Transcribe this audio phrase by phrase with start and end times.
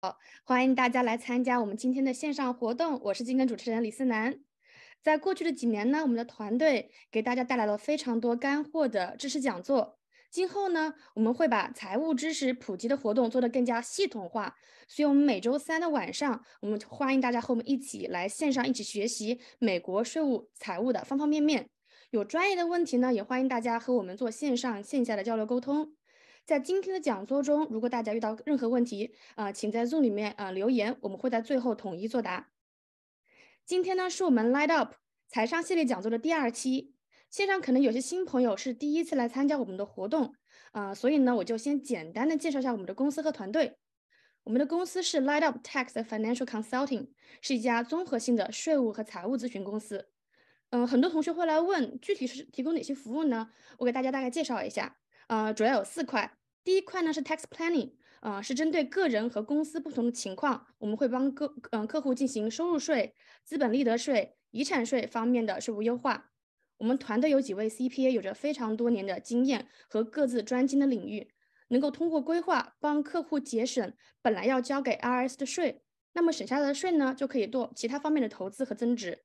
[0.00, 3.00] 好，欢迎大家来参加我们今天的线上活动。
[3.02, 4.38] 我是今天主持人李思南。
[5.02, 9.98] 在过去的几年呢，我们的团队给大家带来了非常多干货的知识讲座。
[10.30, 14.54] 今后呢，我们会把财务知识普及的活动做得更加系统化。
[14.86, 21.68] 所以，我们每周三的晚上，我们欢迎大家和我们一起来线上一起学习美国税务财务的方方面面。
[22.10, 25.94] 有专业的问题呢，也欢迎大家和我们做线上线下的交流沟通。
[26.48, 32.48] 在今天的讲座中，如果大家遇到任何问题，啊，请在 Zoom 里面啊留言，我们会在最后统一作答。
[33.66, 34.94] 今天呢，是我们 Light Up
[35.28, 36.94] 财商系列讲座的第二期。
[37.28, 40.36] 线上可能有些新朋友是第一次来参加我们的活动，
[40.72, 43.76] 啊，所以呢，我就先简单的介绍一下我们的公司和团队。
[44.44, 47.08] 我们的公司是 Light Up Tax Financial Consulting，
[47.42, 50.08] 是一家综合性的税务和财务咨询公司。
[50.70, 53.50] 嗯，很多同学会来问，具体是提供哪些服务呢？
[53.76, 54.96] 我给大家大概介绍一下。
[55.26, 56.37] 呃，主要有四块。
[56.64, 66.32] 第一块呢是 tax planning，呃，是针对个人和公司不同的情况，我们会帮个嗯客户进行收入税、资本利得税、遗产税方面的税务优化。
[66.76, 71.30] 我们团队有几位 CPA，有着非常多年的经验和各自专精的领域，
[71.68, 75.82] 能够通过规划帮客户节省本来要交给 IRS 的税，
[76.12, 79.24] 那么省下来的税呢，就可以做其他方面的投资和增值。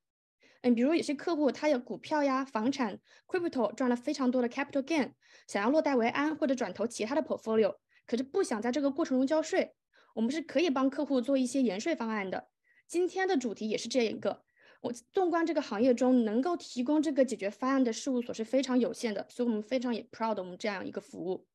[0.63, 2.97] 嗯，比如有些客户他有股票呀、房产、
[3.27, 5.11] crypto 赚了非常多的 capital gain，
[5.45, 7.75] 想要落袋为安或者转投其他的 portfolio，
[8.07, 9.75] 可是不想在这个过程中交税，
[10.15, 12.47] 我们是可以帮客户做一些延税方案的。
[12.87, 14.43] 今天的主题也是这一个。
[14.79, 21.45] 我纵观这个行业中，能够提供这个解决方案的事务所是非常有限的，所以我们非常也 proud 我们这样一个服务。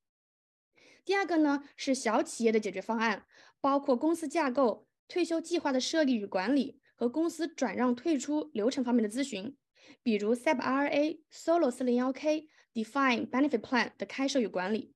[1.06, 3.25] 第二个呢是小企业的解决方案，
[3.61, 9.56] 包括公司架构、退休计划的设立与管理和公司转让退出流程方面的咨询，
[10.02, 14.92] 比如 SEP RA、Solo 401k、Define Benefit Plan 的开设与管理。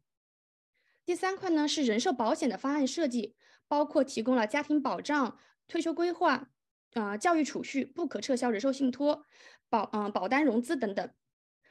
[1.04, 3.36] 第三块呢是人寿保险的方案设计，
[3.68, 6.48] 包括提供了家庭保障、退休规划。
[6.94, 9.24] 啊，教育储蓄、不可撤销人寿信托、
[9.70, 11.10] 保嗯保单融资等等，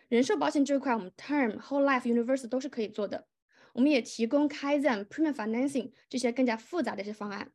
[0.07, 3.27] 人寿保险这一块，我们 Term、Whole Life、Universal 都是可以做的。
[3.73, 7.51] 我们也提供 Kaizen、Premium Financing 这些更加复杂的一些方案。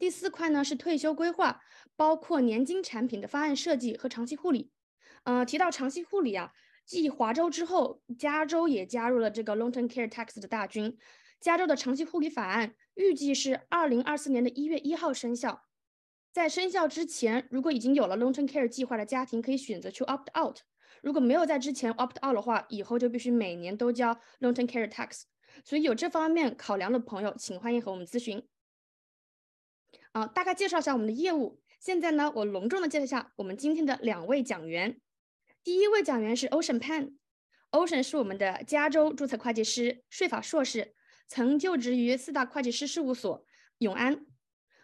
[0.00, 1.60] 第四块呢是退休规划，
[1.94, 4.70] 包括年金产品的方案设计和长期护理。
[5.24, 6.52] 呃，提到长期护理啊，
[6.86, 10.96] 继华州之后，加州也加入了这个 Long Term Care Tax 的大军。
[11.38, 15.66] 加州的长期护理法案预计是二零二四年的一月一号生效。
[16.32, 20.56] 在生效之前，如果已经有了 long-term care 计划的家庭，可以选择去 opt out；
[21.02, 25.24] 如果没有在之前 opt out 的话，以后就必须每年都交 long-term care tax。
[25.62, 28.42] 所以有这方面考量的朋友，请欢迎和我们咨询。
[30.12, 31.60] 啊，大概介绍一下我们的业务。
[31.78, 35.00] 现在呢，我隆重的介绍一下我们今天的两位讲员。
[35.62, 40.94] 第一位讲员是 Ocean Pan，Ocean 是我们的加州注册会计师，税法硕士，
[41.28, 43.44] 曾就职于四大会计师事务所
[43.78, 44.26] 永安。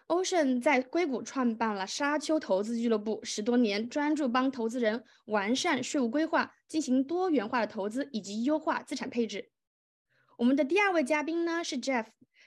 [0.07, 9.51] Ocean 在硅谷创办了沙丘投资俱乐部十多年，专注帮投资人完善税务规划，进行多元化的投资以及优化资产配置。
[10.39, 12.07] 我们的第二位嘉宾呢是 Jeff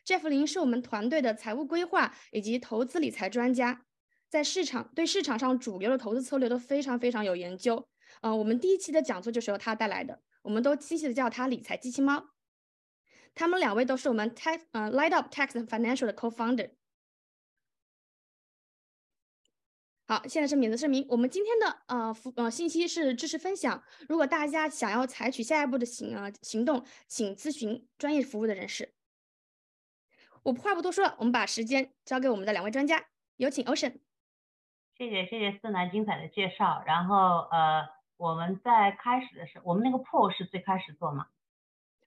[0.09, 3.85] Jeff 林是我们团队的财务规划以及投资理财专家，
[4.27, 7.87] 在市场对市场上主流的投资策略都非常非常有研究。
[8.21, 12.31] 嗯，我们第一期的讲座就是由他带来的，我们都亲切的叫他理财机器猫。
[13.35, 16.71] 他们两位都是我们 Tax 呃 Light Up Tax Financial 的 Co-founder。
[20.07, 21.05] 好，现在是免责声明。
[21.07, 23.83] 我们今天的呃服呃信息是知识分享。
[24.07, 28.95] 如果大家想要采取下一步的行呃行动，请咨询专业服务的人士。
[30.43, 33.07] 我话不多说了，我们把时间交给我们的两位专家，
[33.37, 33.99] 有请 Ocean。
[34.97, 36.83] 谢谢谢谢思南精彩的介绍。
[36.85, 41.27] 然后呃我们在开始的时候，我们那个 poll 是最开始做吗？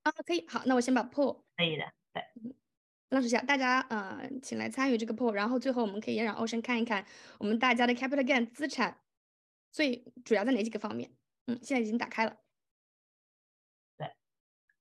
[0.02, 0.46] 啊，可以。
[0.48, 1.42] 好，那我先把 poll。
[1.56, 2.22] 可以的，对。
[3.10, 7.06] 老师下，大家呃，请来参与这个 poll，然后最后我们可以也让 Ocean 看一看
[7.38, 8.98] 我们大家的 capital gain 资产
[9.70, 11.10] 最主要在哪几个方面。
[11.46, 12.36] 嗯，现在已经打开了。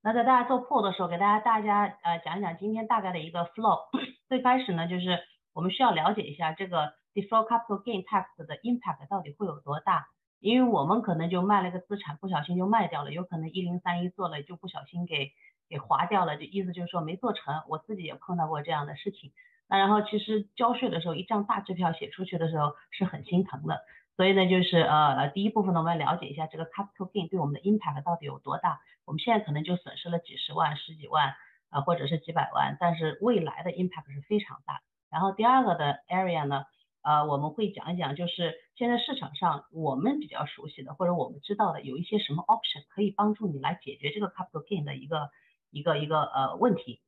[0.03, 3.79] 那在大家做 poll 的时候，给大家大家呃讲一讲今天大概的一个 flow。
[4.27, 5.19] 最开始呢，就是
[5.53, 10.07] 我们需要了解一下这个 deferred capital gain tax 的 impact 到底会有多大，
[10.39, 15.31] 因为我们可能就卖了个资产，不小心就卖掉了，有可能一零三一做了就不小心给。
[15.69, 17.63] 给划掉了，就意思就是说没做成。
[17.69, 19.31] 我自己也碰到过这样的事情。
[19.69, 23.79] 那然后其实交税的时候，一张大支票写出去的时候是很心疼的。
[24.17, 28.81] 所以呢，就是呃第一部分呢，我们要了解一下这个 capital gain 对我们的 impact 到底有多大。
[29.11, 31.35] 我们现在可能就损失了几十万、十几万
[31.69, 34.79] 啊，或者是几百万，但是未来的 impact 是非常大。
[35.09, 36.63] 然后第二个的 area 呢，
[37.03, 45.29] 呃我们会讲一讲，就是现在市场上我们比较熟悉的或者我们知道的有一些什么 option 可以帮助你来解决这个 capital gain 的一个。
[45.73, 46.99] 一个一个呃问题，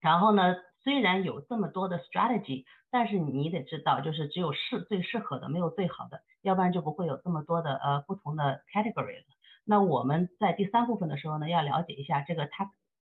[0.00, 9.24] 然后呢，虽然有这么多的 strategy，但是你得知道，就是只有适最适合的，没有最好的，要不然就不会有这么多的呃不同的 category 了。
[9.64, 12.68] 那我们在第三部分的时候呢，要了解一下这个 tax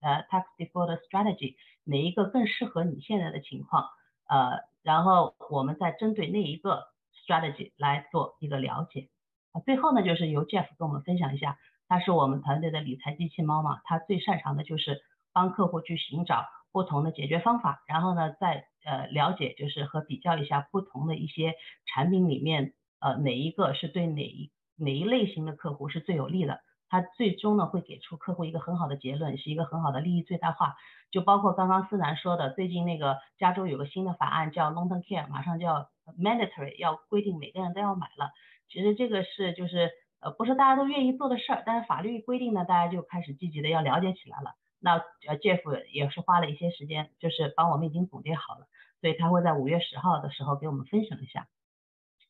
[0.01, 3.89] 呃 tax default strategy 哪一个更适合你现在的情况，
[4.29, 6.89] 呃，然后我们再针对那一个
[7.27, 9.09] strategy 来做一个了解。
[9.53, 11.59] 啊，最后呢，就是由 Jeff 跟我们分享一下，
[11.89, 15.01] 他是我们团队的理财机器猫嘛，他最擅长的就是
[15.33, 16.47] 帮客户去寻找。
[16.75, 21.55] 不同的解决方法，然后呢，再呃了解就是和比较一下不同的一些
[21.87, 30.77] 产品里面，呃哪一个是对哪一哪一类型的客户是最有利的，他最终呢会给出客户一个很好的结论，是一个很好的利益最大化。
[31.11, 38.33] 就包括刚刚思南说的，最近那个加州有个新的法案叫 Long Term Care，马上就要 mandatory 要规定每个人都要买了。
[38.69, 44.55] 其实这个是就是呃不是大家都愿意做的事儿，但是法律规定呢，大家就开始积极的要了解起来了。
[44.81, 48.67] 那呃，Jeff 也是花了一些时间，就是帮我们已经总结好了，
[49.01, 51.47] 所以他会在五月十号的时候给我们分享一下。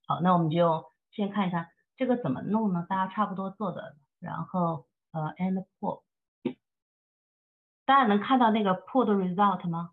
[0.07, 2.87] 好，那我们就先看一下这个怎么弄呢？
[2.89, 6.03] 大家差不多做的，然后呃，and pull，
[7.85, 9.93] 大家能看到那个 pull 的 result 吗？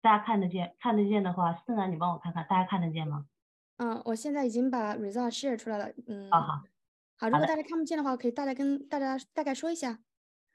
[0.00, 0.74] 大家看得见？
[0.80, 3.26] 看得见的话，思南你帮我看看，大家看得见吗？
[3.78, 5.88] 嗯，我现在已经把 result share 出来了。
[6.06, 6.30] 嗯。
[6.30, 6.62] 好好。
[7.18, 9.98] 好，如果大家看不见的话，可以大概跟大家大概说一下。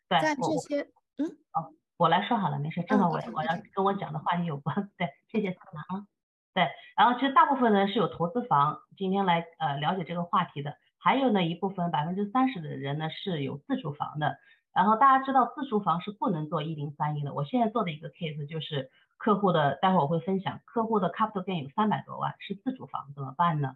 [0.09, 0.81] 对，在这些，
[1.17, 4.91] 嗯，哦，我来说好了，没事，正好我我要跟我讲的话题有关。
[4.97, 6.07] 对，谢谢思南啊。
[6.57, 14.37] 对，然后其实大部分呢是有投资房今天来呃了解这个话题的，还有呢一部分百分之三十的人呢是有自住房的。
[14.73, 17.35] 然后大家知道自住房是不能做一零三一的。
[17.35, 18.89] 我现在做的一个 case 就是
[19.19, 23.75] 客户的，待会儿我会分享，客户的 capital gain 有三百多万，是自住房怎么办呢？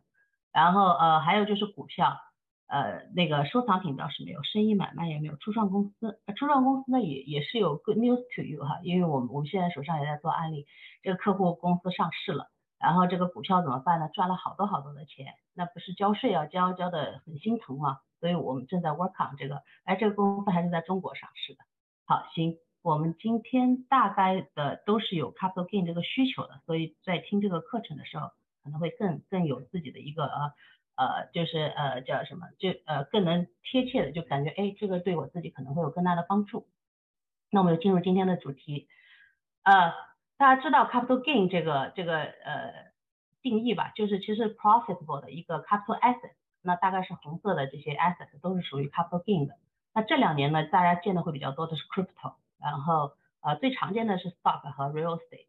[0.51, 2.17] 然后呃还有就是股票。
[2.65, 5.35] 呃，那个收藏品倒是没有，生意买卖也没有。
[5.35, 10.65] 初创公司，初创公司呢也也是有 good news to you 哈，因为我们我们现在手上也在做案例，
[11.03, 12.47] 这个客户公司上市了，
[12.81, 14.09] 然后这个股票怎么办呢？
[14.13, 18.01] 赚了好多好多的钱，那不是交税要交交的很心疼啊？
[18.19, 21.59] 所以我们正在 work on 这个，哎，这个公司还是在中国上市的。
[22.05, 28.31] 好，行，我们今天大概的都是有 capital gain 这个需求的，所以在听这个课程的时候，
[28.63, 30.53] 可能会更更有自己的一个呃。
[30.93, 36.67] 呃，就是呃叫什么，就呃更能贴切的就感觉，哎，这个对我自己可能会有更大的帮助。
[37.49, 38.87] 那我们就进入今天的主题。
[39.63, 39.93] 呃，
[40.41, 42.73] 大家知道 capital gain 这个这个呃
[43.43, 43.91] 定义吧？
[43.93, 46.31] 就是其实 profitable 的一个 capital asset，
[46.63, 49.53] 那大概是红色的这些 asset 都是属于 capital gain 的。
[49.93, 53.11] 那这两年呢，大家见的会比较多的是 crypto，然后
[53.41, 55.45] 呃最常见的是 stock 和 real estate。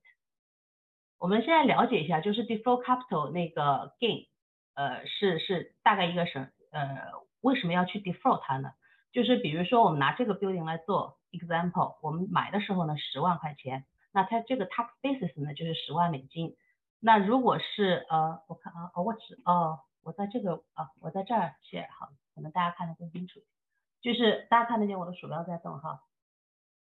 [1.18, 4.28] 我们现在了解一下，就是 default capital 那个 gain。
[4.74, 6.98] 呃，是是大概一个什呃，
[7.40, 8.72] 为什么要去 default 它呢？
[9.10, 16.56] 就是比如说我们拿这个 building 来做 example，我们买的时候呢十万块钱，那它这个 tax basis 呢就是十万美金。
[17.00, 23.40] 那如果是呃，我看啊，哦我只哦，我在这个啊，我在这儿写好，可能大家看得更清楚。
[24.00, 26.00] 就是大家看得见我的鼠标在动哈，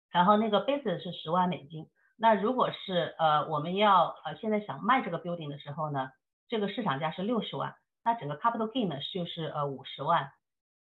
[0.10, 1.88] 然后那个 basis 是十万美金。
[2.18, 6.12] 那如果是呃我们要呃现在想卖这个 building 的时候呢？
[6.50, 10.32] 这个市场价是六十万，那整个 capital gain 呢就是呃五十万，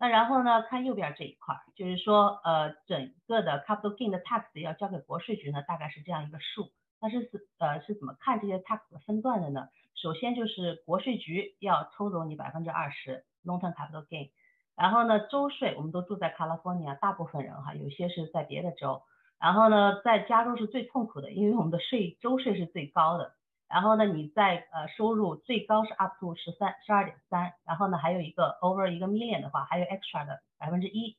[0.03, 6.73] 那然后呢看右边这一块，就是说呃整个的 capital gain 的 tax 要交给国税局呢，大概是这样一个数。
[6.99, 9.69] 那是是呃是怎么看这些 tax 的分段的呢？
[9.95, 14.31] 首先就是国税局要抽走你百分之二十 long term capital gain，
[14.75, 19.03] 然后呢州税我们都住在 California，大部分人哈，有些是在别的州，
[19.39, 23.35] 然后呢在加州是最痛苦的，因为我们的税州税是最高的。
[23.73, 31.17] 然后呢，你在呃收入最高是 up to 十三十二点三，然后呢还有一个 over 一个 million 的话，还有 extra 的百分之一。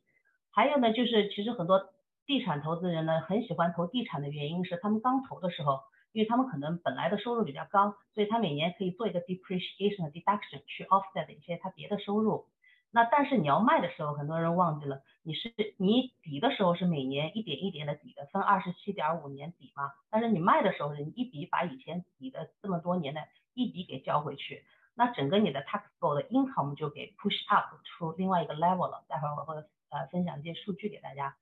[0.52, 1.90] 还有呢，就是其实很多
[2.26, 5.80] 地产投资人呢很喜欢投地产的原因是，他们刚投的时候，
[6.12, 12.46] 因为他们可能本来的收入比较高，所以他每年可以做一个 depreciation 的 deduction 去 offset 一些他别的收入。
[12.94, 19.90] 那但是你要卖的时候，很多人忘记了，你是你抵的时候是每年一点一点的抵的，分二十七点五年抵嘛。
[20.10, 23.20] 但是你卖的时候，你一笔把以前抵的这么多年的
[23.52, 29.04] 一笔给交回去，那整个你的 taxable 的 income 就给 push up 出另外一个 level 了。
[29.08, 29.56] 待会儿我会
[29.90, 31.34] 呃分享一些数据给大家。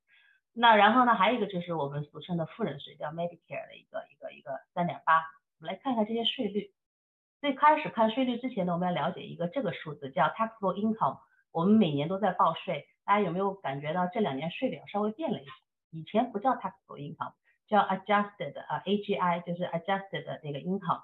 [0.54, 5.18] 那然后呢，还有一个就是我们俗称的富人税，叫 Medicare 的一个一个一个三点八。
[5.58, 6.72] 我们来看看这些税率。
[7.42, 11.18] 最开始看税率之前呢，我们要了解一个这个数字叫 taxable income。
[11.52, 15.52] 我们每年都在报税，大家有没有感觉到这两年税表稍微变了一下？
[15.90, 17.34] 以前不叫 taxable income，
[17.68, 21.02] 叫 adjusted 啊 AGI，就是 adjusted 那个 income。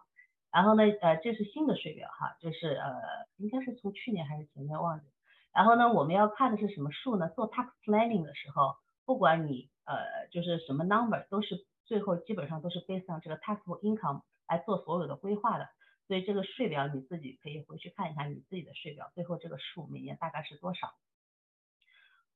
[0.51, 2.97] 然后呢，呃，这是新的税表哈，就是呃，
[3.37, 5.07] 应该是从去年还是前年忘记。
[5.53, 7.29] 然后呢，我们要看的是什么数呢？
[7.29, 15.69] 做 tax planning 的时候，不管你呃就是什么 number 都是最后基本上都是 based on 这个 taxable income 来做所有的规划的，
[16.09, 20.95] 所以这个税表你自己可以回去看一下你自己的税表，最后这个数每年大概是多少。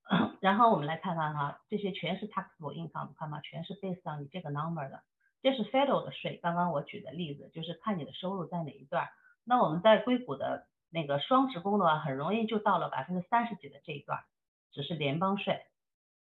[0.40, 3.40] 然后我们来看看哈，这些全是 taxable income，看吗？
[3.40, 5.02] 全是 based on 你这个 number 的。
[5.40, 9.08] 这是 federal 的税，刚刚我举的例子就是看你的收入在哪一段。
[9.44, 14.22] 那我们在硅谷的那个双职工的话，很容易就到了百分之三十几的这一段，
[14.72, 15.64] 只是联邦税。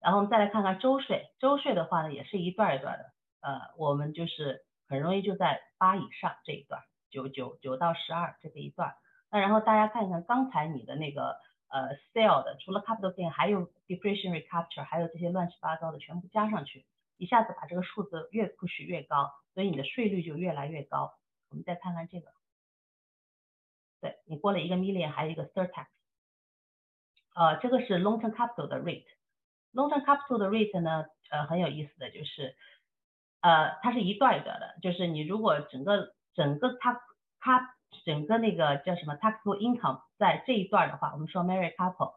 [0.00, 6.82] 然后我们再来看看州税，州税的话呢，也是一段一段的，呃，我们就是很容易就在八以上这一段，
[7.14, 8.96] 九九九到十二这个一段。
[9.30, 16.84] 那然后大家看一看刚才你的那个呃 sale 的，除了 capital gain，还有 depreciation recapture，还有这些乱七八糟的全部加上去。
[17.16, 21.14] 一下子把这个数字越 push 越高，所以你的税率就越来越高。
[21.50, 22.32] 我们再看看这个，
[24.00, 25.86] 对你过了一个 million 还有一个 third tax，
[27.36, 29.06] 呃，这个是 long term capital 的 rate。
[29.72, 32.56] long term capital 的 rate 呢，呃，很有意思的就是，
[33.40, 37.00] 呃，它是一段一段的，就是你如果整个整个它
[37.40, 37.74] 它
[38.04, 42.14] 整个那个叫什么 taxable income 在这一段的话，我们说 married couple，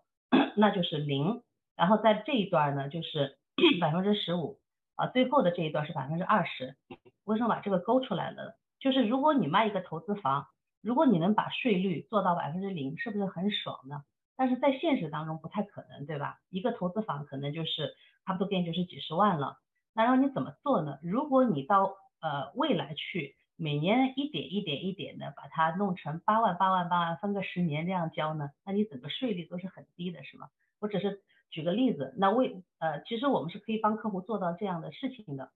[0.55, 1.43] 那就是零，
[1.75, 3.37] 然后在这一段呢就是
[3.79, 4.59] 百分之十五。
[4.95, 6.75] 啊，最后的这一段是百分之二十，
[7.23, 8.57] 为什么把这个勾出来了？
[8.79, 10.47] 就是如果你卖一个投资房，
[10.81, 14.01] 如果你能把税率做到百分之零，是不是很爽呢？
[14.35, 16.39] 但是在现实当中不太可能，对吧？
[16.49, 17.93] 一个投资房可能就是
[18.25, 19.59] 差不多变就是几十万了，
[19.93, 20.97] 那然后你怎么做呢？
[21.03, 30.49] 如果你到呃未来去每年一点一点一点的把它弄成八万八万八万分个十年这样交呢，那你整个税率都是很低的，是吗？
[30.79, 31.21] 我只是。
[31.49, 35.49] 举个例子，那为呃，其实我们是可以帮客户做到这样的事情的，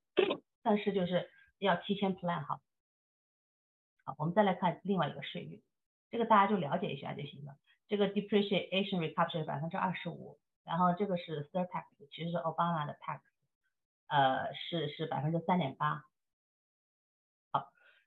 [0.64, 1.30] 但是就是
[1.60, 2.62] 要提前 plan 好。
[4.06, 5.62] 好，我们再来看另外一个税率，
[6.10, 7.58] 这个大家就了解一下就行了。
[7.90, 13.20] 这个 depreciation recapture 百分之二十五，然后这个是 third tax，其实是奥巴马的 tax，
[14.08, 16.06] 呃，是是百分之三点八。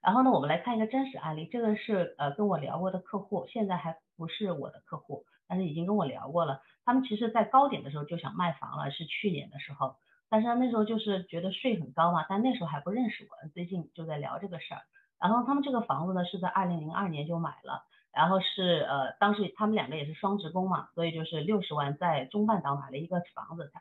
[0.05, 5.25] 然后呢，我们来看一个真实案例，这个是呃跟我聊过的客户，现在还不是我的客户。
[5.47, 9.95] 但是已经跟我聊过了，他们其实在高点的时候就想卖房了，是去年的时候，
[10.27, 14.81] 但是他那时候就是觉得税很高嘛，但那时候还不认识我，最近就在聊这个事儿。
[15.19, 23.71] 然后他们这个房子呢是在二零零二年就买了，然后是呃当时他们两个也是双职工嘛，所以就是六十万在中半岛买了一个房子，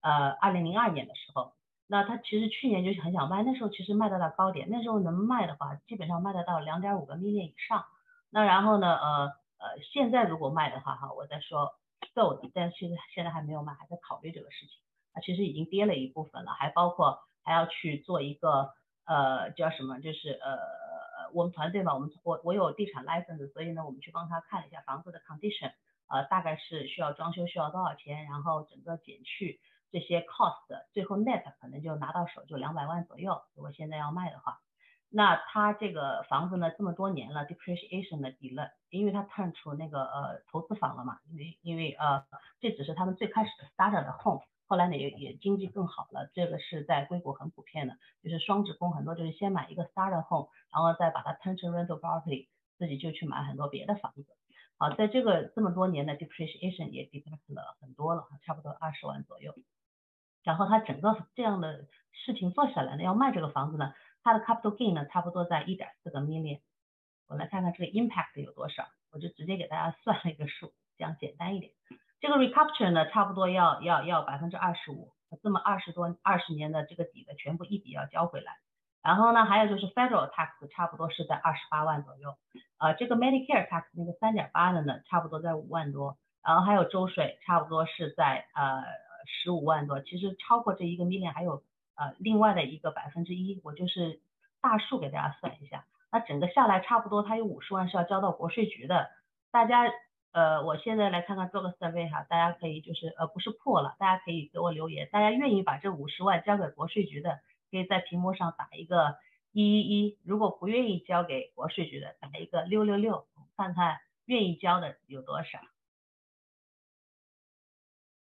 [0.00, 1.52] 呃二零零二年的时候，
[1.92, 7.84] 那他其实去年就很想卖，那时候其实卖得到高点，那时候能卖的话基本上卖得到两点五个 million 以上，
[8.30, 9.32] 那然后呢呃。
[9.62, 11.76] 呃，现在如果卖的话，哈，我在说
[12.16, 14.74] 够的但其实现在还没有卖，还在考虑这个事情。
[15.12, 18.70] 啊，其实已经跌了一部分了，还包括还要去做一个
[19.06, 20.58] 呃叫什么，就是呃
[21.32, 25.70] 我们团队嘛，我们我我有地产 license，所以呢，我们去帮他看了一下房子的 condition，
[26.08, 29.60] 呃，大概是需要装修需要多少钱，然后整个减去
[29.92, 33.42] 这些 cost，最后 net 可能就拿到手就两百万左右。
[33.54, 34.58] 如果现在要卖的话。
[35.14, 42.24] 那他这个房子呢，这么多年了，depreciation 的低了，因为他 turn 出那个呃投资房了嘛，因为因为呃
[42.60, 54.24] 这只是他们最开始的 starter 的 home，后来呢也也经济更好了，这个是在硅谷很普遍的，就是双职工很多就是先买一个 starter home，然后再把它 turn 成 rental property，自己就去买很多别的房子。
[54.78, 59.54] 好，在这个这么多年的 depreciation 也 decrease 了很多了，差不多二十万左右。
[60.42, 63.92] 然后他整个这样的事情做下来呢，要卖这个房子呢。
[64.24, 66.60] 它的 capital gain 呢，差不多在一点四个 million。
[67.28, 71.72] 我来看看这个 impact 有多少，我就直接给大家算了一个数，这样简单一点。
[72.20, 78.52] 这个 recapture 呢，差不多要要要百分之二十五，这么二十多二十年的这个底的全部一笔要交回来。
[79.02, 82.36] 然后呢，还有就是 federal tax 差不多是在二十八万左右，
[82.78, 86.16] 呃，这个 Medicare tax 那个三点八的呢，差不多在五万多。
[86.44, 88.84] 然后还有州税，差不多是在呃
[89.26, 90.00] 十五万多。
[90.00, 91.62] 其实超过这一个 million 还有。
[91.94, 94.22] 呃，另外的一个百分之一，我就是
[94.62, 99.10] 大数给大家算一下，那整个下来差不多，他有五十万是要交到国税局的。
[99.50, 99.92] 大家，
[100.32, 109.18] 呃，我现在来看看做个 survey 哈，大家可以就是呃不是破了，大家可以给我留言，大家愿意把这五十万交给国税局的，可以在屏幕上打一个
[109.52, 115.60] 一一一，如果不愿意交给国税局的，打一个六六六，看看愿意交的有多少。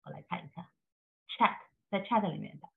[0.05, 0.65] 我来看一看
[1.39, 1.57] ，chat
[1.89, 2.69] 在 chat 里面的。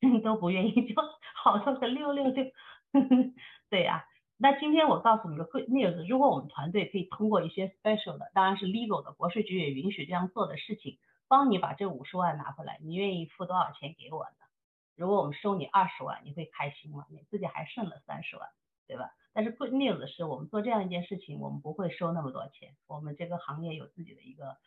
[0.22, 0.94] 都不愿意就
[1.34, 2.44] 好多个六六六，
[3.70, 4.06] 对呀。
[4.36, 14.46] 那今天我告诉你个 good news，如果我们团队可以通过一些 special 的，当然是 legal 的，国税局也允许这样做的事情，帮你把这五十万拿回来，你愿意付多少钱给我呢？
[14.94, 17.06] 如果我们收你二十万，你会开心吗？
[17.10, 18.48] 你自己还剩了三十万，
[18.86, 19.10] 对吧？
[19.32, 24.58] 但是 good news 是我们做这样一件事情，我们不会收那么多钱，我们这个行业有自己的一个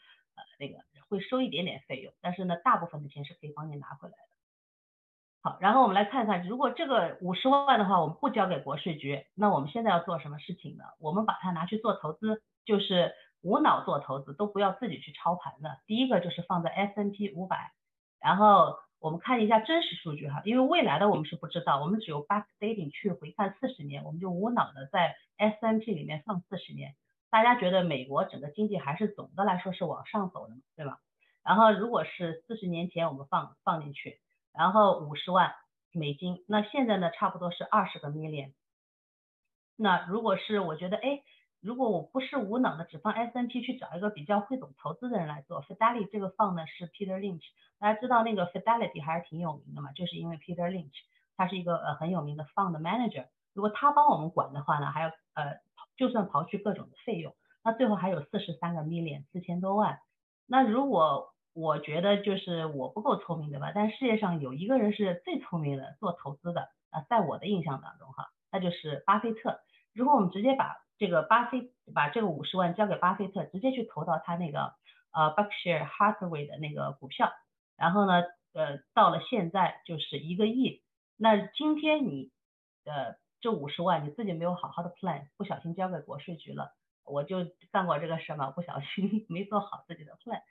[0.59, 0.79] 那个
[1.09, 4.31] 会收一点点费用，但是呢，大部分的钱是可以帮你拿回来的。
[5.43, 10.83] 好，然后我们来看看，如果这个五十万的话，我们不交给国税局，那我们现在要做什么事情呢？
[10.99, 15.79] 我们把它拿去做投资，就是无脑做投资，都不要自己去操盘的。
[15.87, 17.71] 第一个就是放在 S N P 五百，
[18.19, 26.93] 然后我们看一下真实数据哈，因为未来的我们是不知道，我们只有 backdating 去回看四十年，我们就无脑的在 S N P 里面放四十年。
[27.31, 30.99] 大家觉得美国整个经济还是总的来说是往上走的嘛，对吧？
[31.43, 34.19] 然后如果是四十年前我们放放进去。
[34.53, 35.55] 然后五十万
[35.93, 38.51] 美金，那现在呢，差不多是二十个 million。
[39.77, 41.23] 那如果是我觉得，哎，
[41.61, 47.45] 如果我不是无脑的只放 S N P 去找一个比较会懂投资的人来做，Fidelity 这个放呢是 Peter Lynch，
[47.79, 50.97] 大家知道那个 Fidelity 还是挺有名的嘛，就是因为 Peter Lynch
[51.37, 55.61] 他是一个呃很有名的 fund manager，如果他帮我们管的话呢，还要呃
[55.97, 59.99] 就算刨去各种的费用，那最后还有四十三个 million 四千多万。
[60.47, 63.71] 那如果我觉得就是我不够聪明，对吧？
[63.75, 69.59] 但世界上有一个人是最聪明的做投资的啊，在我的印象当中哈，那就是巴菲特。
[69.93, 74.73] 如果我们直接把这个巴菲把这个五十万交给巴菲特，直接去投到他那个
[75.11, 77.31] 呃 Berkshire Hathaway 的那个股票，
[77.75, 80.81] 然后呢，呃，到了现在就是一个亿。
[81.17, 82.31] 那今天你
[82.85, 90.41] 呃这五十万你自己没有好好的 plan，不小心交给国税局了，我就干过这个事嘛，不小心 没做好自己的 plan。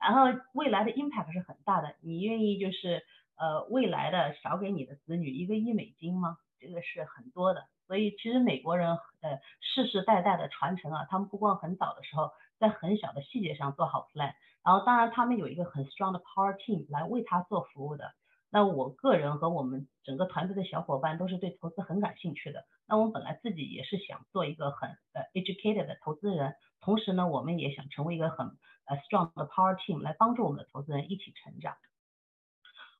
[0.00, 3.02] 然后未来的 impact 是很大的，你愿意就是
[3.36, 6.38] 呃未来的少给你的子女一个亿美金吗？
[6.58, 18.12] 这个是很多的，所以其实美国人呃世世代代的传承啊，他们不光很早的时候在很小的细节上做好 plan，然后当然他们有一个很 strong 的 power team 来为他做服务的。
[18.50, 28.56] 那我个人和我们整个团队的小伙伴都是对投资很感兴趣的，那我们本来自己也是想做一个很呃 educated 的投资人，同时呢我们也想成为一个很。
[28.86, 31.76] 呃，strong 的 power team 来帮助我们的投资人一起成长。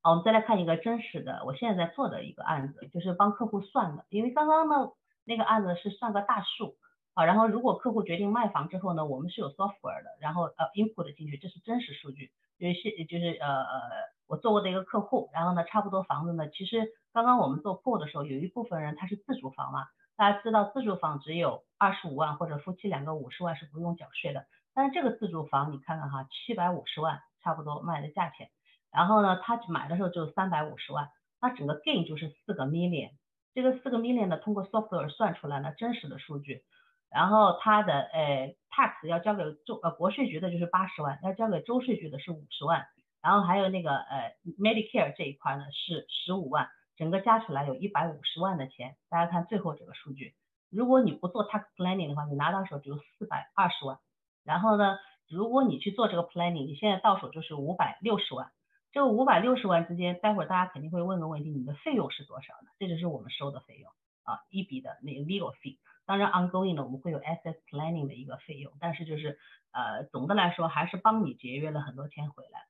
[0.03, 4.05] 好，我们再来看一个真实的，我现在在做的一个案子，就是帮客户算的。
[4.09, 4.93] 因为刚刚呢
[5.25, 6.77] 那个案子是算个大数
[7.15, 12.31] 啊，然后如果客户决定卖房之后呢，我们是有 software 的，然后呃 input 进去，这是真实数据。
[12.57, 13.91] 就是就是呃呃，
[14.31, 24.47] 我做过的一个客户，然后呢差不多房子呢，其实刚刚我们做破的时候，有一部分人他是自住房嘛，大家知道自住房只有二十五万或者夫妻两个五十万是不用缴税的。
[24.73, 28.51] 但是这个自住房，你看看哈，七百五十万差不多卖的价钱，
[28.93, 31.09] 然后呢，他买的时候就三百五十万，
[31.41, 33.11] 那整个 gain 就是四个 million，
[33.53, 36.63] 这个四个 million 呢，通过 software 算出来呢真实的数据，
[37.11, 42.87] 然后他的呃 tax 要交给州呃国税局的就是八十万，要交给州税局的是五十万，
[43.23, 50.35] 然后还有那个呃 Medicare 这一块呢是十五万，整个加起来有一百五十万的钱，大家看最后这个数据，
[50.71, 53.99] 如果你不做 tax planning 的话，你拿到手只有四百二十万。
[54.43, 58.51] 然后呢，如果你去做这个 planning，你现在到手就是五百六十万。
[58.91, 62.71] 这个五百六十万之间，待会儿大家肯定会问个问题，你的费用是多少呢？
[62.79, 63.91] 这就是我们收的费用
[64.25, 65.79] 啊，一笔的那个 legal fee。
[66.07, 69.39] 当然 ongoing 的我们会有 asset planning 的一个费用，但是就是
[69.71, 72.70] 呃总的来说还是帮你节约了很多钱回来。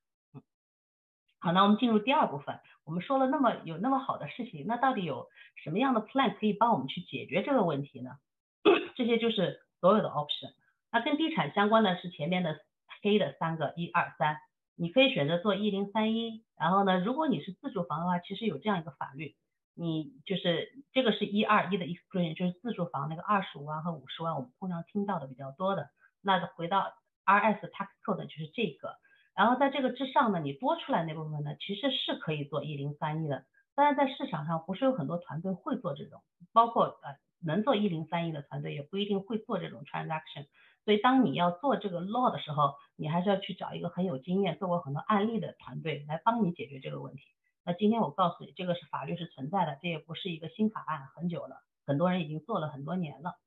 [1.43, 5.27] 好，那我们进入第二部分，我们说了那么有那么好的事情，那到底有
[5.65, 8.11] 什么样的 plan 可以帮我们去解决这个问题呢？
[8.95, 10.53] 这些就是所有的 option。
[10.93, 12.61] 那跟地产相关的是前面的
[13.01, 14.37] 黑的三个一二三，
[14.77, 16.45] 你可以选择做一零三一。
[16.59, 19.35] 然后呢，如果你是自住房的话，其实有这样一个法律，
[19.75, 25.89] 你就是这个是一二一的 exclusion，就是自住房那个二十五万和五十万，我们通常听到的比较多的。
[26.21, 26.93] 那回到
[27.25, 28.99] RS tax code 就是这个。
[29.41, 33.47] 然后在这个之上呢，你多出来那部分呢，其实是可以做一零三一的。
[33.75, 36.21] 但是在市场上不是有很多团队会做这种，
[36.53, 40.45] 包括呃能做一零三一的团队也不一定会做这种 transaction。
[40.85, 47.23] 所以，当你要做这个 law 的时候，你还是要去找一个很有经验、做过很多案例的团队来帮你解决这个问题。
[47.65, 53.39] 那今天我告诉你，这个是法律是存在的，这也不是一个新法案，很久了，很多人已经做了很多年了。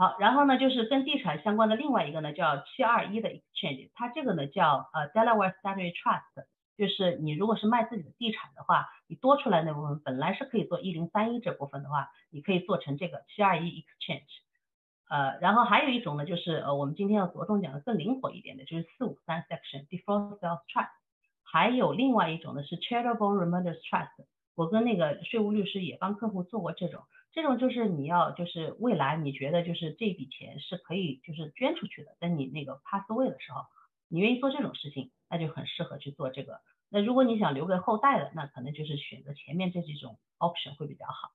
[0.00, 6.46] 好，然后呢，就是跟地产相关的另外一个呢，叫七二一的 exchange，它这个呢叫呃 Delaware Statutory Trust，
[6.78, 14.24] 就是你如果是卖自己的地产的话，你多出来那部分本来是可以做一零三一这部分的话，你可以做成这个七二一 exchange。
[15.10, 20.88] 呃，然后还有一种呢，就是呃，我们今天要着重讲的更灵活一点的，就是四五三 section default sales trust。
[21.42, 24.24] 还有另外一种呢是 charitable remittance trust。
[24.54, 33.62] 我跟那个税务律师也帮客户做过这种，这种就是你要就是未来你觉得就是这笔钱是可以就是捐出去的，在你那个 pass away 的时候，
[34.08, 36.60] 你愿意做这种事情，那就很适合去做这个。
[36.88, 41.30] 那如果你想留给后代的，那可能就是选择前面这几种 option 会比较好。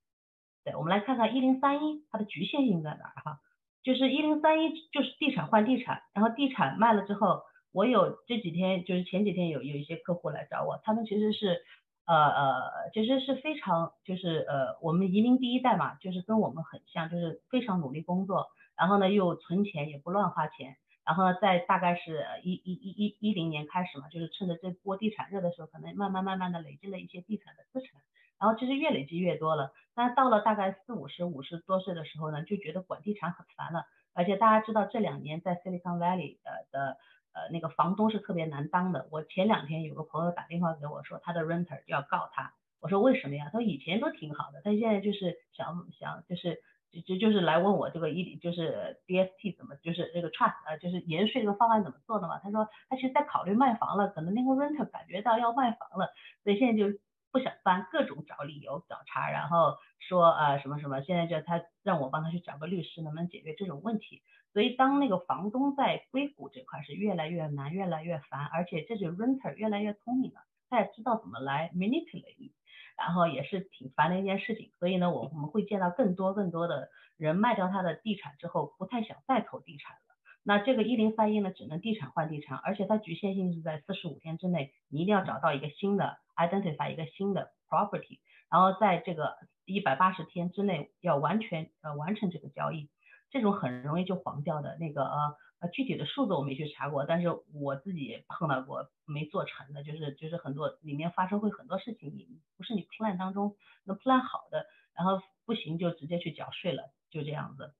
[0.65, 3.39] 对，我们来看看一零三一它的局限性在哪儿哈。
[3.83, 11.63] 就是一零三一，就是地产换地产，然后地产卖了之后，我有这几天就是前几天有有一些客户来找我，他们其实是
[12.05, 20.77] 呃呃其实是非常就是呃我们移民第一代嘛，就是跟我们很像，就是非常努力工作，然后呢又存钱也不乱花钱。
[21.05, 28.01] 然后呢，在大概是一一一一一零年开始嘛，就是趁着这波地产热的时候，可能慢慢慢慢的累积了一些地产的资产，
[28.39, 29.71] 然后其实越累积越多了。
[29.93, 33.85] 但到了大概四五十五十多岁的时候呢，就觉得管地产很烦了。
[34.15, 36.97] 而且大家知道这两年在 Silicon Valley 的的
[37.35, 39.07] 呃那个房东是特别难当的。
[39.11, 42.53] 我前两天有个朋友打电话给我说，他的 renter 要告他。
[42.79, 43.45] 我说为什么呀？
[43.45, 46.63] 他说以前都挺好的，他现在就是想想就是。
[46.95, 52.39] 就就就是来问我这个一就是 DST 怎么就是这个 trust 呃就是延税这个方案怎么做的嘛？
[52.39, 56.13] 他说他其实在考虑卖房了，可能那个 renter 感觉到要卖房了，
[56.45, 56.97] 所以现在就
[57.33, 64.21] 不想搬，各种找理由找茬，然后说呃什么什么，现在叫他让我帮他去找个律师，能不能解决这种问题？
[64.55, 70.39] 所以当那个房东在硅谷这块是越来越难，越来越烦，而且这就 renter 越来越聪明了，
[70.69, 72.53] 他也知道怎么来 manipulate。
[72.97, 76.87] 然后也是挺烦的一件事情，所以呢，我我们会见到更多更多的
[77.17, 80.15] 人卖掉他的地产之后，不太想再投地产了。
[80.43, 92.87] 那这个一零三一呢，只能地产换地产，而且它局限性是在四十五天之内，你一定要找到一个新的 identify 一个新的 property，然后在这个一百八十天之内要完全呃完成这个交易，
[93.35, 95.35] 这种很容易就黄掉的那个呃。
[95.59, 107.73] 呃，具体的数字我没去查过，但是我自己碰到过没做成的，就是就是很多里面发生会很多事情，你不是你 plan 当中能 plan 好的，然后不行就直接去缴税了，就这样子。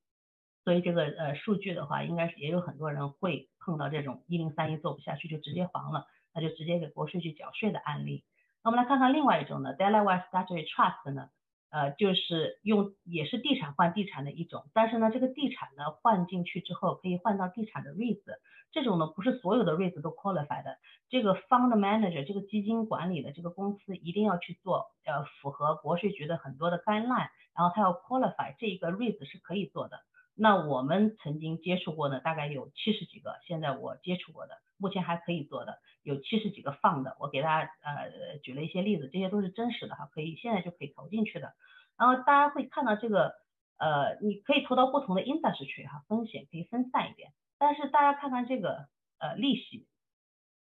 [0.64, 8.24] 所以这个呃数据的话，应该是也有很多人会碰到这种一零三一做不下去就直接黄了，那就直接给国税去缴税的案例。
[8.64, 11.30] 那我们来看看另外一种呢，Delaware Statutory Trust 呢？
[11.76, 18.24] 呃，就是用也是地产换地产的一种，但是呢，这个地产呢换进去之后可以换到地产的 REITs，
[18.72, 20.78] 这种呢不是所有的 REITs 都 qualify 的，
[21.10, 30.00] 这个 fund manager 这个基金管理的这个公司一定要去做，呃，符合国税局的很多的 guideline，然后他要 qualify 这一个 REITs 是可以做的。
[30.38, 41.54] 那我们曾经接触过的大概有七十几个，现在我接触过的，目前还可以做的有七十几个放的，我给大家呃举了一些例子，这些都是真实的哈，可以现在就可以投进去的。
[41.98, 43.34] 然后大家会看到这个
[43.78, 47.32] 呃，你可以投到不同的 industry 哈，风险可以分散一点。
[47.58, 49.88] 但是大家看看这个呃利息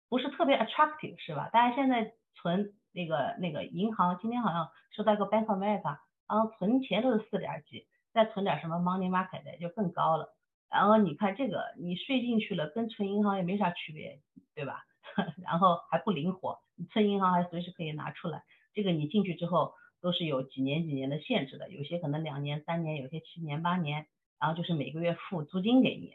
[0.09, 1.51] 不是特别 attractive 是吧？
[1.53, 7.87] 大家现在存那个那个银行，今天好像收到一个 Bank of America，然后存钱都是四点几。
[8.13, 10.35] 再存点什么 money market 的就更高了，
[10.69, 14.21] 然后你看这个你税进去了，跟存银行也没啥区别，
[14.55, 14.85] 对吧？
[15.43, 18.43] 然后还不灵活，你存银行还随时可以拿出来，
[18.75, 24.07] 这个你进去之后都是有几年几年的限制的，有些可能两年三年，有些七年八年，
[24.41, 26.15] 然后就是每个月付租金给你，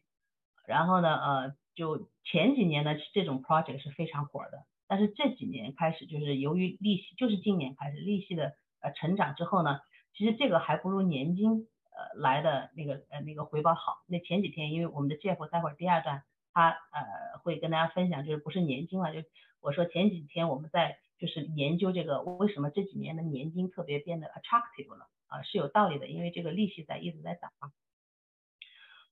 [0.68, 9.80] 然后呢呃就前几年呢这种 project 是非常火的，但是这几年开始就是由于利息就是今年开始利息的呃成长之后呢，
[10.14, 11.68] 其实这个还不如年金。
[11.98, 14.04] 呃，来的那个呃那个回报好。
[14.08, 19.28] 那前几天，因为我们的 Jeff 待会儿第二段他呃会跟大家分享，就是不是年金了，就
[19.62, 27.52] 我说前几天我们在就是研究这个为什么这几年的年金特别变得 attractive 了啊，是有道理的，因为这个利息在一直在涨。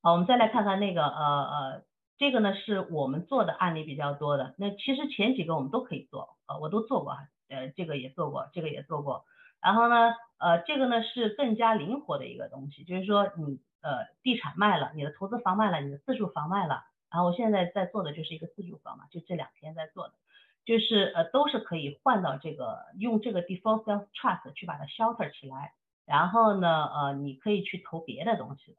[0.02, 1.84] 好，我们再来看看那个呃呃
[2.18, 4.54] 这个呢是我们做的案例比较多的。
[4.58, 7.18] 那其实前几个我们都可以做，呃我都做过，
[7.48, 9.24] 呃这个也做过，这个也做过。
[9.62, 10.12] 然后呢，
[10.44, 20.16] 呃，这个呢是更加灵活的一个东西，就是说你呃地产卖了，你的投资房卖了，你的自住房卖了，然后我现在在做的就是一个自住房嘛，就这两天在做的，
[20.66, 25.76] 就是呃都是可以换到这个用这个 default self trust 去把它 shelter 起来，
[26.06, 28.76] 然后呢，呃你可以去投别的东西，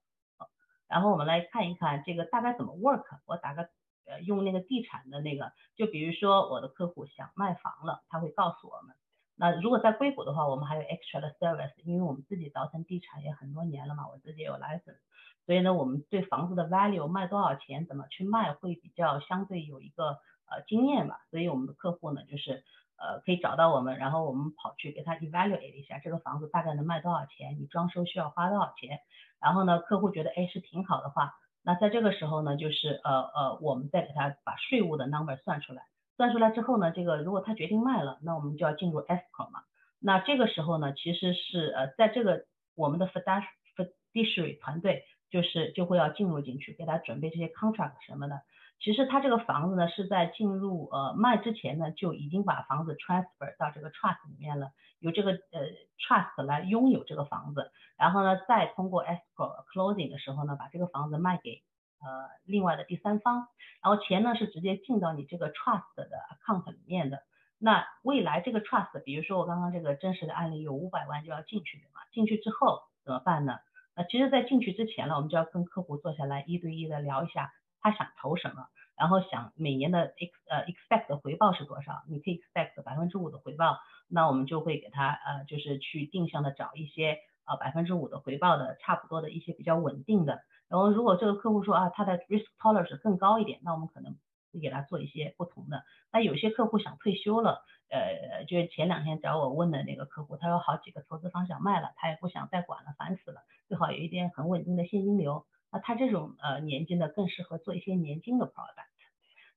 [0.86, 3.70] 然后我们来看一看这个大概怎么 work，我打个
[4.04, 8.94] 呃用那个地产的那个，就比如说我的客户想卖房了，他会告诉我们。
[9.36, 14.98] 那如果在硅谷的话，我们还有 extra 的 service，因为我们自己倒腾地产也很多年了嘛，我自己有 license，
[15.44, 22.62] 所以呢，我们对房子的 value 卖多少钱，怎么去卖会比较相对有一个呃经验吧，所以我们的客户呢就是
[22.96, 29.00] 呃可以找到我们，然后我们跑去给他 evaluate 一下这个房子大概能卖多少钱，你装修需要花多少钱，
[29.40, 35.82] 然后呢客户觉得哎是挺好的话，那在这个时候呢就是呃呃我们再给他把税务的 number 算出来。
[36.16, 39.60] 算出来之后呢，这个如果他决定卖了，那我们就要进入 escrow 嘛。
[39.98, 48.42] 那这个时候呢，其实是呃，在这个我们的 fiduciary 团队就是就会要进入进去，给他准备这些 contract 什么的。
[48.80, 55.60] 其实他这个房子呢是在进入呃卖之前呢就已经把房子 transfer 到这个 trust 里面了，由这个呃
[55.98, 61.62] trust 来拥有这个房子，然后呢再通过 escrow closing 的时候呢把这个房子卖给
[62.00, 63.48] 呃另外的第三方，
[63.82, 67.22] 然后钱呢是直接进到你这个 trust 的 account 里面的。
[67.58, 73.58] 那未来这个 trust，比如说我刚刚这个真实的案例有五百万就要进去的嘛，进去之后怎么办呢？
[73.96, 78.66] 那其实，在进去之前呢，我们就要跟客户坐下来一对一的聊一下，他想投什么，
[78.98, 83.78] 然后想每年的 ex 呃 expect 的回报是多少，你可以 expect 百分之五的回报，
[84.08, 90.40] 那我们就会给他呃就是去定向的找一些呃百分之五的回报的差不多的一些比较稳定的，
[90.74, 94.16] 然后如果这个客户说啊他的 risk tolerance 更高一点，那我们可能
[94.52, 95.84] 会给他做一些不同的。
[96.12, 97.64] 那有些客户想退休了。
[97.90, 105.46] 呃，就是前两天找我问的那个客户，他有好几个投资方向卖了，他也不想再管了，烦死了，最好有一点很稳定的现金流。
[105.70, 108.88] 那他这种呃年金呢，更适合做一些年金的 product，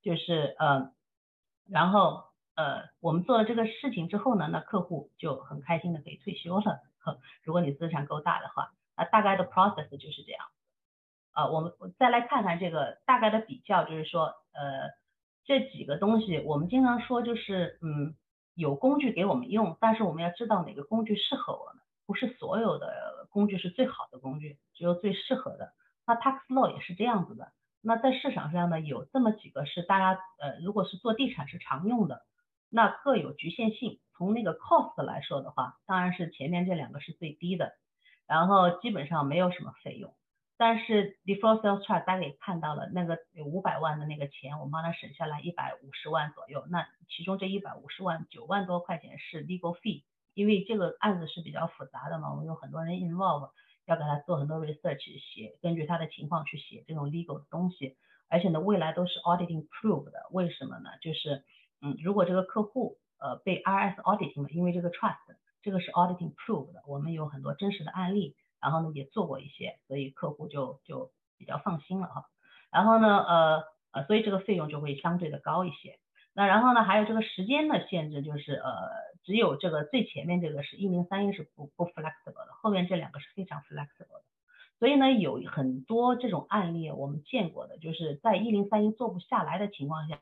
[0.04, 0.92] 就是呃，
[1.68, 2.26] 然后
[2.56, 6.82] 呃，我们做了这个事情之后呢，那客户就很开心的可以退休了。
[7.44, 10.46] 如果你资产够大的话，那大概的 process 就是这样。
[11.38, 14.90] 呃，我们再来看看这个大概的比较，就是说呃
[15.46, 18.16] 这几个东西，我们经常说就是嗯。
[18.60, 25.74] 有工具给我们用，但是我们要知道哪个工具适合我们，不是所有的工具是最好的工具，只有最适合的。
[26.08, 27.52] 那 tax law 也是这样子的。
[27.84, 32.24] 那在市场上呢，有这么几个是大家呃，如果是做地产是常用的，
[32.72, 34.00] 那各有局限性。
[34.16, 37.74] 从那个 cost 来说的话，当然是前面这两个是最低的，
[38.26, 40.16] 然后基本上没有什么费用。
[40.60, 46.66] 但是 default sales chart 大家也看到了，那个有五百万的那个钱，我帮他省下来一百五十万左右。
[46.70, 53.52] 那其中这一百五十万九万多块钱是 legal fee，因为这个案子是比较复杂的嘛，我们有很多人 involve，
[53.86, 57.96] 要给他做很多 research，写根据他的情况去写这种 legal 的东西。
[58.28, 60.28] 而且呢，未来都是 auditing proof 的。
[60.32, 60.90] 为什么呢？
[61.02, 61.44] 就是
[61.82, 65.18] 嗯，如果这个客户呃被 RS auditing 了因为这个 trust，
[65.62, 68.36] 这个是 auditing proof 的，我们有很多真实的案例。
[68.60, 72.26] 然后呢，也做过一些，所以客户就就比较放心了哈。
[72.72, 76.00] 然后呢，呃呃，所以这个费用就会相对的高一些。
[76.34, 78.72] 那然后呢，还有这个时间的限制，就是呃，
[79.24, 84.24] 只有这个最前面这个是一零三一是不不 flexible 的，后面这两个是非常 flexible 的。
[84.80, 90.18] 所以呢，有很多这种案例我们见过的，就是在一零三一做不下来的情况下，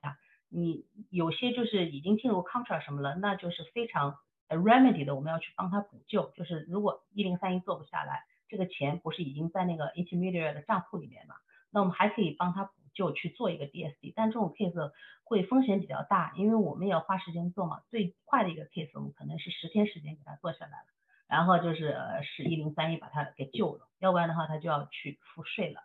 [0.49, 4.17] 你有些就是已经进入 contract 什么了，那就是非常。
[4.47, 11.35] 呃 remedy 的我们要去帮他补救，就是如果一零三一做不下来，这个钱不是已经在那个 intermediary 的账户里面嘛？
[11.71, 14.91] 那我们还可以帮他补救去做一个 DSD，但这种 case
[15.23, 17.81] 会风险比较大，因为我们也要花时间做嘛。
[17.89, 20.85] 最快的一个 case 我们可能是十天时间给他做下来了，
[21.27, 25.81] 然后就是呃是一零三一把他给救了，要不然的话他就要去付税了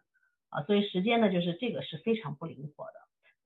[0.51, 0.63] 啊。
[0.63, 2.93] 所以时间呢，就是这个是非常不灵活的。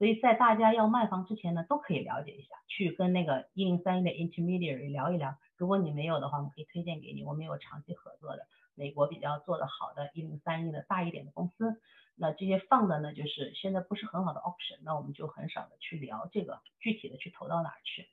[0.05, 5.39] 所以在大家要卖房之前呢，都可以了解一下，去跟那个一零三一的 intermediary 聊一聊。
[5.57, 11.81] 如果你没有的话，我们可以推荐给你，我们有长期合作的美国比较做的好的一零三一的大一点的公司。
[12.17, 18.07] 那这些放的呢，就是现在不是很好的 option，那我们就很少的去聊这个具体的去投到哪儿去。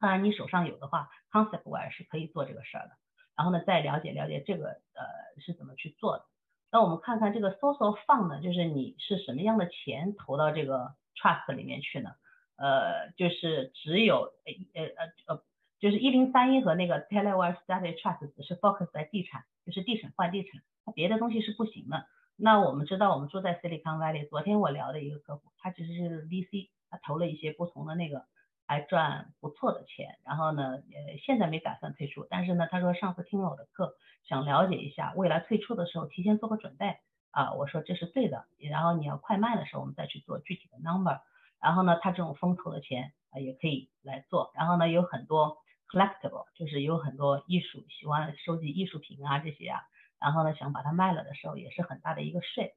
[0.00, 2.94] 当然你手上有的话，concept wise 是可以做这个事儿的。
[3.36, 6.24] 然后呢，再了解了解这个呃是怎么去做的。
[6.72, 12.10] 那我们看看这个 social fund，就是你是什么样的钱投到这个 trust 里面去呢？
[12.56, 14.32] 呃，就是只有
[14.74, 15.42] 呃呃呃，
[15.78, 22.06] 就是一零三一和那个 t e l e w a r e Study Trust 只是 focus 在地产，就是地产换地产，它别的东西是不行的。
[22.36, 28.24] 那我们知道，我们住在 Silicon Valley，昨天我聊的一个客户，他其实是 VC，他投了一些不同的那个。
[28.72, 36.96] 还赚不错的钱，然后呢，呃，现在没打算退出，但是呢，他说上次听了我的课，想了解一下未来退出的时候提前做个准备。
[37.32, 41.20] 啊，我说这是对的，然后你要快卖的时候我们再去做具体的 number，
[41.60, 45.58] 然后呢，他这种风投的钱啊也可以来做，然后呢，有很多
[45.90, 49.80] collectible，就是有很多艺术喜欢收集艺术品啊这些啊，
[50.18, 52.74] 然后呢，想把它卖了的时候也是很大的一个税。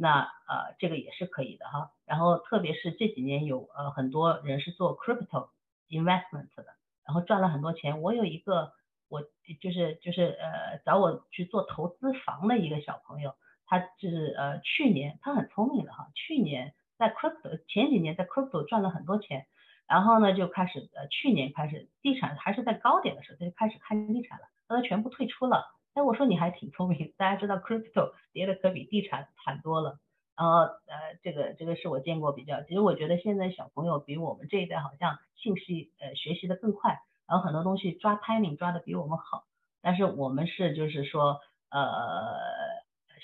[0.00, 5.48] 那呃这个也是可以的哈，然后特别是这几年有呃很多人是做 crypto
[5.88, 6.64] investment 的，
[7.04, 8.00] 然后赚了很多钱。
[8.00, 8.72] 我有一个
[9.08, 9.22] 我
[9.60, 13.34] 就是就是呃找我去做投资房的一个小朋友，
[13.66, 19.46] 他就是呃去年他很聪明的哈，去年在 crypto 前几年在 crypto 赚了很多钱，
[19.88, 25.66] 然后呢就开始呃去年开始地产还是在高点的时候他就开始看地产了，他全部退出了。
[25.98, 29.98] 哎，我说你还挺聪明，大家知道 crypto 跌的可比地产惨多了。
[30.36, 39.42] 然后呃，这个这个是我见过比较，其实我觉得现在小朋友比我们这一代好像信息呃学习的更快，然后很多东西抓 timing 抓的比我们好。
[39.82, 42.38] 但是我们是就是说呃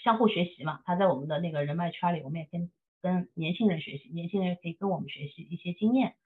[0.03, 6.17] 相互学习嘛，他在我们的那个人脉圈里，我们也跟跟年轻人学习，年轻人可以跟我们学习一些经验。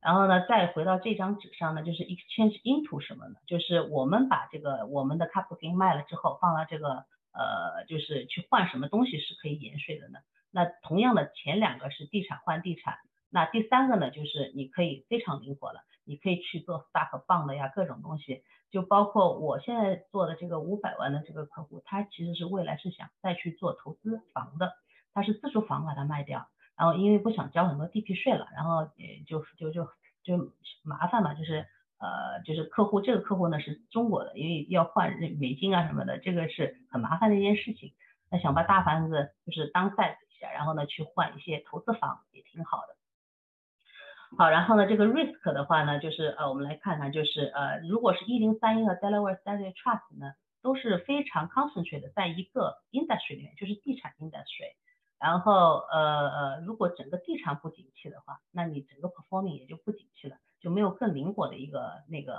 [0.00, 3.34] 然后呢，再回到这张纸上呢，就是 exchange into 什么呢？
[3.46, 10.18] 就是我们把这个我们的 capital gain 卖了之后，放到这个呃，就是去换什么东西是可以延税的呢？
[10.50, 24.72] 那同样的前两个是地产换地产，那第三个呢，就是你可以非常灵活了，你可以去做 stock bond 呀，各种东西，就包括我现在做的这个五百万的这个客户，他其实是未来是想再去做投资房的，
[25.12, 26.48] 他是自住房把它卖掉，
[26.80, 29.84] 然后因为不想交很多地皮税了，然后也就就就
[30.24, 31.66] 就麻烦嘛，就是
[31.98, 37.92] 呃就是客户这个客户呢是中国的，因为要换美金啊什么的，这个是很麻烦的一件事情，
[38.30, 40.50] 那想把大房子就是当 size 一下。
[40.52, 42.96] 然后呢，去换一些投资房也挺好的。
[44.38, 54.72] 好，然后呢，这个 risk 的话呢，就是呃，我们来看看，就是呃，如果是一零三一和 Delaware State Trust 呢，都是非常 concentrated 在一个 industry 里面，就是地产 industry。
[55.20, 62.34] 然后呃呃，如果整个地产不景气的话，那你整个 performing 也就不景气了，就没有更灵活的一个那个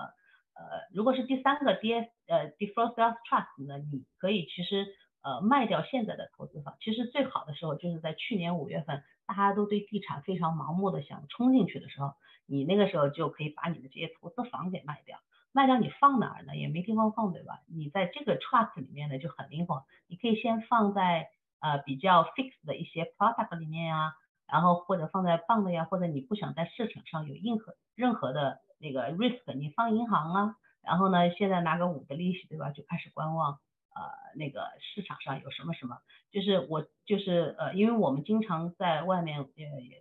[0.55, 4.87] 呃，如果是第三个 D S 呃 Default Sales Trust 呢，你可以其实。
[5.23, 12.15] 呃，卖掉现在的投资房，其实最好的时候就是在去年五月份，大家都对地产非常盲目的想冲进去的时候，
[12.47, 15.19] 你那个时候就可以把你的这些投资房给卖掉，
[15.51, 16.57] 卖掉你放哪儿呢？
[16.57, 17.59] 也没地方放，对吧？
[17.67, 21.29] 你在这个 trust 里面呢就很灵活，你可以先放在
[21.61, 24.13] 呃比较 fix 的一些 product 里面呀，
[24.45, 32.71] 然后或者放在 bond 呀，或者你不想在市场上有任何任何的那个 risk，你放银行啊，然后呢现在拿个五的利息，对吧？
[32.71, 33.59] 就开始观望。
[33.93, 34.01] 呃，
[34.37, 35.97] 那个市场上有什么什么，
[36.31, 39.47] 就是我就是呃，因为我们经常在外面呃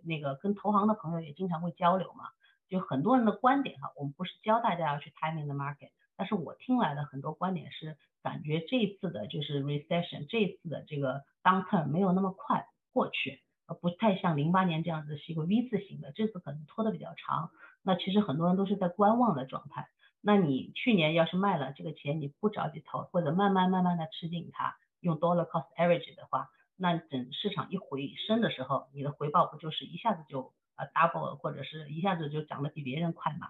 [0.05, 2.29] 那个跟投行的朋友也经常会交流嘛，
[2.69, 17.51] 就很多人的观点哈，我们不是教大家要去 timing the market，但是我听来的很多观点是感觉这一次的就是 recession，这一次的这个 downturn 没有那么快过去，呃不太像零八年这样子是一个 V 字形的，这次可能拖得比较长，
[17.83, 19.87] 那其实很多人都是在观望的状态。
[20.21, 33.49] 那你去年要是卖了这个钱，你不着急投，或者慢慢慢慢的吃进它，用 dollar cost average 的话，那等市场一回升的时候，你的回报不就是一下子就呃 double，或者是一下子就涨得比别人快嘛？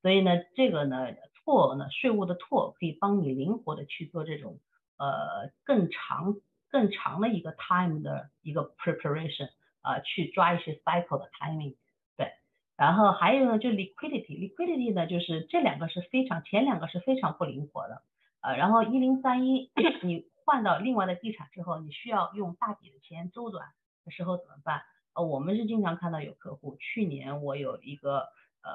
[0.00, 1.08] 所以呢，这个呢，
[1.44, 4.58] 拓呢，税务的拓可以帮你灵活的去做这种
[4.96, 6.36] 呃更长
[6.70, 9.50] 更长的一个 time 的一个 preparation，
[9.82, 11.76] 啊，去抓一些 cycle 的 timing
[12.16, 12.32] 对。
[12.76, 18.02] 然后还有呢，就 liquidity，liquidity 呢，就是这两个是非常，前两个是非常不灵活的，
[18.40, 19.70] 呃，然后一零三一，
[20.02, 23.68] 你换到另外的地产之后，你需要用大笔的钱周转
[24.04, 24.82] 的时候怎么办？
[25.14, 28.28] 呃，我们是经常看到有客户，去年我有一个，
[28.62, 28.70] 呃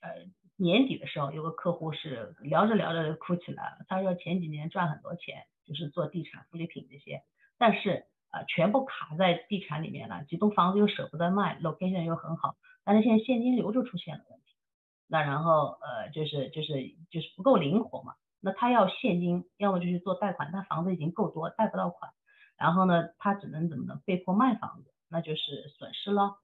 [0.00, 0.24] 呃，
[0.60, 7.22] 年底的时候有个客户是聊着聊着就哭起来了，他说前几年赚很多钱，就是做地产、福利品这些，
[7.58, 12.56] 但是呃全部卡在地产里面了，几栋房子又舍不得卖，location 又很好。
[12.84, 14.54] 但是现在现金流就出现了问题，
[15.08, 16.74] 那然后呃就是就是
[17.10, 22.12] 就是不够灵活嘛，那他要现金，要么就去做贷款，他房子已经够多，贷不到款，
[22.58, 24.00] 然后呢他只能怎么呢？
[24.04, 26.36] 被迫卖房子，那就是损失了。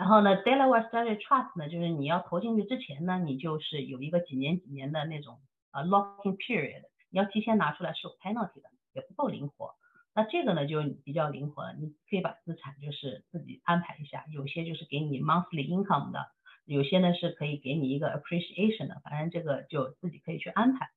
[0.00, 5.38] 然后呢，Delaware State Trust 呢，就是你要投进去之前呢，你就是有一个几年几年的那种
[5.72, 9.74] 呃 locking period，你要提前拿出来是有 penalty 的，也不够灵活。
[10.14, 16.28] 那这个呢就比较灵活，你可以把资产就是自己安排一下，有些就是给你 monthly income 的，
[16.64, 20.88] 有些呢是可以给你一个 appreciation 的，反正这个就自己可以去安排。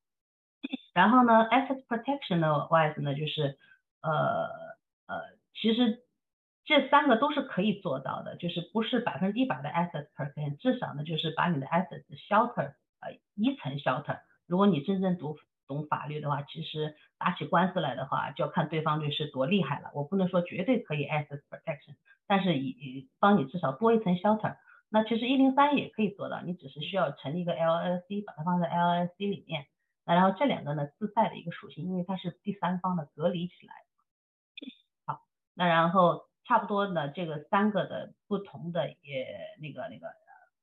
[0.93, 3.57] 然后呢，asset protection 的 wise 呢就是
[4.01, 4.47] 呃
[5.07, 5.21] 呃，
[5.53, 6.05] 其实
[6.65, 14.19] 这三个都是可以做到的，就是不是百分之一百的 assets protection，至少呢就是把你的 assets shelter 呃一层 shelter。
[14.47, 19.91] 如果你真正读懂法律的话，其实打起官司来的话，就要看对方律师多厉害了。
[19.93, 21.95] 我不能说绝对可以 assets protection，
[22.27, 24.57] 但是以帮你至少多一层 shelter。
[24.89, 29.65] 那其实一零三也可以做到，你只是需要成立一个 LLC，把它放在 LLC 里面。
[30.05, 33.73] 那然后这两个呢自带的一个属性，因为它是第三方的隔离起来。
[35.05, 35.21] 好，
[35.55, 39.27] 那然后差不多呢这个三个的不同的也
[39.59, 40.07] 那个那个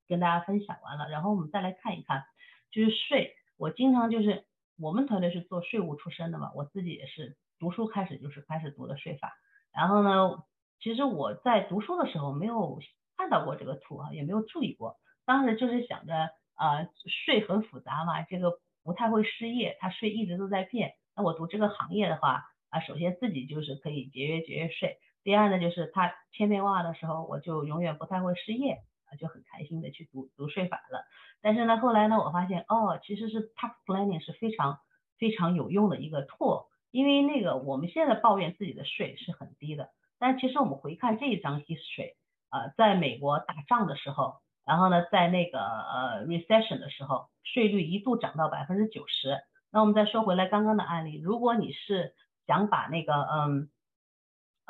[0.09, 2.25] 跟大家分享完了，然后我们再来看一看，
[2.71, 4.45] 就是税，我经常就是。
[4.83, 9.31] 我们团队是做税务出身的嘛，我自己也是读书开始就是开始读的税法，
[9.75, 10.43] 然后呢，
[10.81, 12.81] 其实我在读书的时候没有
[13.19, 16.89] 看到过这个图啊，也没有注意过，当时就是想着啊，
[17.27, 29.17] 税很复杂嘛，这个不太会失业，它税一直都在变，那我读这个行业的话啊，首先自己就是可以节约节约税，第二呢就是他千变万化的时候，我就永远不太会失业啊。
[29.19, 31.05] 就很开心的去读读税法了，
[31.43, 34.79] 但是呢，后来呢，我发现哦，其实是 tax planning 是非常
[35.19, 42.15] 非常有用的一个 tool，因为那个我们现在抱怨自己的税是很低的，但其实我们回看这一张 history，
[42.51, 49.39] 呃，在美国打仗的时候，然后呢，在那个呃 recession 的时候，税率一度涨到百分之九十。
[49.73, 52.15] 那我们再说回来刚刚的案例，如果你是
[52.47, 53.69] 想把那个嗯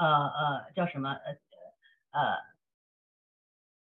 [0.06, 1.32] 呃呃叫什么呃
[2.10, 2.38] 呃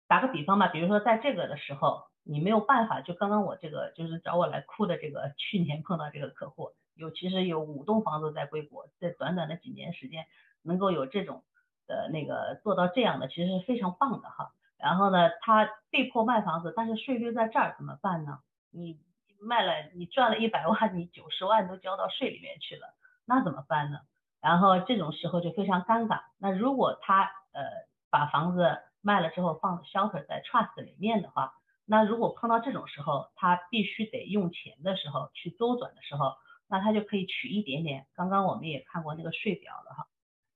[0.07, 10.25] 打个比方吧，比如说在这个的时候，你没有办法，就刚刚我这个就是找我来哭的这个去年碰到这个客户，有其实有五栋房子在硅谷，在短短的几年时间
[10.61, 11.43] 能够有这种
[11.87, 14.53] 的那个做到这样的，其实是非常棒的哈。
[14.77, 18.39] 然后呢，他被迫卖房子，但是税率在这儿怎么办呢？
[18.69, 18.99] 你
[19.39, 22.93] 卖了，你赚了一百万，你九十万都交到税里面去了，
[23.25, 23.99] 那怎么办呢？
[24.45, 26.21] 然后这种时候就非常尴尬。
[26.37, 27.63] 那如果他呃
[28.11, 36.35] 把房子卖了之后放 shelter 在 trust 里面的话，那如果碰到这种时候，他必须得用钱的时候去周转的时候，
[36.67, 38.05] 那他就可以取一点点。
[38.13, 40.05] 刚刚我们也看过那个税表了哈，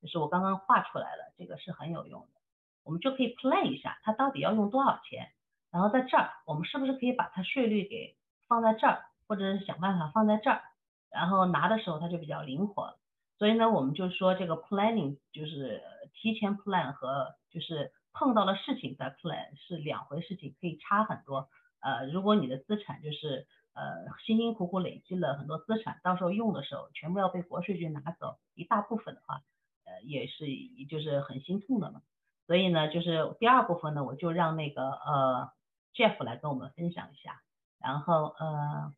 [0.04, 2.40] 就是我刚刚画出来了，这个是很有用的。
[2.84, 5.32] 我们就可以 plan 一下，他到底要用多少钱，
[5.72, 8.16] 然后在这儿，我们是不是可以把它税率给
[8.48, 10.62] 放在这儿，或者是想办法放在这儿，
[11.10, 13.00] 然后拿的时候它就比较灵活了。
[13.40, 15.82] 所以呢，我们就说这个 planning 就是
[16.14, 21.50] 提前 plan 和就是碰到了事情再 plan 是两回事情，可以差很多。
[21.80, 29.42] 呃，如果你的资产就是呃辛辛苦苦累积了很多资产，到时候用的时候全部要被国税局拿走一大部分的话，
[29.86, 30.46] 呃也是
[30.90, 32.02] 就是很心痛的嘛。
[32.46, 35.50] 所以呢，就是第二部分呢，我就让那个呃
[35.96, 37.42] Jeff 来跟我们分享一下。
[37.80, 38.94] 然后呃，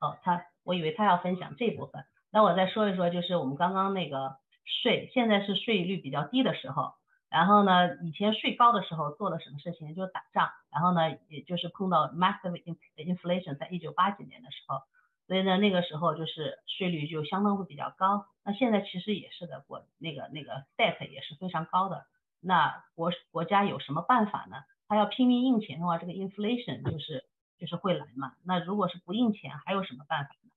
[0.00, 2.06] 哦，他我以为他要分享这部分，
[2.36, 6.92] 那我再说一说，就是我们刚刚那个税，现在是税率比较低的时候。
[7.30, 9.94] 然后呢，以前税高的时候做了什么事情？
[9.94, 10.50] 就是打仗。
[10.70, 12.62] 然后呢，也就是碰到 massive
[12.94, 14.82] inflation，在一九八几年的时候，
[15.26, 18.26] 所以呢，那个时候就是税率就相当会比较高。
[18.44, 22.04] 那现在其实也是的，国那个那个 debt 也是非常高的。
[22.42, 24.58] 那国国家有什么办法呢？
[24.88, 27.24] 他要拼命印钱的话，这个 inflation 就是
[27.58, 28.34] 就是会来嘛。
[28.44, 30.50] 那如果是不印钱，还有什么办法呢？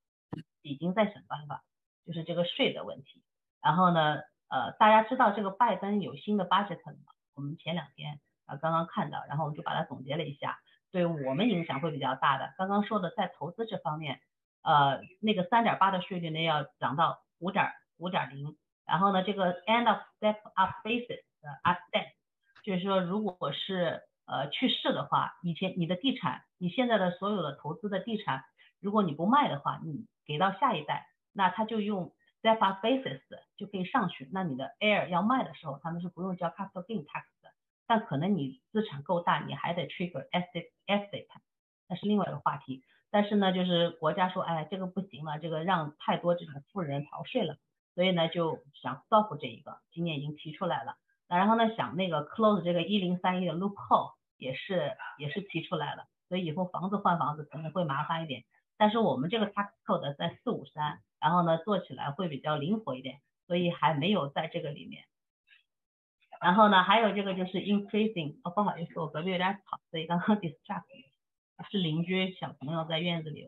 [0.62, 1.64] 已经在想办法，
[2.10, 3.22] 就是这个税的问题。
[3.62, 4.18] 然后呢，
[4.50, 7.14] 呃，大家知道这个拜登有新的 budget 吗？
[7.36, 10.58] 我们前两天啊刚刚看到，然后我们就把它总结了一下，
[10.92, 12.56] 对我们影响会比较大的。
[12.58, 14.22] 刚刚说的在投资这方面，
[14.64, 18.58] 呃，那个三点八的税率呢要涨到五点五点零，
[18.88, 21.22] 然后呢，这个 end of step up basis。
[21.42, 22.12] 呃，asset，
[22.66, 28.44] 就是说，如果是呃去世的话，以前你的地产，你现在的所有的投资的地产，
[28.82, 33.22] 如果你不卖的话，你给到下一代，那他就用 step up basis
[33.58, 34.30] 就可以上去。
[34.32, 37.52] 那你的 air 要卖的时候，他们是不用交 capital gain tax 的。
[37.88, 41.26] 但可能你资产够大，你还得 trigger asset asset，
[41.88, 42.84] 那是另外一个话题。
[43.10, 47.58] 但是呢，就是国家说，哎，这个不行了，这个让太多这种富人逃税了，
[47.96, 50.98] 所以呢就想 stop 这一个，今年已经提出来了。
[51.28, 58.44] 那然后呢，想那个 close 这个一零三一的 loophole 也是也是提出来了，所以以后房子换房子可能会麻烦一点。
[58.78, 65.04] 但是我们这个 tax code 在四五三，然后呢做起来会比较灵活一点，所以还没有在这个里面。
[66.42, 70.84] 然后呢，还有这个就是 increasing，哦不好意思，我隔壁有点吵，所以刚刚 distract，
[71.70, 73.48] 是邻居小朋友在院子里。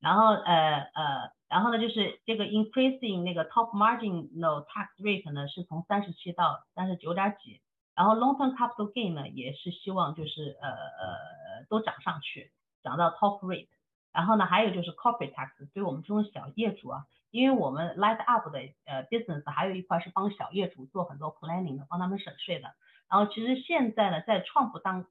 [0.00, 1.32] 然后呃呃。
[1.52, 7.60] 然后呢，就是这个 increasing 那个 top margin no tax rate 呢，是从三十七到三十九点几。
[7.94, 12.50] 然后 long term capital gain 呢，也是希望就是呃呃都涨上去，
[12.82, 13.68] 涨到 top rate。
[14.12, 22.68] 然后呢，还有就是 corporate tax，对我们这种小业主啊，因为我们 light up 的呃 business 还有一块是帮小业主做很多 planning 的，帮他们省税的。
[23.08, 25.02] 然后其实现在呢，在创普当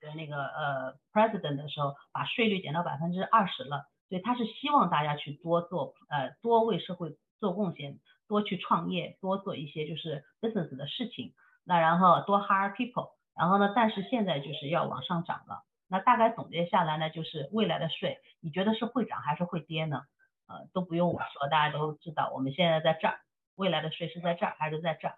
[0.00, 3.86] 的那个呃 president 的时候，把税率减到百分之二十了。
[4.08, 11.34] 所以他是希望大家去多做，呃，多为社会做贡献，多去创业，多做一些就是 business 的事情。
[11.62, 15.62] 那然后多 hire people，然后呢，但是现在就是要往上涨了。
[15.88, 20.02] 那大概总结下来呢，就是未来的税，你觉得是会涨还是会跌呢？
[20.46, 23.18] 呃，都不用我说，大家都知道，我们现在在这儿，
[23.56, 25.16] 未来的税是在这儿还是在这儿？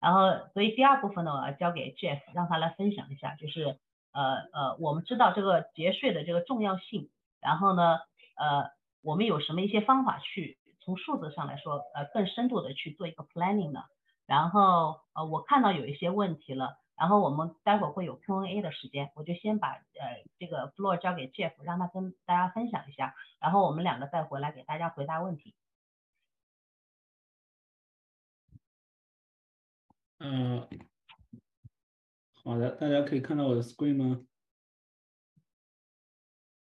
[0.00, 3.78] 然后，所以第二部分呢，我要交给 Jeff，让他来分享一下，就是
[4.12, 7.08] 呃呃，我们知道这个节税的这个重要性，
[7.40, 7.98] 然后呢。
[8.36, 8.70] 呃，
[9.02, 13.82] 我们有什么一些方法去从数字上来说，呃，更深度的去做一个 planning 呢？
[14.24, 25.54] 然后，呃，我看到有一些问题了，然后我们待会儿会有 Q&A 的时间，我就先把呃这个 floor 交给 Jeff，让他跟大家分享一下，然后我们两个再回来给大家回答问题。
[30.18, 30.68] 嗯，
[32.44, 34.20] 好的，大家可以看到我的 screen 吗？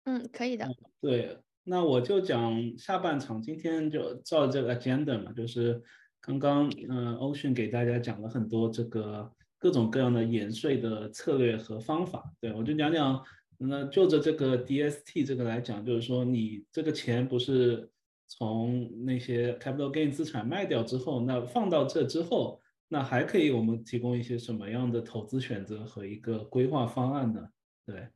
[0.04, 0.68] 嗯，可以的。
[1.00, 1.42] 对。
[1.62, 5.82] 那我就讲下半场，今天就照这个 agenda 嘛，就是
[6.20, 9.30] 刚刚嗯欧迅给大家讲了很多这个
[9.60, 13.22] 各种各样的延税的策略和方法，对我就讲讲，
[13.58, 17.90] 那就着这个 DST 这个来讲，就是说你这个钱不是
[18.26, 22.58] 从那些 capital gain 资产卖掉之后，那放到这之后，
[22.88, 27.46] 那还可以我们提供一些什么样的投资选择和一个规划方案呢？
[27.84, 28.08] 对，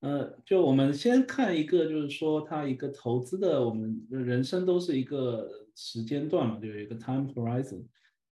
[0.00, 7.84] 呃，就我们先看一个，就是说它一个投资的，我们人生都是一个时间段嘛，就有一个 time horizon，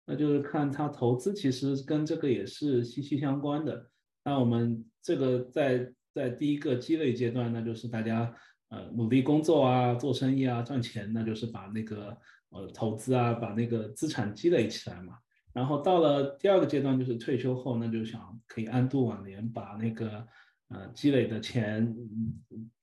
[0.09, 3.87] 那就是看它投资其实跟这个也是息息相关的。
[4.25, 8.35] 那我们这个在在第一个积累阶段，那就是大家。
[8.71, 12.15] 呃，努力工作啊，做生意啊，赚钱，那就是把那个
[12.51, 15.15] 呃投资啊，把那个资产积累起来嘛。
[15.55, 20.23] 然后到了第二个阶段，就是退休后，那就想可以安度晚年，把那个
[20.69, 21.97] 呃积累的钱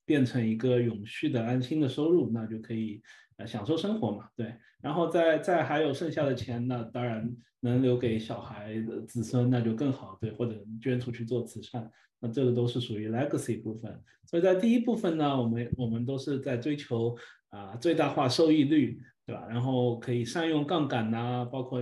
[0.06, 3.02] 变成一个永续的安心的收入，那就可以
[3.36, 4.30] 呃享受生活嘛。
[4.34, 7.30] 对，然后再再还有剩下的钱，那当然
[7.60, 10.16] 能留给小孩的子孙，那就更好。
[10.20, 11.90] 对，或者捐出去做慈善。
[12.18, 17.14] 那这个都是属于 legacy 部分，所以在第一部分呢，我们我们都是在追求
[17.50, 19.46] 啊最大化收益率，对吧？
[19.50, 21.78] 然后可以善用杠杆呐，包括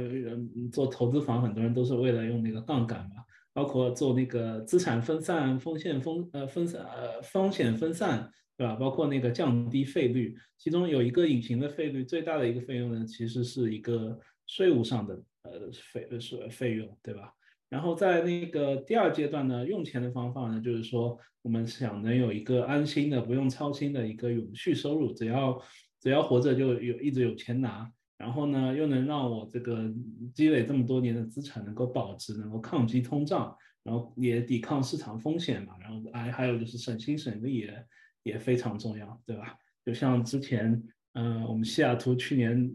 [0.73, 3.23] 做投资房，很多人都是为了用那个杠杆嘛，
[3.55, 8.75] 包括做那个资产分散、风险分呃分散呃风险分散，对吧？
[8.75, 17.33] 包括那个降低费率，其中有一个隐形的费率，最大的一个费用呢，其实是一个税务上的呃费税费用，对吧？
[17.71, 25.61] 然后在那个第二阶段呢，用钱的方法呢，就是说我们想能有一个安心的、不用操心的一个永续收入，只要
[26.01, 27.91] 只要活着就有一直有钱拿，
[28.25, 29.93] 然后呢又能让我这个
[30.33, 37.87] 积累这么多年的资产能够保值，能够抗击通胀，然后也抵抗市场风险嘛，然后哎还有就是省心省力也
[38.23, 39.59] 也非常重要，对吧？
[39.85, 40.83] 就像之前。
[41.17, 42.73] 嗯，我们西雅图去年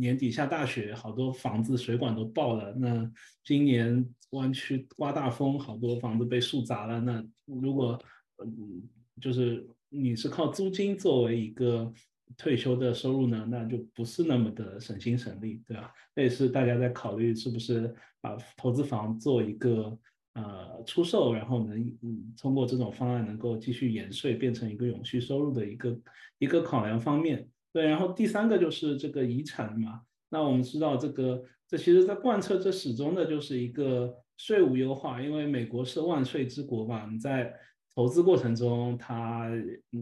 [0.00, 2.72] 年底下大雪，好多房子水管都爆了。
[2.72, 3.12] 那
[3.44, 6.98] 今年湾区刮大风，好多房子被树砸了。
[7.02, 8.02] 那如果
[8.42, 8.82] 嗯，
[9.20, 11.92] 就是你是靠租金作为一个
[12.36, 15.92] 退休的收入呢，那就不是那么的省心省力，对吧？
[16.14, 19.98] 那也是大家在考虑是不是把投资房做一个
[20.34, 26.00] 呃出售，然后能嗯通过这种方案能够继续延税，变成一个永续收入的一个
[26.38, 27.48] 一个考量方面。
[27.72, 30.02] 对，然后第三个就是这个遗产嘛。
[30.30, 37.06] 那我们知道这个，这其实在贯彻这始终的就是一个税务优化，因为美国是万税之国嘛。
[37.10, 37.54] 你在
[37.94, 39.50] 投资过程中，它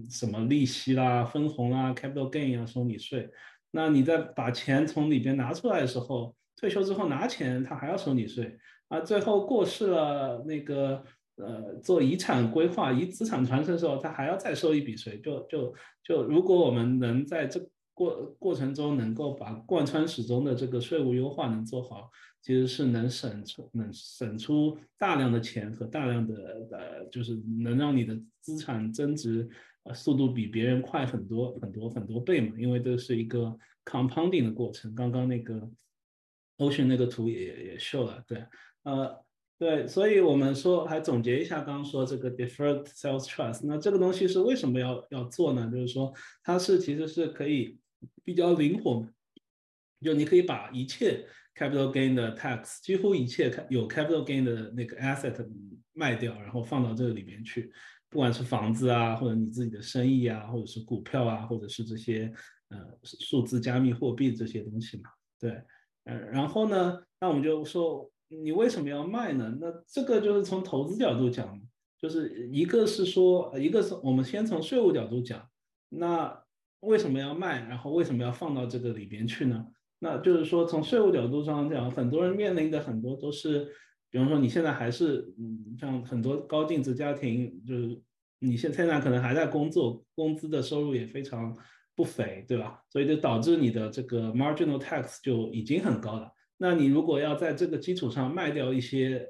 [0.08, 3.28] 什么利息啦、分红啦、capital gain 啊收你税。
[3.70, 9.00] 那你在把钱从里边拿出来的时候，退休之后拿钱，他还要收你税啊。
[9.00, 11.04] 最后过世了，那个。
[11.36, 15.18] 呃，做遗产规划、遗资产传承的时候，他还要再收一笔税。
[15.20, 15.74] 就就
[16.04, 17.58] 就，如果我们能在这
[18.00, 29.46] 过过程中能够把贯穿始终的这个税务优化能做好，其实是能省出能省出大量的钱和大量的呃，就是能让你的资产增值
[29.84, 32.54] 呃速度比别人快很多很多很多倍嘛。
[32.58, 34.94] 因为这是一个 compounding 的过程。
[34.94, 35.70] 刚刚那个
[36.56, 38.46] Ocean 那个图也也秀了，对，
[38.84, 39.22] 呃。
[39.60, 45.70] 对，所以我们说还总结一下，刚刚说这个 deferred sales trust，那这个东西是为什么要要做呢？
[45.70, 46.10] 就是说
[46.42, 47.78] 它是其实是可以
[48.24, 49.06] 比较灵活，
[50.02, 55.46] 就你可以把一切 capital gain 的 tax，几乎一切有 capital gain 的那个 asset
[55.92, 57.72] 卖掉，然后放到这个里面去，
[58.08, 62.32] 不管是房子啊，或者你自己的生意啊，或者是股票啊，或者是这些
[62.68, 65.10] 呃数字加密货币这些东西嘛。
[65.38, 65.50] 对，
[66.04, 68.10] 嗯，然后呢，那我们就说。
[68.32, 69.58] 你为什么要卖呢？
[69.60, 71.60] 那这个就是从投资角度讲，
[71.98, 75.50] 就是一个是说，一个是我们先从税务角度讲，
[75.88, 76.39] 那
[76.80, 77.66] 为什么要卖？
[77.68, 79.66] 然后为什么要放到这个里边去呢？
[79.98, 83.70] 那就是说从税务角度上讲，很多人面临的很多都是，
[84.10, 88.00] 比方说你现在还是，嗯，像很多高净值家庭，就是
[88.38, 91.54] 你现现在可能还在工作，工资的收入也非常
[91.94, 92.82] 不菲，对吧？
[92.88, 96.32] 所以就导致你的这个 marginal tax 就已经很高了。
[96.56, 99.28] 那你如果要在这个基础上卖掉一些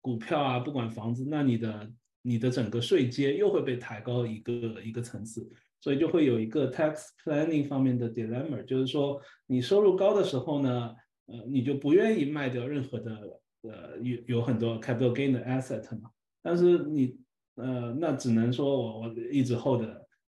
[0.00, 1.92] 股票啊，不管房子，那你的
[2.22, 4.52] 你的整个税阶又会被抬高一个
[4.84, 5.50] 一个层次，
[5.82, 10.94] 所以就会有一个 tax planning 方面的 dilemma，就是说你收入高的时候呢，
[11.26, 13.10] 呃，你就不愿意卖掉任何的
[13.62, 16.08] 呃有有很多 capital gain 的 asset 嘛，
[16.42, 17.18] 但是你
[17.56, 19.82] 呃那只能说我我一直 hold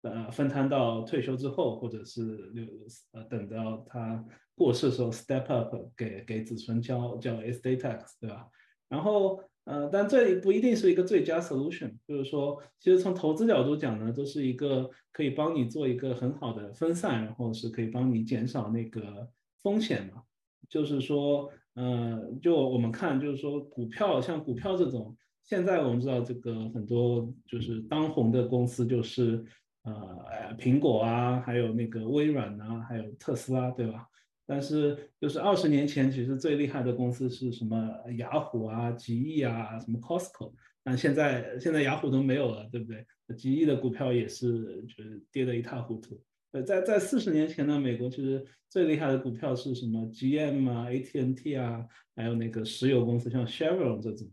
[0.02, 2.22] 呃分摊到退休之后，或者是
[2.54, 2.66] 六
[3.14, 4.26] 呃等到他。
[4.58, 8.48] 过世的时候，step up 给给子孙交交 estate tax，对吧？
[8.88, 11.92] 然后，呃，但这不一定是一个最佳 solution。
[12.08, 19.28] 就是说，其实从投资角度讲呢，都是一个可以帮你做一个很好的分散，然后是可以帮你减少那个
[19.62, 20.22] 风险嘛。
[20.70, 29.44] 就是说，呃，就我们看，就是说，股票像股票这种，现在我们知道这个很多就是当红的公司，就是
[29.84, 34.08] 呃苹果啊，还有那个微软啊，还有特斯拉，对吧？
[34.48, 37.90] 但是就是二十年前，其实最厉害的公司是什么？
[38.18, 40.54] 雅虎啊、极翼啊、什么 Costco。
[40.84, 43.04] 但现在现在雅虎都没有了，对不对？
[43.36, 46.22] 极翼的股票也是就是跌得一塌糊涂。
[46.52, 51.84] 呃，在在四十年前呢，美国其实最厉害的股票是什么？GM 啊、AT&T 啊，
[52.16, 54.28] 还有那个石油公司像 Chevron 这种，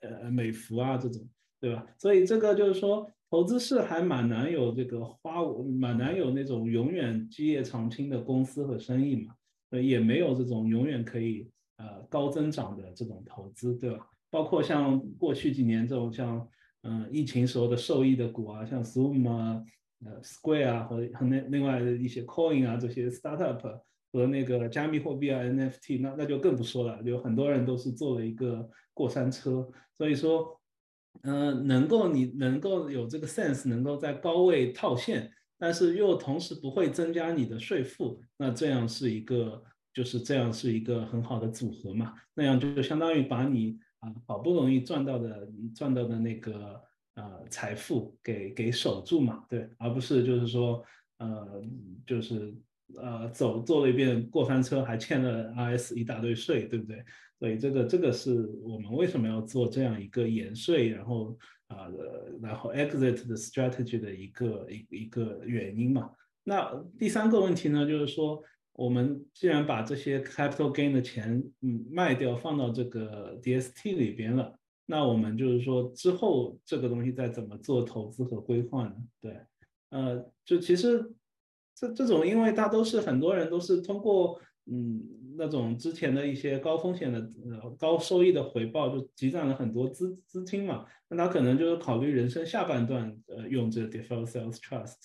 [0.00, 1.28] 呃呃美孚啊这种，
[1.60, 1.84] 对吧？
[1.98, 5.42] 所以这个就是说，投资是还蛮难有这个花，
[5.80, 9.34] 蛮难有那种永远基业长青的公司和生意嘛。
[9.70, 14.06] 呃，也没有这种永远可以呃高增长的这种投资，对吧？
[14.30, 16.48] 包括像过去几年这种像
[16.82, 19.62] 嗯疫情时候的受益的股啊，像 Zoom 啊、
[20.04, 23.80] 呃 Square 啊和和那另外的一些 Coin 啊这些 startup
[24.12, 29.68] 和那个加密货币啊 NFT，那那就更不说了，有很多人都是做了一个过山车。
[29.96, 30.60] 所以说，
[31.22, 35.30] 嗯，能够你能够有这个 sense，能够在高位套现。
[35.60, 42.14] 但是又同时不会增加你的税负，那这样是一个，就是这样是一个很好的组合嘛？
[42.32, 46.82] 那样就相当于把你啊好不容易赚到的赚到的那个
[47.16, 49.44] 呃财富给给守住嘛？
[49.50, 50.82] 对，而不是就是说
[51.18, 51.62] 呃
[52.06, 52.54] 就是
[52.96, 57.04] 呃走做了一遍过山车，还欠了 RS 一大堆税，对不对？
[57.38, 61.36] 所以这个这个是我们为什么要做这样一个延税，然后。
[61.70, 61.88] 啊，
[62.42, 66.10] 然后 exit 的 strategy 的一个一一个原因嘛。
[66.44, 68.42] 那第三个问题呢，就是说，
[68.72, 78.94] 我们既然把这些 capital gain 的钱嗯卖掉，放到这个 DST 里边了，那我们就是说之后这个东西再怎么做投资和规划呢？
[79.20, 79.40] 对，
[79.90, 81.12] 呃，就其实
[81.74, 84.40] 这这种，因为大都是很多人都是通过。
[84.72, 85.02] 嗯，
[85.36, 90.84] 那种之前的一些高风险的呃高收益的回报，就积攒了很多资资金嘛。
[91.08, 94.96] 那他可能就是考虑人生下半段呃用这个 default sales trust。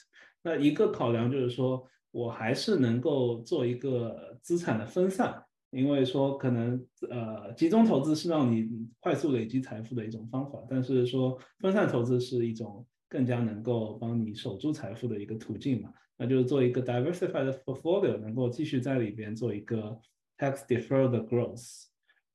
[0.43, 8.69] 那一个考量就是说我还是能够做一个资产的分散，因为说可能呃集中投资是让你
[8.99, 15.91] 快速累积财富的一种方法，但是说分散投资是一种更加能够帮你守住财富的一个途径嘛。
[16.17, 19.99] 那就是做一个 diversified portfolio，能够继续在里边做一个
[20.37, 21.85] tax deferred growth。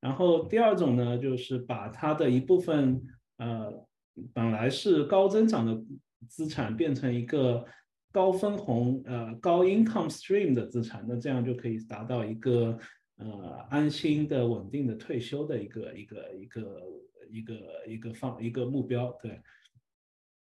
[0.00, 3.02] 然后第二种呢，就是把它的一部分
[3.38, 3.86] 呃
[4.32, 5.82] 本来是高增长的
[6.28, 7.64] 资产变成一个
[8.12, 12.78] 高分红呃高 income stream 的资产，那这样就可以达到一个
[13.16, 16.82] 呃安心的稳定的退休的一个一个一个
[17.30, 17.54] 一个
[17.86, 19.40] 一个方一个目标，对。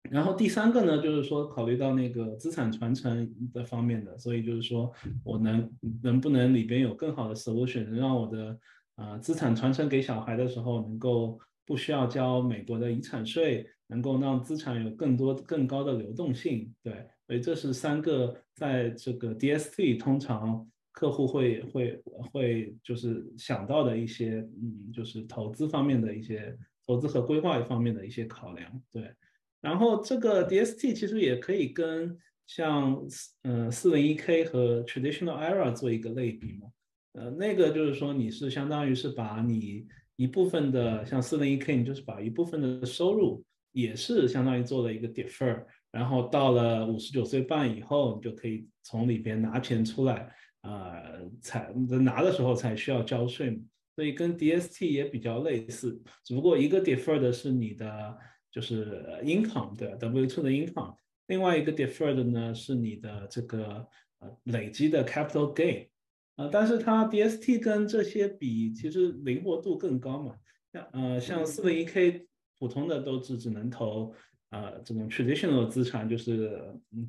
[0.08, 4.90] 然后第三个呢，就是说考虑到那个资产传承的方面的，所以就是说
[5.22, 5.70] 我能
[6.02, 8.58] 能不能里边有更好的 solution，能让我的
[8.96, 29.14] 啊资产传承给小孩的时候，能够不需要交美国的遗产税，能够让资产有更多更高的流动性，对，所以这是三个在这个 DST 通常客户会会会就是想到的一些嗯，就是投资方面的一些投资和规划方面的一些考量，对。
[29.60, 33.00] 然后这个 DST 其实也可以跟像
[33.42, 36.68] 嗯四零一 K 和 Traditional Era 做一个类比嘛，
[37.12, 39.86] 呃，那个就是说你是相当于是把你
[40.16, 53.58] 一部分的像四零一 K，你就是把一部分的收入也是相当于做了一个 defer，然后到了五十九岁半以后，你就可以从里边拿钱出来，呃，才拿的时候才需要交税嘛，
[53.94, 58.16] 所以跟 DST 也比较类似，只不过一个 defer 的是你的。
[58.50, 60.96] 就是 income 对 W2 的 income，
[61.28, 63.86] 另外一个 deferred 呢是你的这个
[64.18, 65.88] 呃累积的 capital gain，
[66.36, 70.36] 呃，但是它 DST 跟这些比其实灵活度更高嘛，
[70.72, 72.26] 像呃像四零一 K
[72.58, 74.12] 普通的都只只能投
[74.50, 76.60] 呃这种 traditional 资产，就是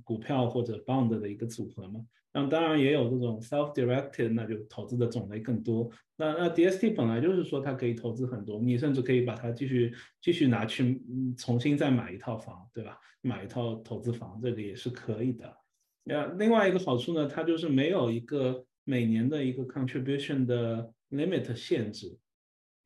[0.04, 2.00] 股票或者 bond 的一个组合嘛。
[2.34, 5.90] 那当然也有这种 self-directed，那就投资的种类更多。
[6.16, 11.02] 那那 DST 本来就是说它可以投资很多，你甚至可以把它继续继续拿去
[11.38, 12.98] 重新再买一套房，对吧？
[13.22, 15.58] 买一套投资房，这个也是可以的。
[16.04, 22.18] 那另外一个好处呢，它就是没有一个每年的一个 contribution 的 limit 限制，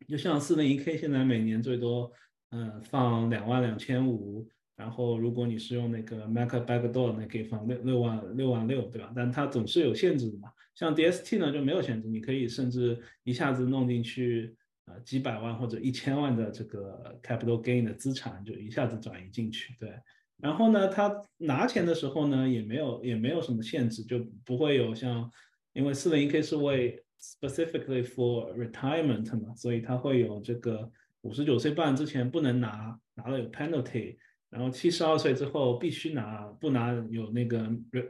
[0.07, 2.11] 就像四零一 K 现在每年最多
[2.49, 4.47] 嗯放两万两千五。
[4.75, 9.13] 然后，如果你是用那个 Mac Backdoor，那可以放六六万六万六，对吧？
[9.15, 10.51] 但它总是有限制的嘛。
[10.73, 14.53] 像 DST 呢就没有限制，你可以甚至一下子弄进去
[14.87, 19.73] 呃几百万或者一千万的这个 capital gain 的资产，就一下子转移进去。
[19.79, 19.89] 对。
[20.37, 25.31] 然后呢，他拿钱的时候呢也没有也没有什么限制，就不会有像
[25.71, 34.17] 因为四零一 K 是为 specifically for retirement 嘛，所以它会有这个五十九岁半之前不能拿，拿了有 penalty。
[34.55, 37.59] 然后七十二岁之后必须拿，不拿有那个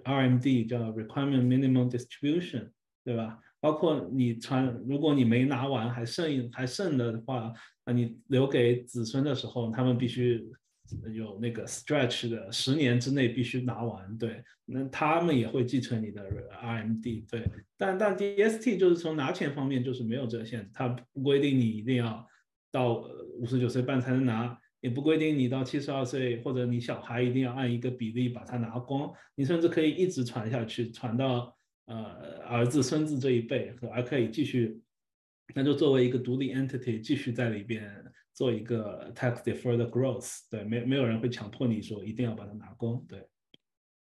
[0.04, 2.70] RMD 叫 Requirement Minimum Distribution，
[3.04, 3.40] 对吧？
[3.60, 7.52] 包括你传，如果你没拿完还剩还剩的话，
[7.84, 10.48] 那你留给子孙的时候，他们必须
[11.12, 16.24] 有那个 stretch 的，十年之内必须拿完，对，那他们也会继承你的
[16.62, 22.24] RMD，对，但但 DST 就是从拿钱方面就是没有这个限制，它不规定你一定要
[22.72, 23.02] 到
[23.40, 24.56] 五十九岁半才能拿。
[24.86, 31.58] 也不规定你到七十二岁或者你小孩一定要按一个比例把它拿光，你甚至可以一直传下去，传到
[31.88, 34.80] 呃儿子孙子这一辈，还可以继续，
[35.56, 37.92] 那就作为一个独立 entity 继续在里边
[38.32, 43.28] 做一个 tax deferred growth，对，没没有人会强迫你说一定要把它拿光，对，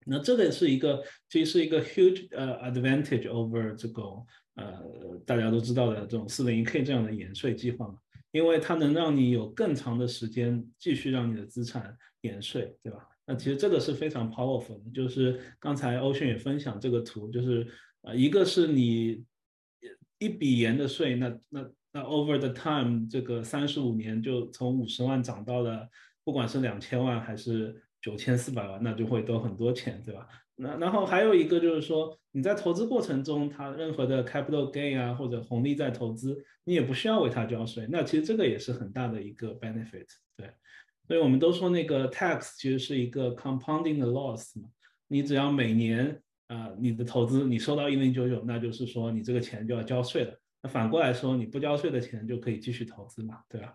[0.04, 4.26] 那这个是一个其实是一个 huge 呃 advantage over 这种
[4.56, 4.82] 呃
[5.24, 7.94] 大家都知道的这种四零一 k 这样的延税计划嘛。
[8.32, 13.06] 因为它能让你有更长的时间继续让你的资产延税，对吧？
[13.24, 14.90] 那其实这个是非常 powerful 的。
[14.90, 17.66] 就是刚才欧迅也分享这个图，就是
[18.00, 19.24] 呃，一个是你
[20.18, 25.88] 一笔延的税，那那那 over the time 这个三十五年就从五十万涨到了，
[26.24, 30.26] 不管是两千万还是九千四百万，那就会多很多钱，对吧？
[30.62, 37.88] 那然后还有一个就是说，你在投资过程中，它任何的 capital gain 啊或者红利在投资，你也不需要为它交税。
[37.90, 40.06] 那其实这个也是很大的一个 benefit，
[40.36, 40.48] 对。
[41.08, 44.68] 所以我们都说那个 tax 其实是一个 compounding 的 loss 嘛。
[45.08, 50.32] 你只要每年啊你的投资你收到一零九九，那就是说你这个钱就要交税了。
[50.62, 53.74] 那反过来说，你不交税的钱就可以继续投资嘛，对吧？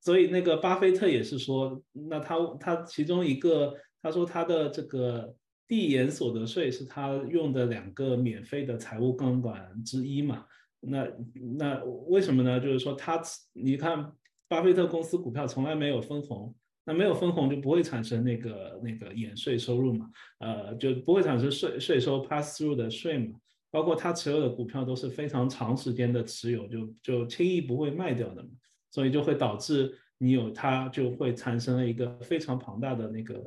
[0.00, 5.34] 所以那个巴菲特也是说，那他他其中一个他说他的这个。
[5.66, 10.44] 递延所得税是他用的两个免费的财务杠杆之一嘛？
[10.80, 11.08] 那
[11.56, 12.60] 那为什么呢？
[12.60, 13.20] 就是说他
[13.52, 14.12] 你看，
[14.48, 16.54] 巴菲特公司股票从来没有分红，
[16.84, 20.10] 那没有分红就不会产生那个那个延税收入嘛？
[20.40, 23.38] 呃，就不会产生税税收 pass through 的税嘛？
[23.70, 28.50] 包括他持有的股票都是非常长时间的持有，就就轻易不会卖掉的嘛，
[28.90, 29.98] 所以就会导致。
[30.18, 33.42] 你有它就会产生了一个非常庞大的那个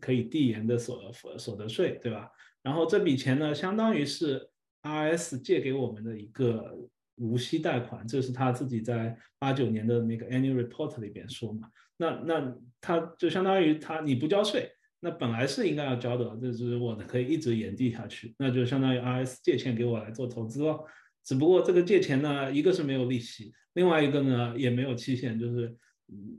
[0.00, 2.30] 可以递延的所所得税，对吧？
[2.62, 4.48] 然后这笔钱呢，相当于是
[4.82, 6.76] RS 借给我们的一个
[7.16, 11.68] 无息贷款，这是他自己在八九年的那个 Annual Report 里边说嘛。
[11.96, 14.70] 那那他就相当于他你不交税，
[15.00, 20.78] 那本来是应该要交的，就是我的可以一直延递下去，那就相当于 RS 借钱给我来做投资了。
[21.24, 25.76] 只不过这个借钱呢，一个是没有利息，另外一个呢也没有期限，就是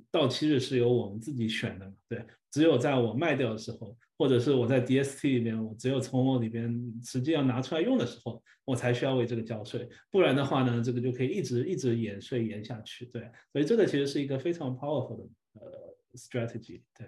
[0.10, 6.68] 到期日是由我们自己选的嘛，对，只有在我卖掉的时候，或者是我在 DST 里边，我只有从我里边
[7.04, 13.22] 实际要拿出来用的时候，我才需要为这个交税，不然的话呢，这个就可以一直一直延税延下去，对，
[13.54, 15.24] 所以这个其实是一个非常 powerful 的
[15.54, 17.08] 呃 strategy，对。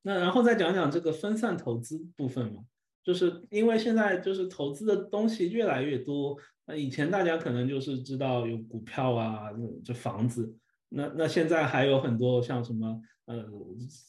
[0.00, 2.64] 那然后再讲讲这个分散投资部分嘛。
[3.02, 9.50] 就是因为现在就是投资的东西越来越多，那以前大家可能就是知道有股票啊，
[9.84, 10.56] 这房子，
[10.88, 13.44] 那那现在还有很多像什么呃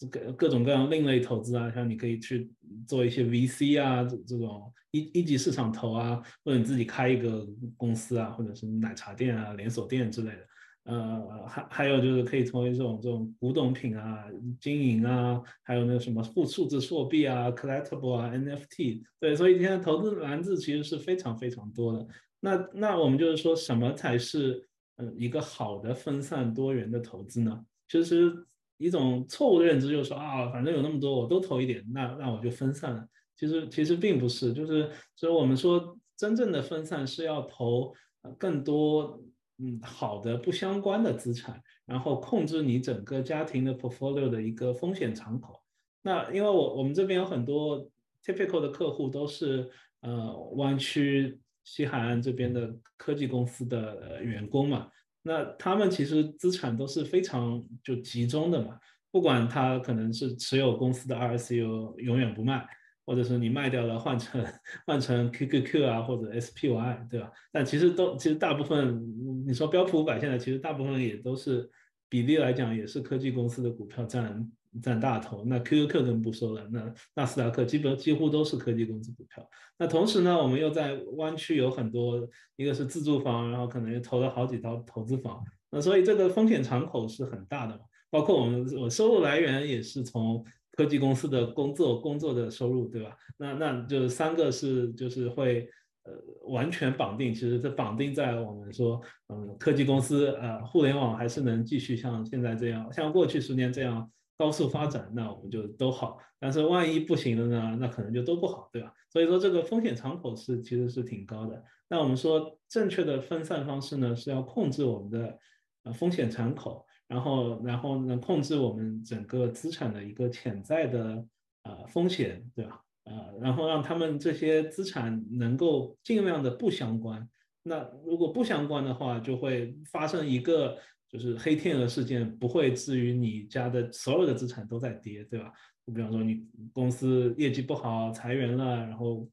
[0.10, 2.52] 各各种各样另类投资啊，像你可以去
[2.88, 7.46] 做一些 VC 啊这这种一一级市场投啊，或者你自己开一个
[7.76, 10.48] 公司啊，或者是奶茶店啊连锁店之类的。
[10.86, 14.26] 呃，还还有就是可以成为这种这种古董品啊、
[14.62, 22.08] 经营啊，还有那个什么数数字货币啊、collectible 啊、NFT，对，所以现在投资篮子其实是非常非常多的。
[22.46, 24.68] 那那我们就是说什么才是
[24.98, 27.66] 嗯一个好的分散多元的投资呢？
[27.88, 28.32] 其实
[28.78, 33.08] 一种错误的认知就是说啊，反正有那么多，我都投一点，那那我就分散了。
[33.36, 37.94] 其实其实并不是，就是所以我们说真正的分散是要投
[38.38, 39.20] 更多。
[39.58, 45.62] 嗯，好的，不相关的资产，然后控制你整个家庭的 portfolio 的一个风险敞口。
[46.02, 47.90] 那因为我我们这边有很多
[48.22, 49.72] typical 的客户都是
[50.02, 54.90] 呃湾区西海岸这边的科技公司的员工嘛，
[55.22, 58.80] 那他们其实资产都是非常就集中的嘛，
[59.12, 62.66] 不管他可能是持有公司的 RSU 永远不卖。
[63.08, 64.44] 或者是你卖掉了换成
[64.88, 67.32] 换成 QQQ 啊或者 SPY 对吧？
[67.52, 69.00] 但其实都其实大部分
[69.46, 71.70] 你说标普五百现在其实大部分也都是
[72.10, 74.52] 比例来讲也是科技公司的股票占
[74.82, 75.44] 占大头。
[75.46, 79.48] 那 QQQ 更不说了，那纳斯达克基本几乎都是科技公司股票。
[79.78, 85.44] 那同时呢，我们又在湾区有很多，一个是自住房，然后可能又投了好几套投资房。
[85.72, 87.82] 那所以这个风险敞口是很大的嘛。
[88.10, 90.46] 包括我们我收入来源也是从。
[90.78, 93.16] 科技公司的工作工作的收入，对吧？
[93.38, 95.70] 那那就是三个是就是会
[96.04, 96.12] 呃
[96.50, 99.00] 完全绑定，其实这绑定在我们说，
[99.30, 106.18] 嗯，科技公司呃互联网还是能继续像现在这样，像过去十年这样高速发展，那我们就都好。
[106.40, 107.78] 但是万一不行了呢？
[107.80, 108.94] 那可能就都不好，对吧？
[109.10, 111.64] 所以说这个风险敞口是其实是挺高的。
[111.88, 115.40] 那我们说正确的分散方式呢，是要控制我们的
[115.84, 121.26] 呃风险敞口，然后然后呢控制我们整个资产的一个潜在的
[121.64, 122.82] 呃风险，对吧？
[123.06, 127.28] 呃，然后让他们这些资产能够尽量的不相关。
[127.64, 130.78] 那如果不相关的话，就会发生一个。
[131.16, 135.50] 就是黑天鹅事件不会至于你家的所有的资产都在跌，对吧？
[135.88, 139.26] 就比方说你公司业绩不好，裁员了，然后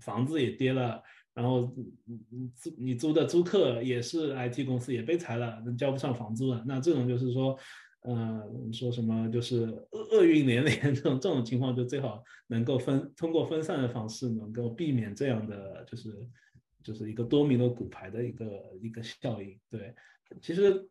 [0.00, 1.02] 房子也跌了，
[1.34, 1.70] 然后
[2.54, 6.64] 租你租的租客也是 IT 公司也被裁了，交不上房租了。
[6.66, 7.58] 那这种就是说，
[8.02, 8.42] 呃，
[8.72, 16.10] 说什么就是厄厄运连连这种这种情况，就最好能够分通过分散的方式，能够避免这样的就是
[16.82, 18.46] 就是一个多米诺骨牌的一个
[18.80, 19.94] 一个效应，对。
[20.42, 20.88] 其实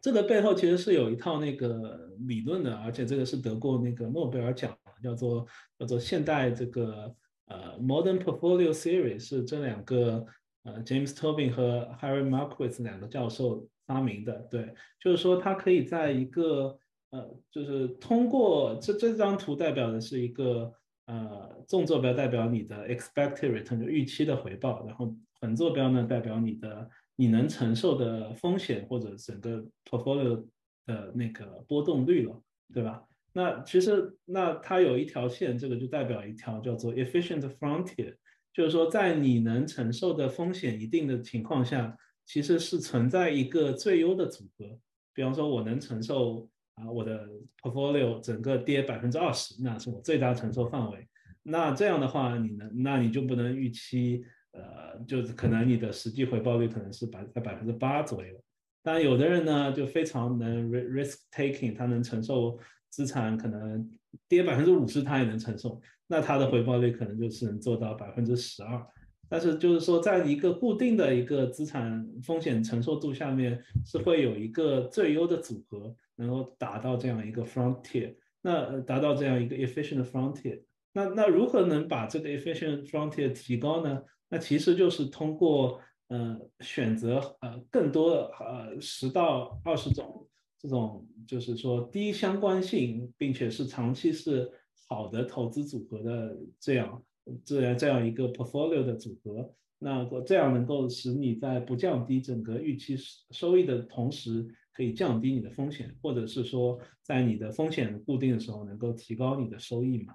[0.00, 5.46] 这个背后其实是有一套那个理论的，而且这个是得过那个诺贝尔奖，叫做
[5.78, 7.14] 叫做现代这个
[7.46, 10.26] 呃 Modern Portfolio Theory，是这两个
[10.64, 14.34] 呃 James Tobin 和 Harry Markowitz 两个教授发明的。
[14.50, 16.78] 对，就是说它可以在一个
[17.10, 20.72] 呃，就是通过这这张图代表的是一个
[21.06, 26.90] 呃纵坐标代表你的 expected return 就预期的回报，然后横坐标呢代表你的。
[27.16, 30.46] 你能承受的风险或者整个 portfolio
[30.84, 32.42] 的那个波动率了，
[32.72, 33.02] 对吧？
[33.32, 38.14] 那其实那它有一条线，这个就代表一条叫做 efficient frontier，
[38.52, 44.78] 就是说在你能承受的风险一定的情况下，其实是存在一个最优的组合。
[45.12, 47.28] 比方说，我能承受啊我的
[47.62, 51.08] portfolio 整个跌百分之二十，那是我最大承受范围。
[51.42, 54.24] 那这样的话，你能那你就不能预期。
[54.56, 58.34] 呃，就是可能你的实际回报率可能是百在百分之八左右，
[58.82, 63.88] 但有的人呢就非常能 risk taking，他能承受资产可能
[64.28, 68.86] 跌百分之五十他也能承受，那他的回报率可能就是能做到百分之十二。
[69.28, 84.00] 但是就是说，在一个固定的一个资产风险承受度下面，是会有一个最优的组合能够达到这样一个 frontier，那达到这样一个 efficient frontier，那那如何能把这个 efficient frontier 提高呢？
[84.28, 94.50] 那其实就是通过呃选择呃更多呃十到二十种这种就是说低相关性，并且是长期是
[94.88, 97.04] 好的投资组合的这样
[97.44, 102.96] 这样这样一个 portfolio 的组合，那这样能够使你在不降低整个预期
[103.30, 110.14] 收益的同时，可以降低你的风险，或者是说在你的风险固定的时候能够提高你的收益嘛？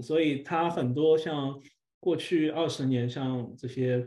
[0.00, 1.60] 所以它很多像。
[2.00, 4.04] 过去二十年，像这些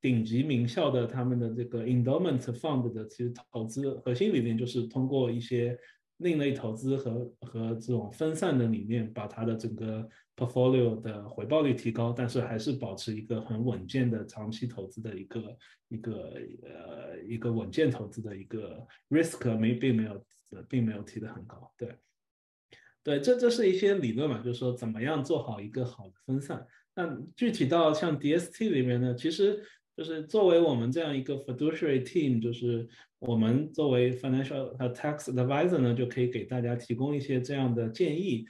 [0.00, 5.78] 顶级名校的他们的这个 endowment fund 的其实投资核心理念就是通过一些
[6.18, 16.32] 另类投资和和这种分散的理念，把它的整个 portfolio 的回报率提高，但是还是保持一个很稳健的长期投资的一个一个
[16.62, 20.24] 呃一个稳健投资的一个 risk 没并没有
[20.68, 21.96] 并没有提的很高，对
[23.02, 26.64] 对，这这是一些理论嘛，就是说怎么样做好一个好的分散。
[26.94, 29.62] 那具体到像 DST 里面呢，其实
[29.96, 32.86] 就是作为我们这样一个 fiduciary team，就是
[33.18, 38.44] 我们作为 financial 和 tax advisor 呢，就可以给大家提供一些这样的建议，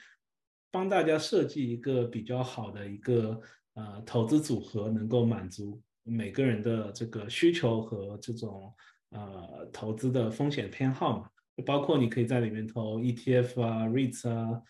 [0.70, 3.40] 帮大家设计一个比较好的一个
[3.74, 8.74] 呃投资组合，能够满足每个人的这个需求和这种
[9.11, 14.62] 呃投资的风险偏好嘛，就包括你可以在里面投 ETF 啊、REITs 啊。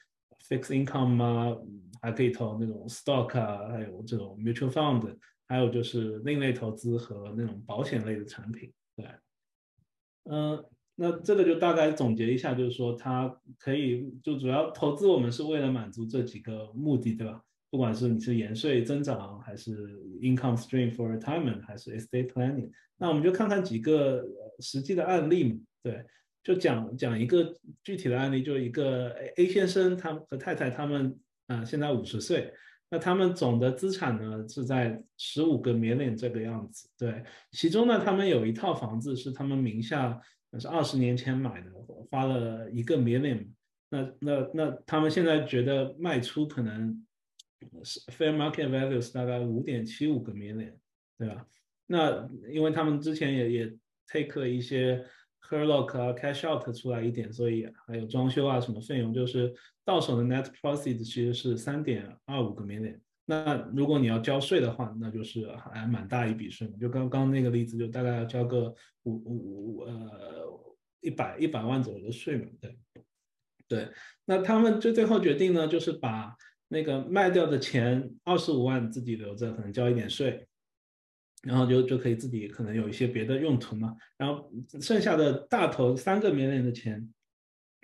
[0.49, 1.57] Fixed income 啊，
[2.01, 5.17] 还可以投那种 stock 啊，还有这种 mutual fund，
[5.47, 8.73] 还有就是另类投资和那种保险类的产品。
[8.97, 9.07] 对，
[10.25, 10.65] 嗯，
[10.95, 17.43] 那这个就大概总结一下，就是说它可以就主要投资我们是为了满足这几个目的，对吧？
[17.71, 24.23] 不管是你是延税增长，还是 income stream for retirement，还是 estate planning，那我们就看看几个
[24.59, 26.05] 实际的案例嘛，对。
[26.43, 31.17] 就讲讲一个具体的案例，就一个 A 先生，他和太太他们
[31.47, 32.53] 啊，现在五十岁，
[32.91, 36.89] 那他们总的资产呢是在十五个 million 这个样子。
[36.99, 37.23] 对，
[37.53, 40.21] 其中呢，他们有一套房子是他们名下，
[40.59, 41.71] 是二十年前买的，
[42.11, 43.47] 花了一个 million。
[43.89, 47.07] 那那那他们现在觉得卖出可能
[47.85, 50.75] 是 fair market value 是大概五点七五个 million，
[51.17, 51.47] 对吧？
[51.87, 53.77] 那因为他们之前也也
[54.09, 55.07] take 了一些。
[55.51, 62.99] Her lock 啊，cash out 出来一点，所以还有装修啊什么费用，就是到手的 net proceeds 其实是三点二五个 million。
[63.27, 66.75] 那如果你要交税的话，那就是还蛮大一笔税嘛。
[66.81, 72.47] 就刚刚那个例子，就大概要交个五五五呃一百一百万左右的税嘛。
[72.61, 72.77] 对，
[73.69, 73.89] 对，
[74.25, 76.35] 那他们就最后决定呢，就是把
[76.69, 80.47] 那个卖掉的钱二十五万自己留着，可能交一点税，
[81.43, 83.97] 然后就就可以自己可能有一些别的用途嘛。
[84.17, 87.13] 然后剩下的大头三个棉链的钱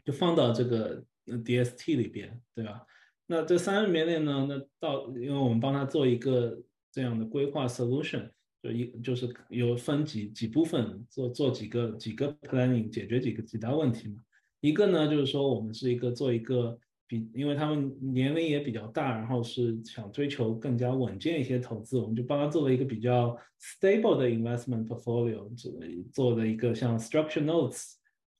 [0.04, 2.86] 就放到这个 DST 里边，对吧？
[3.26, 8.30] 那这三个棉链呢，那到因为我们帮他做一个这样的规划 solution，
[8.62, 14.22] 就一就是有分几几部分做做几个几个 planning 解决几个几大问题嘛。
[14.60, 16.78] 一个呢，就是说我们是一个做一个
[17.08, 25.72] 比，因为他们年龄也比较大，然后是想追求更加稳健一些投资，我们就帮他做了一个比较 stable 的 investment portfolio，做
[26.12, 27.94] 做的一个像 structure notes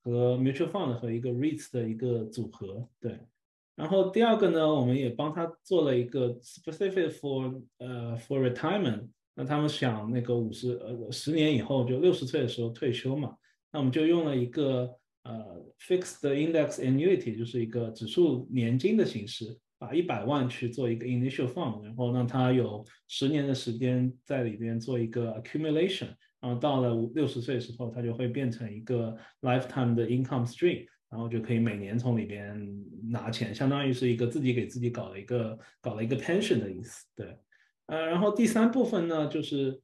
[0.04, 3.18] 和 mutual fund 和一个 REITs 的一个组合，对。
[3.74, 13.34] 然后第二个呢，我们也帮他做了一个 specific for 呃 for retirement，那他们想那个五十呃十年以后就六十岁的时候退休嘛，
[13.72, 14.97] 那我们就用了一个。
[15.24, 26.08] 呃，fixed index annuity 就是一个指数年金的形式，把一百万去做一个 initial fund，然后让它有十年的时间在里边做一个 accumulation，
[26.40, 32.66] 然后到了六十岁的时候，它就会变成一个 lifetime 的 income stream，然后就可以每年从里边
[33.10, 37.04] 拿钱，相当于是一个自己给自己搞了一个搞了一个 pension 的意思。
[37.14, 37.36] 对，
[37.86, 39.82] 呃，然后第三部分呢，就是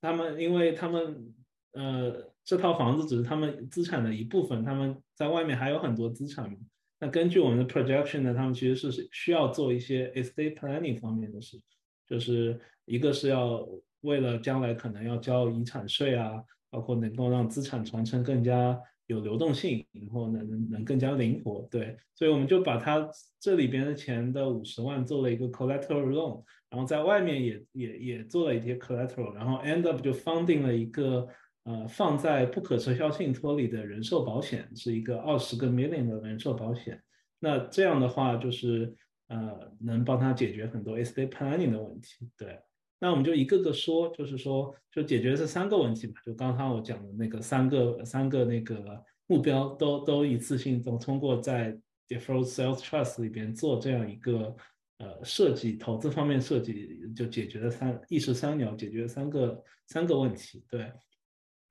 [0.00, 1.34] 他们因为他们
[1.72, 2.32] 呃。
[2.48, 6.50] 这套房子只是他们资产的一部分，他们在外面还有很多资产。
[6.98, 11.60] 那根据我们的 projection 呢，他们其实是需要做一些 estate planning 方面的事，
[12.06, 13.68] 就是一个是要
[14.00, 21.68] 为了将来可能要交遗产税啊，包括能够让资产传承更加有流动性，然后能能更加灵活。
[21.70, 23.06] 对，所以我们就把它
[23.38, 31.28] 这里边的钱的五十万做了一个 collateral loan，然后在外面也也也做了一些 collateral，然后 end up 就 funding 了一个。
[31.68, 36.98] 呃，放在不可撤销信托里的人寿保险是一个二十个 million 的人寿保险。
[37.38, 38.96] 那这样的话，就是
[39.26, 42.26] 呃，能帮他解决很多 estate planning 的问题。
[42.38, 42.58] 对，
[42.98, 46.14] 那我们就一个个说，就是说，就解决这三个问题嘛。
[46.24, 54.56] 就刚刚我讲的那个三个三个那个目标，都都一次性都通过在 default sales trust 里边做这样一个
[55.00, 60.64] 呃设计，投资方面设计，就解决了三一石三鸟，解决了三个三个问题。
[60.70, 60.90] 对。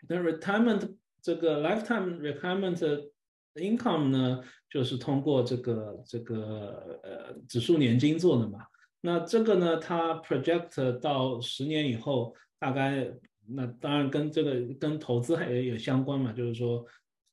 [0.08, 3.10] 那 retirement 这个 lifetime retirement
[3.56, 8.60] income 呢，就是通过这个这个呃指数年金做的嘛。
[9.02, 13.12] 那这个呢，它 project 到十年以后，大概
[13.48, 16.86] 那当然跟这个跟投资还也有相关嘛，就是说，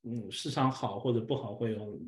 [0.03, 2.01] 嗯，市场好或者不好会有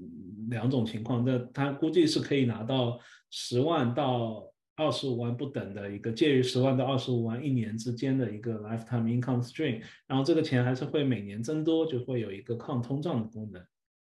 [0.49, 1.25] 两种情况。
[1.25, 2.99] 那它估计是可以拿到
[3.31, 4.51] 十万到。
[4.77, 13.64] 二十五万不等的一个介于十万到二十五万一年之间的一个 lifetime income stream，然后这个钱还是会每年增多，就会有一个抗通胀的功能。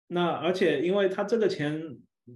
[0.07, 1.81] 那而且因为它这个钱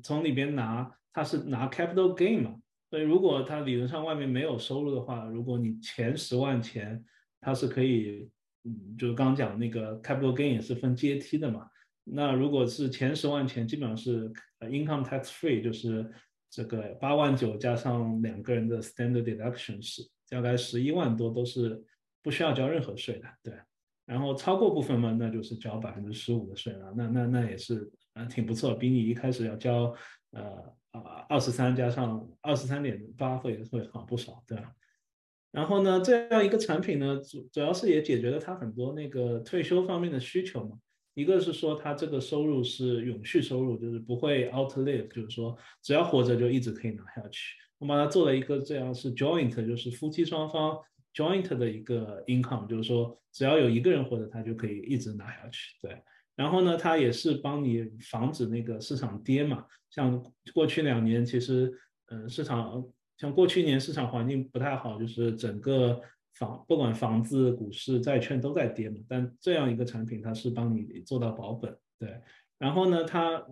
[0.01, 2.55] 从里边拿，它是拿 capital gain 嘛，
[2.89, 7.05] 所以如果它理论上外面没有收入的话，如果你前十万钱
[7.39, 8.27] 它是可以，
[8.63, 11.67] 嗯，就是刚刚讲那个 capital gain 也是分阶梯的嘛。
[12.03, 16.11] 那如果是前十万钱，基本上是 income tax free，就是。
[16.55, 21.83] 这个八万九加上两个人的 standard deduction 是大概十一万多，都是
[22.23, 23.53] 不需要交任何税的，对。
[24.05, 29.93] 然后超过部分嘛，那就是交百分之十五的税了，那那那也是啊挺不错，比你一开始要交
[30.31, 30.41] 呃
[30.91, 34.71] 啊二十三加上二十三点八会会好不少，对吧？
[35.51, 40.77] 然后呢，这样一个产品呢，主主要是也解决了他很多那个退休方面的需求嘛。
[41.15, 47.55] 一个是说他这个收入是永续收入，就是不会 outlive，就是说只要活着就一直可以拿下去。
[47.79, 50.77] 我把它做了一个这样是 joint，就是夫妻双方
[51.13, 55.75] joint 的一个 income，就是说只要有一个人活着，他就可以一直拿下去。
[55.81, 55.97] 对，
[56.35, 59.65] 然后呢，它也是帮你防止那个市场跌嘛。
[59.89, 60.21] 像
[60.53, 61.73] 过去两年，其实
[62.07, 62.85] 嗯市场
[63.17, 66.01] 像过去一年市场环境不太好，就是整个。
[66.35, 72.21] 房不管房子、股市、债券都在跌嘛，但这样一个产品，它是帮你做到保本，对。
[72.57, 73.45] 然后呢，它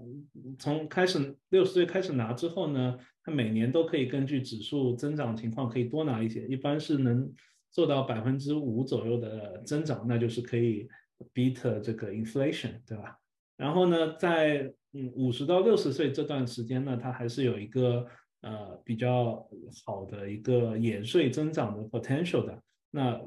[0.58, 7.30] 从开始六十岁开始拿之后呢，它每年都可以根据指数增长情况可以多拿一些，一般是能
[7.70, 10.88] 做到百分之五左右的增长，那就是可以
[11.34, 13.18] beat 这个 inflation，对吧？
[13.58, 18.06] 然后呢，在嗯五十到六十岁这段时间呢，它还是有一个
[18.42, 19.46] 呃比较
[19.86, 22.62] 好的一个延税增长的 potential 的。
[22.96, 23.20] 那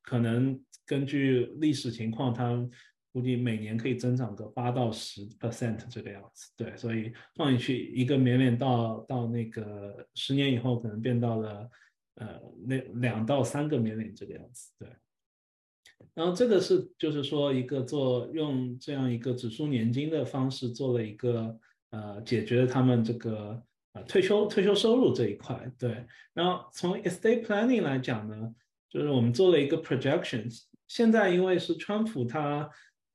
[0.00, 2.66] 可能根据历史情况，它
[3.12, 6.50] 估计每年可以增长个八到十 percent 这个样子。
[6.56, 11.70] 对，所以放进去一个绵绵到到那个十年以后，可能变到了
[12.14, 14.72] 呃那两到三个绵绵这个样子。
[14.78, 14.88] 对，
[16.14, 21.58] 然后这个是就是说一个做用这样一个指数年金的方式做了一个
[21.90, 25.70] 呃解决他们这个呃退休退休收入这一块。
[25.78, 28.54] 对，然后从 estate planning 来讲呢，
[28.92, 30.64] 就是我们做了一个 projections。
[30.88, 32.68] 现在因为是川普他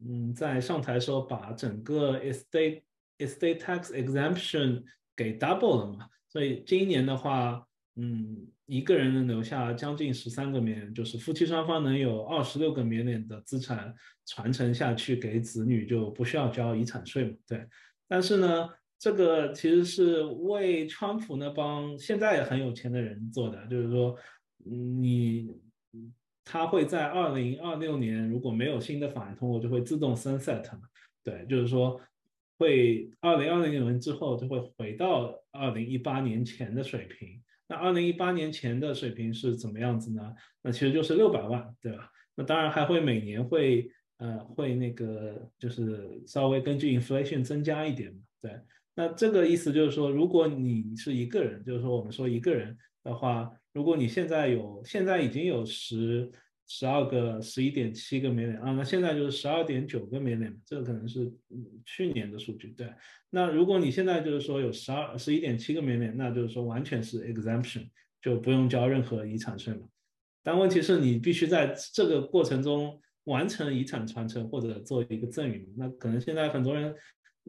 [0.04, 2.82] 嗯在上台时候把整个 estate
[3.20, 4.84] estate tax exemption
[5.16, 8.48] 给 double 了嘛，所以今年的话，嗯。
[8.70, 17.38] 一个人能留下将近十三个 million，就是夫妻双方能有二十六个 million 的资产传承下去给子女，就不需要交遗产税嘛？
[17.48, 17.66] 对。
[18.10, 18.68] 但是呢，
[19.00, 24.18] 这个其实是为川普那帮现在也很有钱的人做的，就是说，
[24.66, 25.50] 你
[26.44, 30.82] 它会在二零二六年如果没有新的法案通过，就会自动 sunset 嘛？
[31.24, 32.00] 对，就是说
[32.58, 37.42] 会二零二零年之后就会回到二零一八年前的水平。
[37.68, 40.34] 那二零一八年前的水平是怎么样子呢？
[40.62, 42.10] 那其实就是六百万，对吧？
[42.34, 48.52] 那当然还会每年会呃会那个就是稍微根据 inflation 增加一点嘛，对。
[48.96, 56.32] 那这个意思就是说，如果你是一个人，就是说我们说一个人的话，如果你现在有现在已经有十。
[56.70, 61.32] 十二个十一点七个 million 啊，那现在就是十二点九个 million，这个可能是
[61.86, 62.74] 去年的数据。
[62.76, 62.94] 对，
[63.30, 67.88] 那如果你现在就是说有十二十一点七个 million，那就是说完全是 exemption，
[68.22, 69.88] 就不用交任何遗产税嘛。
[70.44, 75.74] 但问题是你必须在这个过程中完成遗产传承或者做一个赠与。
[75.78, 76.94] 那可能现在很多人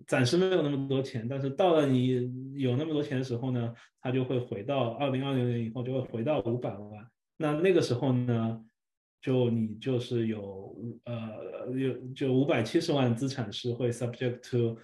[0.07, 7.07] 暂时没有那么多钱，但是到了你有那么多钱的时候呢，他就会回到二零二零年以后就会回到五百万。
[7.37, 8.65] 那那个时候呢？
[9.21, 10.73] 就你就是有
[11.03, 14.79] 呃有就五百七十万资产是会 subject to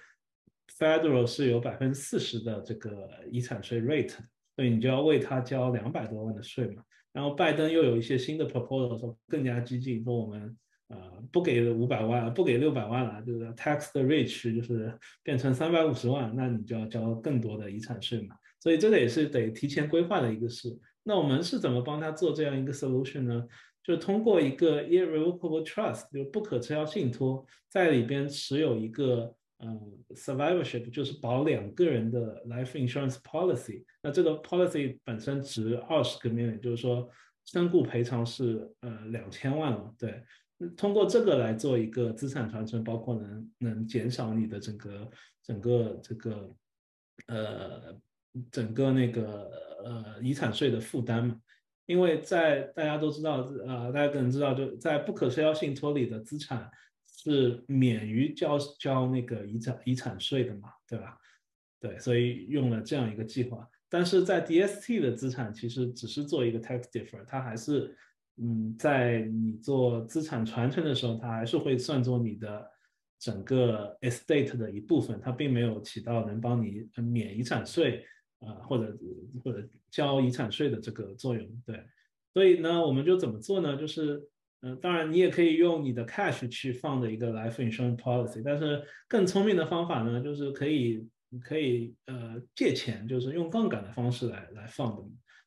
[0.77, 4.17] federal 是有百分之四十的这个遗产税 rate，
[4.57, 6.83] 所以你就要为他交两百多万的税嘛。
[7.13, 10.53] 然后拜登又有一些新的 proposal 说更加激进，说我们
[10.87, 10.97] 呃
[11.31, 18.35] 不给五百万，不给六百万了，就是 tax the rich，就是变成三百五十万，那你就要交更多的遗产税嘛。
[18.59, 20.75] 所以这个也是得提前规划的一个事。
[21.03, 23.47] 那我们是怎么帮他做这样一个 solution 呢？
[23.83, 29.79] 就通过一个 irrevocable trust，就是不可撤销信托，在里边持有一个嗯
[30.15, 33.83] survivorship，就是保两个人的 life insurance policy。
[34.01, 37.07] 那这个 policy 本身值二十个 million，就是说
[37.45, 39.93] 身故赔偿是呃两千万了。
[39.99, 40.23] 对，
[40.77, 45.09] 通过这个来做一个资产传承，包括能能减少你的整个
[45.43, 46.55] 整个这个
[47.27, 47.99] 呃
[48.51, 49.51] 整个那个
[49.83, 51.39] 呃遗产税的负担嘛。
[51.85, 56.67] 因为在大家都知道，呃，大家可能知道，就在不可撤销信托里的资产
[57.05, 61.15] 是免于交交那个遗产遗产税的嘛，对吧？
[61.79, 63.69] 对，所以用了这样一个计划。
[63.87, 67.95] 但是在 DST 的资产其实只是做一个 tax defer，它还是，
[68.41, 72.69] 嗯，在你做资产传承的时候，它还是会算作你的
[73.19, 78.05] 整个 estate 的一部分，它并没有起到能帮你免遗产税。
[78.39, 78.95] 啊，或者
[79.43, 81.81] 或者交遗产税的这个作用，对，
[82.33, 83.77] 所以呢，我们就怎么做呢？
[83.77, 84.21] 就是，
[84.61, 91.07] 嗯，当然你也可以用你的 cash 去放的一个 life insurance policy，但是更聪明的方法呢，就是可以
[91.41, 95.03] 可以呃借钱，就是用杠杆的方式来来放的。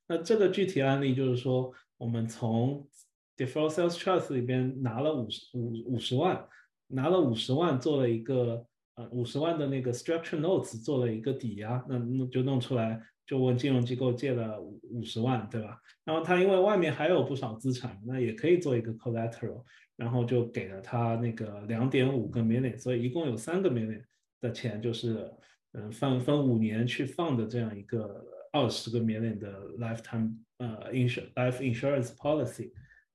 [0.08, 2.88] 那这个具体案例就是说，我们从
[3.36, 6.48] default sales trust 里边拿了五十五五十万，
[6.86, 8.64] 拿了五十万做了一个。
[8.98, 15.80] 呃，五十万的那个 structure notes 做了一个抵押，那那就弄出来，就问金融机构借了五十万，对吧？
[16.04, 19.62] 然后他因为外面还有不少资产，那也可以做一个 collateral，
[19.94, 24.02] 然后就给了他那个两点五个 million，所以一共有三个 million
[24.40, 25.32] 的钱，就是
[25.74, 32.72] 嗯分分五年去放的这样一个二十个 million 的 lifetime 呃 insure life insurance policy。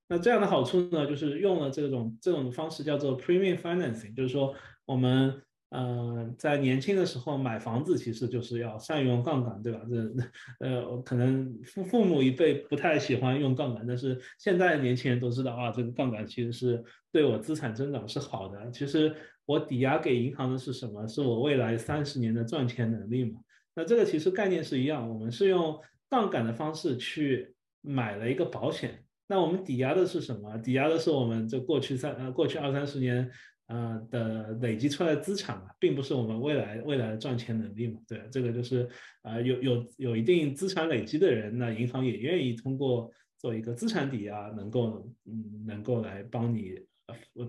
[0.08, 4.54] 那这样的好处呢，就是用了这种这种方式叫做 premium financing，就是说
[4.86, 5.42] 我们。
[5.76, 9.82] 呃，在年轻的时候买房子，其实就是要善用杠杆，对吧？
[9.90, 10.14] 这
[10.60, 18.70] 呃，可能父父母一辈不太喜欢用杠杆，但是现在年轻人都知道啊，这个杠杆其实是对我资产增长是好的。
[18.70, 19.16] 其实
[19.48, 21.08] 我抵押给银行的是什么？
[21.08, 23.42] 是我未来三十年的赚钱能力嘛？
[23.76, 25.80] 那这个其实概念是一样，我们是用
[26.10, 29.04] 杠杆的方式去买了一个保险。
[29.28, 30.58] 那我们抵押的是什么？
[30.58, 33.30] 抵押的是我们这过去三呃过去二三十年。
[33.68, 38.88] 呃的累积出来的资产嘛，并不是我们未来未来的赚钱能力嘛，对，这个就是
[39.24, 43.10] 呃有有有一定资产累积的人，那银行也愿意通过
[43.40, 46.78] 做一个资产抵押，能够嗯能够来帮你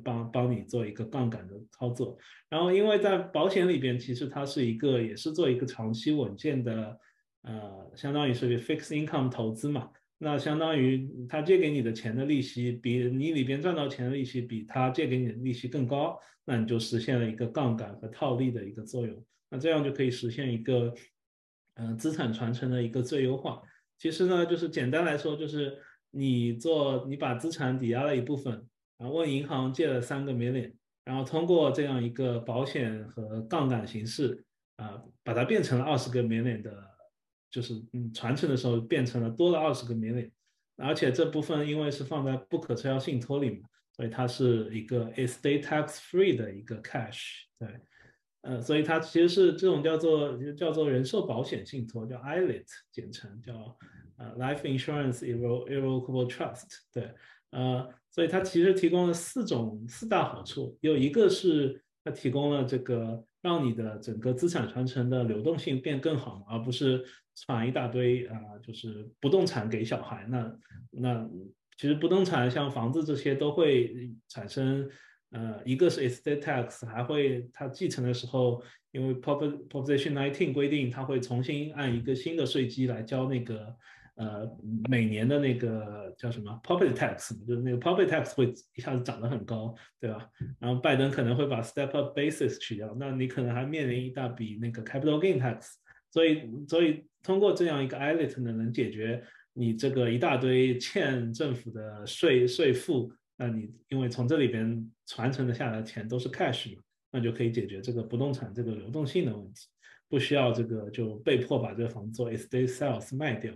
[0.03, 2.17] 帮帮你做一个杠杆的操作。
[2.49, 6.99] 然后因为在保险里边，其实它是一个也是做一个长期稳健的
[7.43, 9.91] 呃，相当于是 fixed income 投资嘛。
[10.17, 19.23] 那相当于他借给你的钱的利息，比你里边赚到钱的利息比他借给你的利息更高，那你就实现了一个杠杆和套利的一个作用。
[19.51, 20.95] 那这样就可以实现一个，
[21.75, 23.61] 嗯，资产传承的一个最优化。
[23.99, 25.77] 其实呢，就是简单来说，就是
[26.11, 28.67] 你做你把资产抵押了一部分，
[28.99, 30.73] 然后问银行借了三个 million，
[31.05, 34.45] 然后通过这样一个保险和杠杆形式，
[34.77, 36.85] 啊，把它变成了二十个 million 的，
[37.51, 40.31] 就是嗯传承的时候变成了多了二十个 million，
[40.77, 43.63] 而且这部分因为是放在不可撤销信托里面，
[43.97, 47.69] 所以它是一个 estate tax free 的一个 cash，对。
[48.47, 53.75] 呃，所以它其实是这种叫做叫做人寿保险信托，叫 ILIT 简称，叫
[54.19, 56.67] 呃 Life Insurance Irrevocable Trust。
[56.93, 57.11] 对，
[57.53, 67.05] 呃，所以它其实提供了四种四大好处，有一个是它提供了这个让你的整个资产传承的流动性变更好，而不是
[67.35, 70.27] 传一大堆啊，就是不动产给小孩。
[70.31, 70.57] 那
[70.91, 71.29] 那
[71.77, 74.89] 其实不动产像房子这些都会产生。
[75.31, 78.63] 呃，一个是 estate tax，还会它继承的时候，
[78.93, 83.75] 因为 proposition nineteen 规定，它会重新按一个新的税基来交那个
[84.17, 84.49] 呃
[84.89, 90.29] 每年的那个叫什么 property tax，就是那个 property tax 会一下子涨得很高，对吧？
[90.59, 95.73] 然后拜登可能会把 step up basis 取掉，那你可能还面临一大笔那个 capital gain tax，
[96.11, 99.23] 所以所以通过这样一个 ILIT 呢，能解决
[99.53, 103.13] 你这个一大堆欠政府的税税负。
[103.37, 109.67] 那你因为从这里边传承的下来的钱都是 cash 嘛，那就可以解决这个不动产这个流动性的问题，
[110.09, 113.53] 不需要这个就被迫把这个房子做 estate sales 卖掉。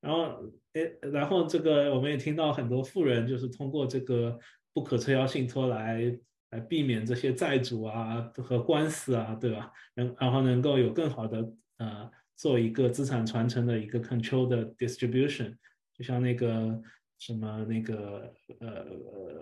[0.00, 0.42] 然后，
[0.74, 4.38] 诶，然后这个我们也听到很多富人就是通过这个
[4.72, 6.16] 不可撤销信托来
[6.50, 9.72] 来避免这些债主啊和官司啊，对吧？
[9.94, 15.56] 然然后能够有更好的呃做一个资产传承的一个 control 的 distribution，
[15.94, 16.80] 就像那个。
[17.20, 18.86] 什么那个呃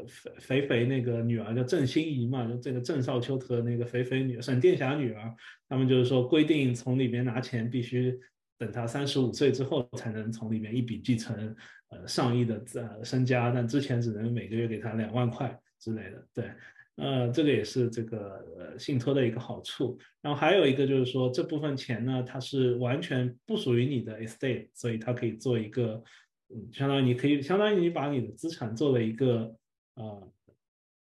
[0.08, 5.36] 肥肥肥那个女儿叫郑欣宜嘛，就这个郑少秋和那个肥肥女沈殿霞女儿，
[5.68, 8.18] 他们就是说规定从里面拿钱必须
[8.58, 11.54] 等他三十五岁之后才能从里面一笔继承
[11.88, 16.26] 呃上亿的呃身家，但之前只能每个月给他两万块之类的。
[16.32, 16.50] 对，
[16.96, 19.98] 呃，这个也是这个呃信托的一个好处。
[20.20, 26.02] 然后还有一个就是说这部分钱呢，它是完全不属于你的 estate，所以它可以做一个。
[26.48, 29.52] 嗯，相当于你可以，相当于你把你的资产做了一个，
[29.96, 30.32] 呃，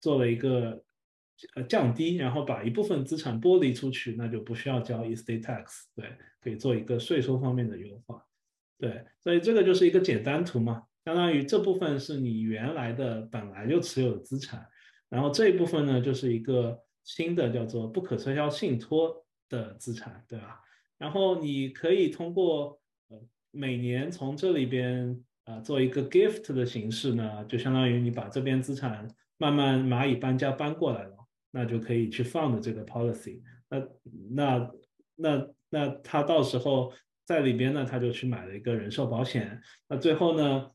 [0.00, 0.82] 做了一个
[1.54, 8.22] 呃降低，然后把一部分资产剥离出去，那就不需要交 estate tax，对，可以做一个税收方面的优化，
[8.78, 14.66] 对，所以这个就是一个简单图嘛，相当于这部分是你原来的本来就持有的资产，
[15.08, 20.60] 然后这一部分呢就是一个新的叫做不可撤销信托的资产，对吧？
[20.98, 23.18] 然后你可以通过呃
[23.50, 25.24] 每年从这里边。
[25.46, 29.06] 啊，做一个 gift 的形式呢，就相当于你把这边资产
[29.36, 31.14] 慢慢蚂蚁搬家搬过来了，
[31.50, 33.42] 那就可以去放的这个 policy。
[33.68, 33.86] 那
[34.30, 34.70] 那
[35.14, 36.92] 那那他到时候
[37.24, 39.60] 在里边呢，他就去买了一个人寿保险。
[39.88, 40.70] 那最后呢，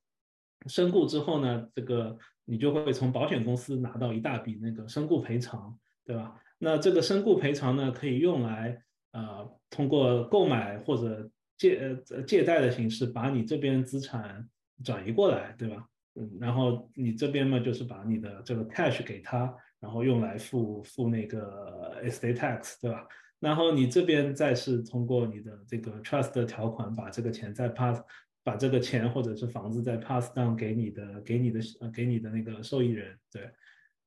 [0.67, 6.35] 身故之后呢，这个你就会从保险公司拿到一大笔那个身故赔偿，对吧？
[6.57, 8.77] 那这个身故赔偿呢，可以用来
[9.13, 14.47] 呃通过购买或者借呃借贷的形式，把你这边资产。
[14.81, 15.85] 转移过来，对吧？
[16.15, 23.05] 嗯，然后你这边嘛，就是把你的这个 cash 给他，然后用来付付那个 estate tax，对吧？
[23.39, 28.01] 然后你这边再是通过你的这个 trust 的条款，把这个钱再 pass，
[28.43, 33.49] 把这个钱或者是房子再 pass down 给你的，给你的呃给你的那个受益人，对，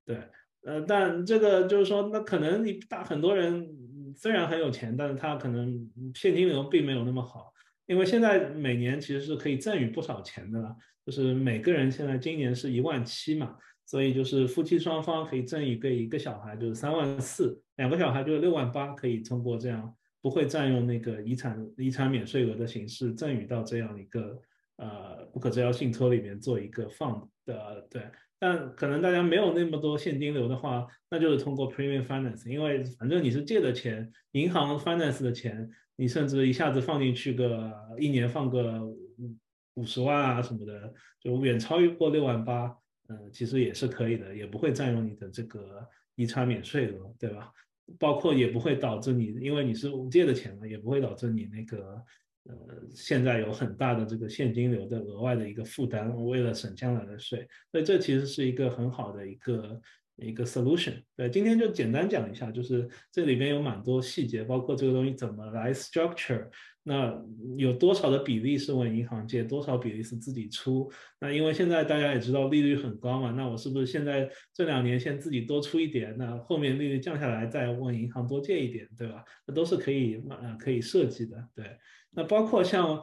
[0.05, 0.19] 对，
[0.65, 3.69] 呃，但这个就是说，那可能你大很多人
[4.17, 7.53] 虽然很有钱，但是他可能现金流并没有那么好。
[7.87, 13.57] 因为现在每年其实是可以赠予不少钱的了，就是每个人现在今年是一万七嘛，
[13.93, 24.41] 所以就是夫妻双方可以赠予给一个小孩就是三万四，两个小孩就是六万八，可以通过这样不会占用那个遗产遗产免税额的形式赠予到这样一个
[24.79, 28.03] 呃不可撤销信托里面做一个放的对，
[28.39, 35.71] 但可能大家没有那么多现金流的话，那就是通过 premium finance，因为反正你是借的钱，银行 finance 的钱。
[35.97, 39.37] 你甚至一下子放进去个一年放个五
[39.75, 42.75] 五十万啊什么的，就远超过六万八，
[43.09, 47.53] 嗯，其实也是可以的，也不会占用你的这个遗产免税额，对吧？
[47.99, 52.03] 包括也不会导致你，因为你是借的钱嘛，也不会导致你那个
[52.45, 52.55] 呃
[52.95, 59.83] 现在有很大的这个现金流的额外的一个负担，为了省将来的税，所以这其实是一个很好的一个
[60.17, 61.03] 一个 solution。
[61.17, 66.49] 对，今天就简单讲一下，就是这里边有蛮多细节，包括这个东西怎么来 structure。
[66.85, 67.17] 那
[67.57, 70.91] 有多少的比例是问银行借，多少比例是自己出？
[71.21, 76.17] 那因为现在大家也知道利率很高嘛，那我是不是现在这两年先自己多出一点？
[76.19, 79.25] 那后面利率降下来再问银行多借一点，对吧？
[79.47, 81.49] 那都是可以呃可以设计的。
[81.55, 81.79] 对，
[82.11, 83.01] 那包括像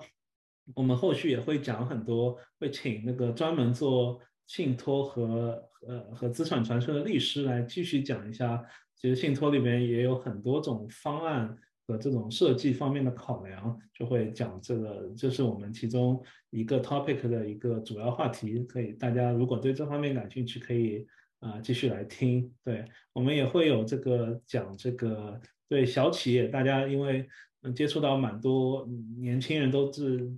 [0.76, 8.62] 我们后续也会讲很多，会请那个专门做信托和呃和资产传承的律师来继续讲一下。
[8.96, 11.58] 其实信托里面也有很多种方案。
[11.90, 16.22] 的这种设计方面的考量，就会讲这个，这是我们其中
[16.52, 18.60] 一个 topic 的一个主要话题。
[18.66, 21.08] 可以，大家如果对这方面感兴趣，可以
[21.40, 22.52] 啊继续来听。
[22.64, 27.28] 对我们也会有这个讲这个对小企业，大家因为
[27.74, 28.88] 接触到蛮多
[29.18, 30.32] 年轻人都是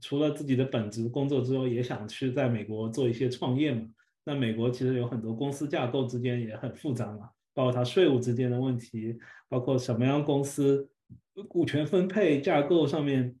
[0.00, 3.88] 除了自己的本职工作之后，也想去在美国做一些创业嘛。
[4.24, 9.18] 那美国其实有很多公司架构之间也很复杂嘛，包括它税务之间的问题，
[9.48, 10.88] 包括什么样公司。
[11.48, 13.34] 股权分配架构上面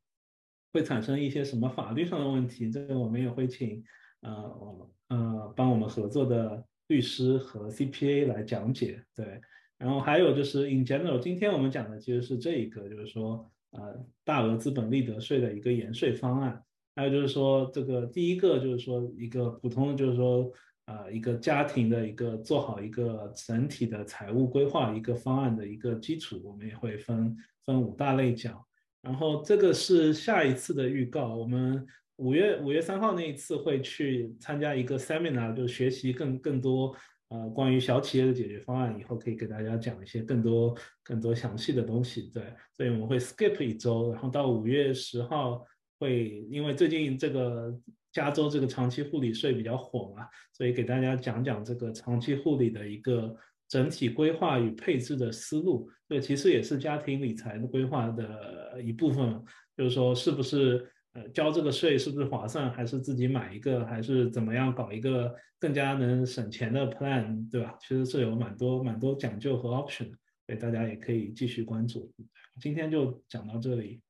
[0.72, 2.70] 会产生一些什么法律上的问题？
[2.70, 3.82] 这个我们也会请
[4.20, 9.02] 呃呃帮我们合作的律师和 CPA 来讲解。
[9.14, 9.40] 对，
[9.78, 16.62] 然后还有就是 in general，今天我们讲的其实是这一个，就是说呃大额资本利得税的一个延税方案。
[16.94, 20.52] 还有就是说这个第一个就是说一个普通的就是说。
[20.86, 28.60] 呃，一个家庭的一个做好一个整体的财务规划一个方案的一个基础，我们也会分分五大类讲。
[29.00, 31.86] 然后这个是下一次的预告，我们
[32.16, 36.94] 五月五月三号那一次会去参加一个 seminar，就学习更更多
[37.28, 42.30] 呃关于小企业的解决方案，以后可以给大家讲一些更多更多详细的东西。
[42.34, 42.42] 对，
[42.72, 45.64] 所以我们会 skip 一周，然后到五月十号
[46.02, 47.72] 会，因为最近这个。
[48.14, 53.34] 加州这个长期护理税比较火嘛，所以给大家讲讲这个长期护理的一个
[53.66, 55.88] 整体规划与配置的思路。
[56.06, 59.42] 这其实也是家庭理财的规划的一部分，
[59.74, 67.78] 就是说是不是呃交这个税是不是划算，还是自己买一个，还是怎么样搞一个更加能省钱的 plan，对吧？
[67.80, 70.10] 其实是有蛮多蛮多讲究和 option，
[70.44, 72.12] 所以大家也可以继续关注。
[72.60, 74.02] 今天就讲到这里。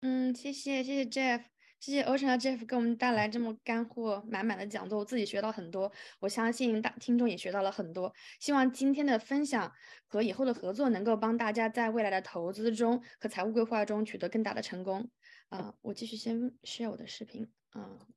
[0.00, 1.44] 嗯，谢谢谢谢 Jeff。
[1.80, 8.12] 谢谢 Ocean 和 Jeff 给我们带来这么干货满满的讲座，我自己学到很多，我相信大听众也学到了很多。
[8.40, 9.72] 希望今天的分享
[10.08, 15.08] 和以后的合作能够帮大家在未来的投资中和财务规划中取得更大的成功。
[15.50, 18.08] 啊，我继续先 share 我的视频啊，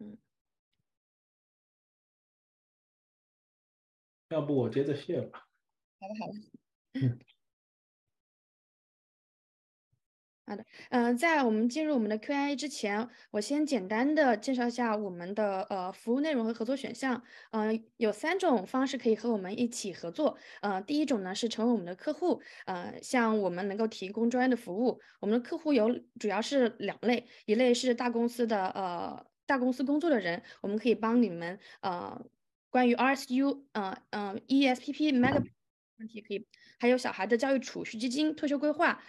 [0.00, 0.18] 嗯，
[4.30, 5.46] 要不我接着 share 吧。
[6.00, 7.31] 好的，好的。
[10.46, 17.22] 好的，嗯，在我们进入我们的 Q&A 之前，我先简单的介绍一下我们的呃服务内容和合作选项。
[17.52, 20.36] 嗯，有三种方式可以和我们一起合作。
[20.60, 25.00] 呃，第一种呢是成为我们的客户，呃，像我们能够提供专业的服务。
[25.20, 25.88] 我们的客户有
[26.18, 32.20] 主要是两类，一类是大公司的呃大公司工作的人，我们可以帮你们呃
[32.68, 35.40] 关于 RSU 呃嗯 ESPP Mega
[35.98, 36.44] 问题可以，
[36.80, 39.00] 还有小孩的教育储蓄基金退休规划。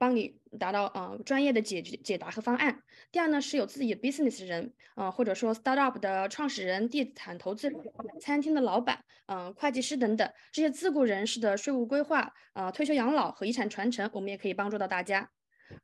[0.00, 2.82] 帮你达到呃专业的解决解答和方案。
[3.12, 7.78] 第二呢，是有自己的 business 人，呃或者说 startup 的创始人、地产投资人、
[8.18, 15.30] 餐厅的老板，嗯会计师等等这些自雇人士的税务规划、呃退休养老和遗产传承，我们也可以帮助到大家。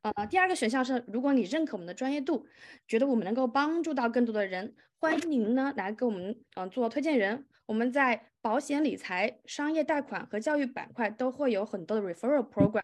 [0.01, 2.47] 呃，第二个选项是，如果你认可我们的专业度，
[2.87, 7.45] 觉得我们能够帮助到更多的人，欢迎您呢来给我们嗯做推荐人。
[7.67, 12.81] 我们在保险理财、商业贷款和教育板块都会有很多的 referral program。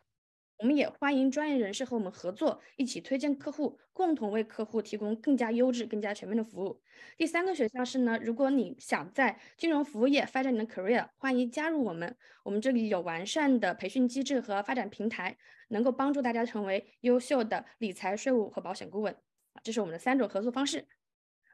[0.59, 6.81] 我们也欢迎专业人士和我们合作，一起推荐客户，共同为客户提供更加优质、更加全面的服务。
[7.17, 12.15] 第三个选项是呢，如果你想在金融服务业发展你的 career，欢迎加入我们。
[12.45, 15.37] 我们这里有完善的培训机制和发展平台，
[15.69, 19.13] 能够帮助大家成为优秀的理财、税务和保险顾问。
[19.53, 20.87] 啊这是我们的三种合作方式。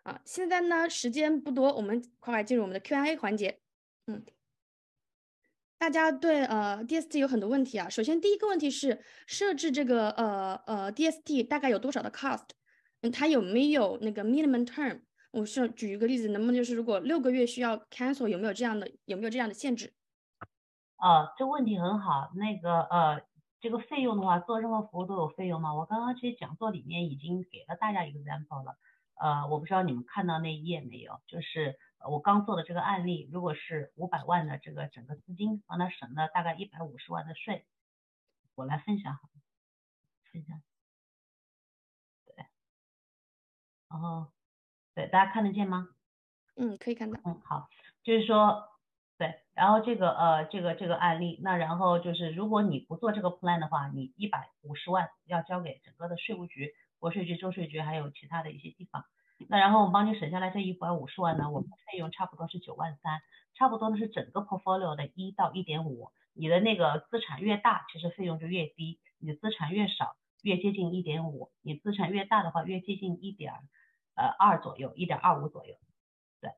[0.04, 3.60] 啊，现在呢时间不多，我们快快进入我们的 Q&A 环节。
[4.08, 4.26] 嗯。
[5.80, 7.88] 大家对呃 DST 有很多问题啊。
[7.90, 12.50] 首先第一个问题是设置这个呃呃 DST 大概有多少的 cost？
[13.02, 15.00] 嗯，它有没有那个 minimum term？
[15.32, 19.94] 我是举一个例子，能不能就是如果六个月需要 cancel，有没有这样的有没有这样的限制？
[20.98, 22.30] 呃，这问题很好。
[22.36, 23.22] 那个呃，
[23.62, 25.74] 这个费用的话，做任何服务都有费用吗？
[25.74, 28.76] 我刚刚其实讲座里面已经给了大家一个 example 了。
[29.16, 31.80] 呃，我不知道你们看到那一页没有，就是。
[32.08, 37.66] 我刚做的这个案例，如果是五百万的这个整个资金，帮他省了大概一百五十万的税，
[38.56, 39.30] 我来分享，好
[40.32, 40.62] 分享，
[42.26, 42.46] 对，
[43.90, 44.32] 然后，
[44.94, 45.90] 对，大家看得见吗？
[46.56, 47.20] 嗯，可以看到。
[47.26, 47.68] 嗯，好，
[48.04, 48.70] 就是说，
[49.18, 59.06] 对，然后这个呃，这个这个案例，那然后就是如果你不做这个 plan 的话，你一百五十万要交给整个的税务局、国税局、州税局还有其他的一些地方。
[59.48, 63.22] 那然后我们帮你省下来这一百五十万呢，我们的费用差不多是九万三，
[63.54, 66.10] 差不多呢是整个 portfolio 的一到一点五。
[66.34, 73.54] 你的那个资产越大，其实费用就越低；你的资产越少，越接近一点五；你资产越大的话，越接近一点
[74.16, 75.76] 呃二左右，一点二五左右。
[76.42, 76.52] 对。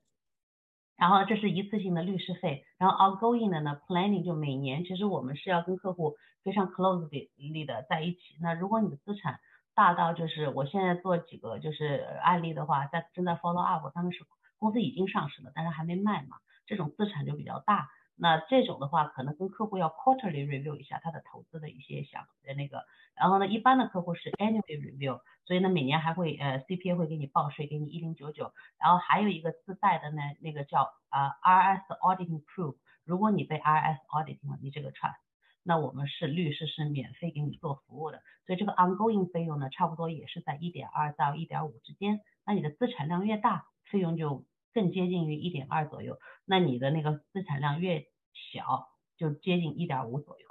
[0.98, 8.20] 然后这是一次性的律师费，然后 ongoing 的呢，planning 就每年其实我们是要跟客户非常 closely 的在一起。
[8.40, 9.40] 那如果你的资产
[9.74, 14.26] 大到就是我现在做几个就是案例的话，在正在 follow up，他们是
[14.60, 17.90] 公司已经上市了，但是还没卖嘛，这种资产就比较大。
[18.18, 22.84] 那这种的话，可能跟客户要 quarterly review 一下他的投资的一些想的那个，
[23.16, 32.76] 然后呢，一般的客户是 annually review，所以呢，每年还会呃 CPA 会给你报税，给你一零九九，然后还有一个自带的呢，那个叫啊 RS auditing proof，
[33.06, 35.16] 如果你被 RS auditing 了，你这个 trust，
[35.64, 50.48] 那我们是律师是免费给你做服务的，所以这个 ongoing 费用呢，差不多也是在一点二到一点五之间，那你的资产量越大，费用就更接近于一点二左右，那你的那个资产量越小就接近一点五左右，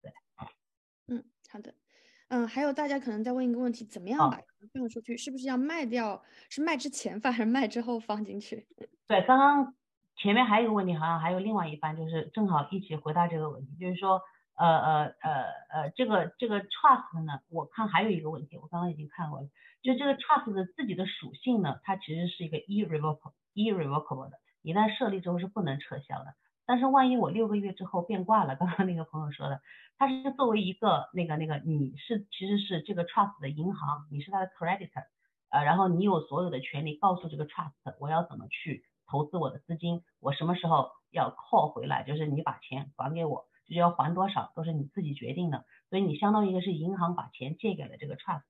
[0.00, 0.12] 对，
[1.08, 1.74] 嗯，好的，
[2.28, 5.16] 嗯，还有大家可能在问一个问题，怎么样把费用出去？
[5.16, 6.22] 是不是要卖掉？
[6.48, 8.66] 是卖之前放还是卖之后放进去？
[9.06, 9.74] 对，刚刚
[10.16, 14.22] 前面还有一个问题，好像还有另外一半，就是正好一起回答这个问题，就是说，
[14.56, 15.32] 呃呃呃
[15.70, 19.48] 呃，这个这个 trust 呢，我看还有一个问题，我刚刚已经看过了，
[19.82, 26.34] 就这个 trust 的自己的属性呢，它其实是一个 irrevocable irrevocable 的，一旦设立之后是不能撤销的。
[26.66, 29.60] 但是万一我六个月之后变卦了，刚刚那个朋友说的，
[29.98, 35.04] 他是作为一个那个那个，你是其实是这个 trust 的银行，你是他的 creditor，
[35.50, 48.42] 呃，然后你有所有的权利告诉这个 trust 我要怎么去投资我的资金，我什么时候要 call 回来，就是你把钱还给我，就是要还多少都是你自己决定的，所以你相当于一个是银行把钱借给了这个 trust，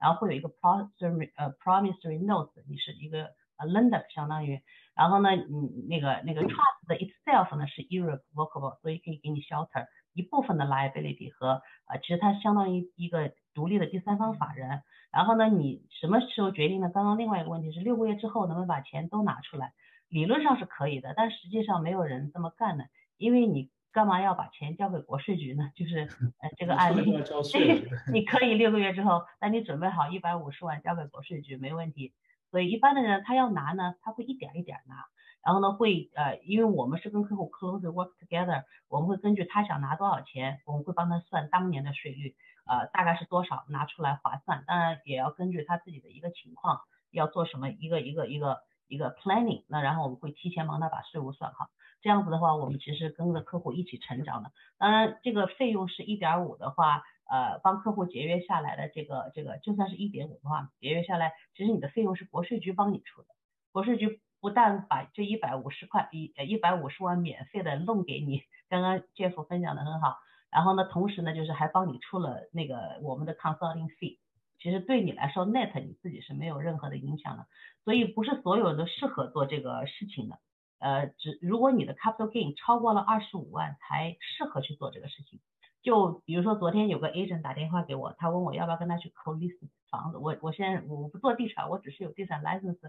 [0.00, 4.60] 然后会有一个 promissory 呃 promissory note，你是一个呃 lender 相当于。
[4.94, 14.82] 然后呢，你那个那个 trust itself 呢是 irrevocable，所以可以给你 shelter 一部分的 liability 和呃，其实它相当于一个独立的第三方法人。
[15.12, 16.90] 然后呢，你什么时候决定呢？
[16.92, 19.72] 刚刚另外一个问题是六个月之后能不能把钱都拿出来？
[20.08, 22.86] 理论上是可以的，但实际上没有人这么干的，
[23.18, 25.70] 因为你干嘛要把钱交给国税局呢？
[25.74, 26.00] 就是
[26.42, 27.16] 呃这个案例，
[28.12, 32.12] 你可以六个月之后，那你准备好一百五十万交给国税局没问题。
[32.50, 35.06] 所以一般的人他要拿呢，他会一点一点拿，
[35.42, 42.36] 然后呢会呃，因为我们是跟客户 close work together，我们会根据他想拿多少钱，我们会帮他算当年的税率，
[42.66, 48.58] 呃大概是多少拿出来划算，当然也要根据他自己的一个情况，要做什么一个一个一个
[48.88, 51.70] 一个 planning，那然后我们会提前帮他把税务算好，
[52.02, 57.02] 这样子的话我们其实跟着客户一起成长的，当然这个费用是一点五的话。
[57.28, 63.26] 呃，帮客户节约下来的这个这个，就算是一点五的话，节约下来，其实你的费用是国税局帮你出的。
[63.72, 70.18] 国税局不但把这一百五十块一呃一百五十万免费的弄给你，刚刚 Jeff 分享的很好，
[70.52, 74.18] 然后呢，同时呢，就是还帮你出了那个我们的 consulting fee，
[74.60, 77.48] 其实对你来说 net 你自己是没有任何的影响的。
[77.84, 80.38] 所以不是所有人都适合做这个事情的，
[80.78, 85.40] 呃，只如果你的 capital gain 超过了二十五万才适合去做这个事情。
[85.82, 89.56] 就比如说昨天有个 agent 打电话给我，他问我要不要跟他去 co list
[89.88, 90.18] 房子。
[90.18, 92.80] 我我现在我不做地产，我只是有地产 license，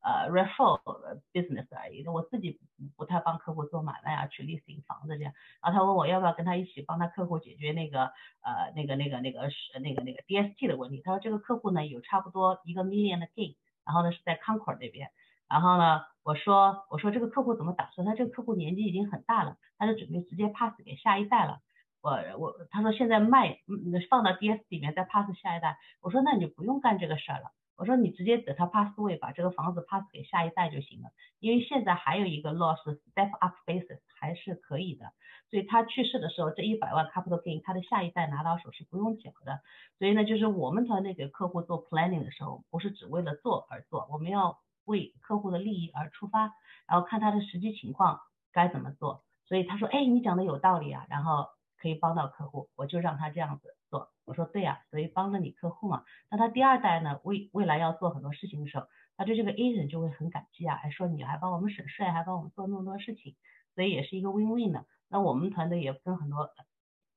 [0.00, 0.80] 呃 refer
[1.32, 2.06] business 而已。
[2.06, 2.60] 我自己
[2.96, 5.32] 不太帮客户做买卖啊，去 listing 房子这样。
[5.64, 8.04] 然后他问我要不要跟他一起帮他客户解决那个
[8.42, 11.02] 呃那个那个那个是那个那个 DST 的问题。
[11.04, 15.10] 他说这个客户呢有差不多一个 million 的 gain，然后呢是在 Concord 那边。
[15.48, 18.06] 然后呢我说我说这个客户怎么打算？
[18.06, 21.60] 他这个客户年纪已经很大了，他就准备直接 pass 给下一代了。
[22.00, 23.58] 我我他说现在卖
[24.10, 31.08] 放到 DS 里面再 pass 下一代，我说那你就不用干这个事儿了，我说你直接等他 pass 位把这个房子 pass 给下一代就行了，
[31.40, 32.76] 因为现在还有一个 loss
[33.14, 35.12] step up basis 还是可以的，
[35.50, 39.60] 所以他去世的时候这一百万 capital gain 他的下一代拿到手是不用缴的，
[39.98, 46.52] 所以呢就是我们团队给客户做 planning 的时候不是只为了做而做，我们要为客户的利益而出发，
[46.86, 48.20] 然后看他的实际情况
[48.52, 51.48] 该怎么做，所以他说哎你讲的有道理啊，然后。
[51.76, 54.10] 可以帮到客户，我就让他这样子做。
[54.24, 56.02] 我说对呀，所以帮了你客户嘛。
[56.30, 58.86] 那他第二代呢，未未来要做很多事情的时候，
[59.18, 63.36] 他对这个 agent 就会很感激啊，还说你还帮我们省税，还帮我们做那么多事情，
[63.74, 64.86] 所以也是一个 win-win 的。
[65.10, 66.54] 那我们团队也跟很多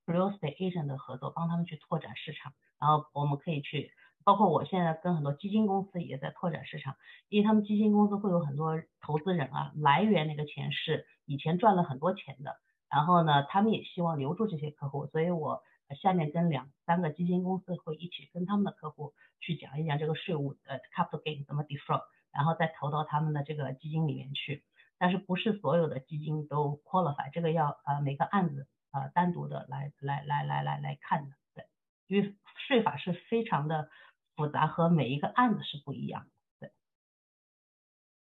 [0.05, 2.51] real estate agent 的合作，帮他们去拓展市场。
[2.77, 3.93] 然后我们可以去，
[4.27, 6.97] 包括我现在跟很多基金公司也在拓展市场，
[7.29, 12.57] 因为他们基金公司会有很多投资人啊，来源那个钱是以前赚了很多钱的，
[12.89, 15.63] 然后呢，他们也希望留住这些客户，所以我
[16.01, 22.01] 下面跟两三个基金公司会一起跟他们的客户去讲一讲这个税务呃 capital gain 怎么 defer，
[22.33, 24.65] 然后再投到他们的这个基金里面去。
[24.97, 31.63] 但是不是所有的基金都 qualify，这个要呃每个案子呃单独的来来来来来来看的，对，
[32.07, 32.35] 因为
[32.67, 33.89] 税法是非常的
[34.37, 36.71] 复杂和每一个案子是不一样的，对。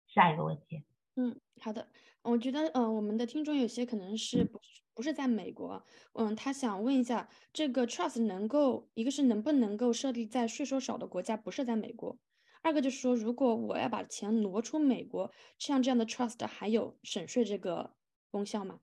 [0.07, 0.83] 下一个问题，
[1.15, 1.87] 嗯，好的，
[2.21, 4.59] 我觉得呃我们的听众有些可能是不
[4.93, 12.19] 不是在美国，嗯，他想问一下这个 trust 能够一个是能不能够设立在税收少的国家，不是在美国。
[12.61, 17.95] 二个就是说，如果我要把钱挪出美国，像这样的 trust 还有省税这个
[18.29, 18.81] 功效吗？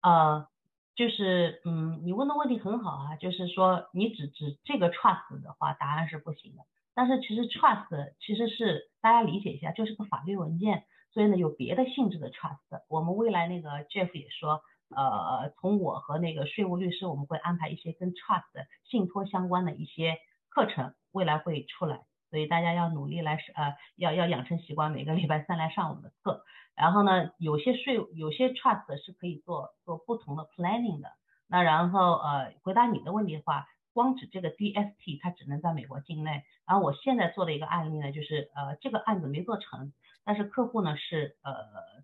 [0.00, 0.48] 呃，
[0.98, 6.64] 就是嗯，你问的问题很好啊，就是说你只指这个 trust 的话，答案是不行的。
[6.92, 12.58] 但是其实 trust 其实是大家理解一下，就是个法律文件，所以呢有别的性质的 trust。
[12.88, 14.60] 我们未来那个 Jeff 也说，
[14.90, 20.16] 呃，从我和那个税务律师，我们会安排一些跟 trust 信托相关的一些
[20.48, 22.00] 课程，未来会出来。
[22.30, 26.44] 所以大家要努力来呃，要要养成习惯，每个礼拜三来上我们的课。
[26.74, 31.08] 然后呢，有些税有些 trust 是可以做做不同的 planning 的。
[31.48, 36.44] 那然后呃，回答你的问题的话，光指这个 DST 它只能在美国境内。
[36.66, 39.92] 然后我现在做的一个案例呢，就是呃这个案子没做成，
[40.24, 41.52] 但是客户呢是呃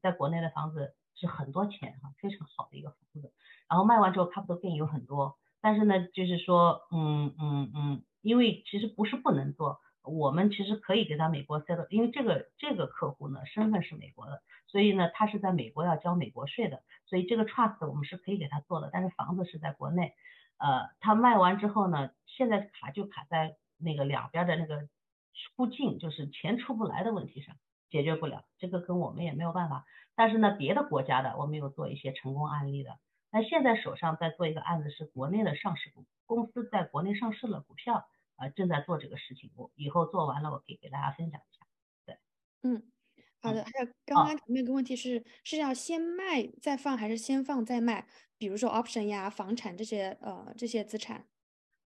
[0.02, 3.32] 在国内的房子是很多钱哈，非常好的一个房子。
[3.68, 9.78] 然后卖完之后 capital gain 有很多，但是呢就是说嗯嗯嗯，因为其实不是不能做。
[10.04, 20.12] 我们其实可以给他美国 set，因为这个这个客户呢身份是美国的，所以呢他是在美国要交美国税的，所以这个 trust 我们是可以给他做的，但是房子是在国内，
[20.58, 24.88] 呃，他卖完之后呢，现在卡就卡在那个两边的那个
[25.56, 27.56] 出境，就是钱出不来的问题上，
[27.88, 29.86] 解决不了，这个跟我们也没有办法。
[30.14, 32.98] 但是呢，别的国家的我们有做一些成功案例的，
[33.32, 38.06] 那现在手上在做一个案子是国内的上市公公司在国内上市了股票。
[38.36, 41.66] 呃，正在做这个事情，我以后做完了，我可以给大家分享一下。
[42.06, 42.18] 对，
[42.62, 42.82] 嗯，
[43.42, 43.64] 好的。
[43.64, 48.06] 还有刚刚那个问题是，是要先卖再放，还是先放再卖？
[48.38, 51.26] 比如说 option 呀、房产这些呃这些资产。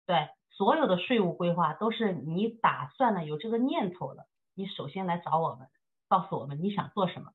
[0.07, 5.69] 对，所有的税务规划都是你打算了有这个念头了，你首先来找我们，
[6.09, 7.31] 告诉我们你想做什么，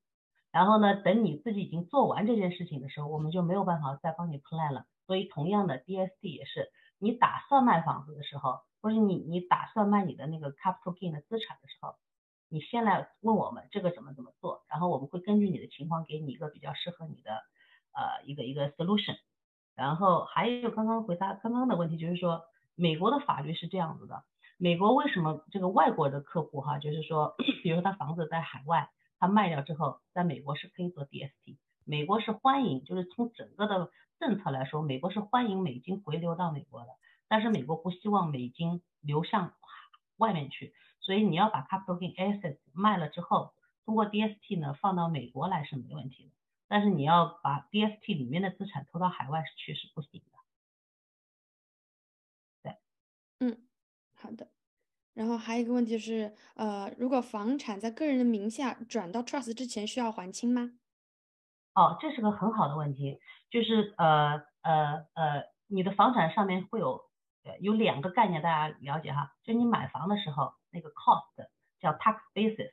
[0.53, 4.85] 然后呢，等你自己已经做完这件事情的时候，我们就没有办法再帮你 plan 了。
[5.07, 8.61] 所以同样的，DSD 也是，你打算卖房子的时候。
[8.81, 11.97] 或者你你打算卖你的那个 capital gain 的资产的时候，
[12.49, 17.31] 你先来问我们这个怎么怎么做，然后我们会根据你的情况给你一个比较适合你的
[17.93, 19.17] 呃一个一个 solution。
[19.75, 22.43] 然后还有刚刚回答刚刚的问题，就是说
[22.75, 24.25] 美国的法律是这样子的，
[24.57, 36.89] 美国为什么这个外国的客户哈，就是说 比如说他房子在海外，他卖掉之后，在美国是可以做 DST，美国是欢迎，就是从整个的政策来说，美国是欢迎美金回流到美国的。
[37.29, 39.55] 但是美国不希望美金流向
[40.17, 46.31] 外面去，所以你要把 capital gain assets 卖了之后，通过 DST 呢放到美国来是没问题的。
[46.67, 50.39] 但是你要把 DST 里面的资产投到海外去是不行的。
[52.63, 52.77] 对，
[53.41, 53.67] 嗯，
[54.15, 54.51] 好的。
[55.15, 60.79] 然后还有一个问题是，呃，如果房产在个人的名下转到 trust 之前需要还清吗？
[61.75, 63.19] 哦，这是个很好的问题，
[63.51, 67.08] 就是呃呃呃，你的房产上面会有。
[67.61, 71.49] 有两个概念大家了解哈，就你买房的时候那个 cost
[71.81, 72.73] 叫 tax basis，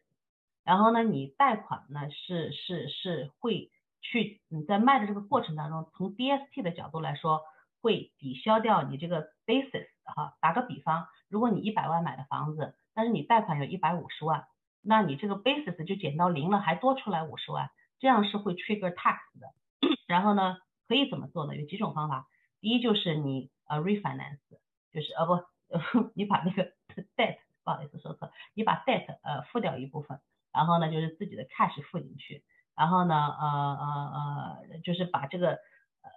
[0.64, 3.72] 然后呢你贷款呢是是是会
[4.02, 7.42] 去你在卖的这个过程当中，从 DST 的角度来说
[7.82, 10.36] 会抵消掉你这个 basis 哈。
[10.42, 14.46] 打个比方，如果你一百万买的房子，但是你贷款有一百五十万，
[14.82, 17.70] 那你这个 basis 就减到零了，还多出来五十万，
[18.00, 19.48] 这样是会 trigger tax 的。
[20.08, 20.58] 然后呢
[20.88, 21.56] 可以怎么做呢？
[21.56, 22.28] 有几种方法，
[22.60, 24.40] 第一就是你呃 refinance。
[24.96, 25.44] 就是呃不，
[26.16, 26.72] 你把那个
[27.18, 30.22] debt 不好意思说错，你把 debt 呃付掉一部分，
[30.54, 32.44] 然后呢就是自己的 cash 付进去，
[32.76, 36.10] 然后呢呃呃呃就是把这个呃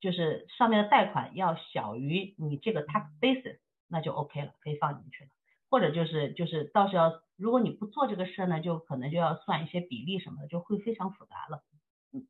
[0.00, 3.58] 就是上面的贷款要小于你这个 tax basis，
[3.88, 5.30] 那就 OK 了，可以放进去了。
[5.70, 11.64] 或者就是就是到时候如果你不做这个事呢，就可能就要算一些比例什么的，就会非常复杂了。
[12.12, 12.28] 嗯，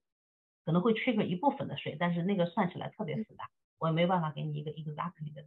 [0.65, 5.44] 可能会缺个一部分的税，但是那个算起来特别复杂，我也没有办法给你一个 exactly 的。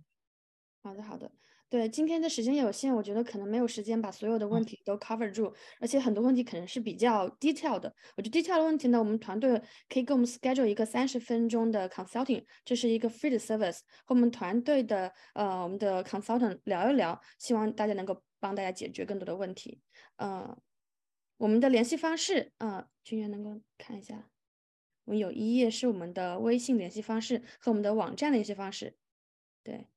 [0.82, 1.30] 好的，好的，
[1.70, 7.94] 对，今天的时间有限，我觉得可能没有时间把所有的问题都 cover 住，而且很多问题可能是比较 detail 的。
[8.16, 19.82] 我觉得 detail 的问题呢，我们团队可以给我们 schedule 一个三十分钟的 consulting，这是一个 free 的 service，和我们团队的呃我们的 consultant 聊一聊，希望大家能够帮大家解决更多的问题。
[20.16, 20.58] 呃，
[21.36, 24.30] 我们的联系方式，呃，君元能够看一下，
[25.04, 28.96] 我们有一页是我们的微信联系方式和我们的网站联系方式，
[29.64, 29.88] 对，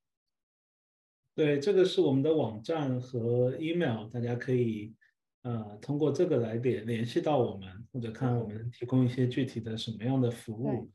[1.41, 4.95] 对，这个是我们的网站和 email，大家可以
[5.41, 10.91] 呃通过这个来联联系到我们，或者看我们提供一些具体的什么样的服务，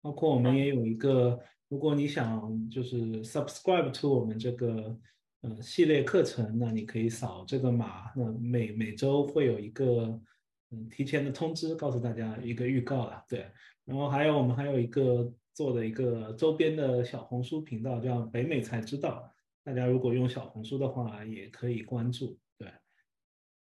[0.00, 4.98] 包括我们也有一个，如果你想就是 subscribe to 我们这个。
[5.42, 10.20] 呃，系列课程，那你可以扫这个码，那每每周会有一个
[10.70, 13.46] 嗯提前的通知，告诉大家一个预告了，对。
[13.86, 19.32] 然后还有我们还有一个做的一个周边的小红书频道，叫北美才知道，
[19.62, 22.72] 大家如果用小红书的话，也可以关注，对。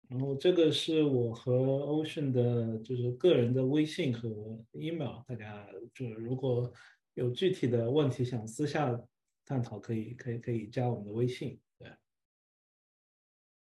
[0.10, 1.54] 然后这个是我和
[1.86, 4.30] Ocean 的，就是个人的微信和
[4.72, 6.72] email，大家就是如果
[7.14, 9.00] 有具体的问题想私下。
[9.44, 11.60] 探讨可以，可以，可以加我们的微信。
[11.78, 11.90] 对，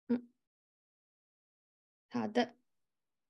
[0.08, 0.26] 嗯，
[2.08, 2.56] 好的，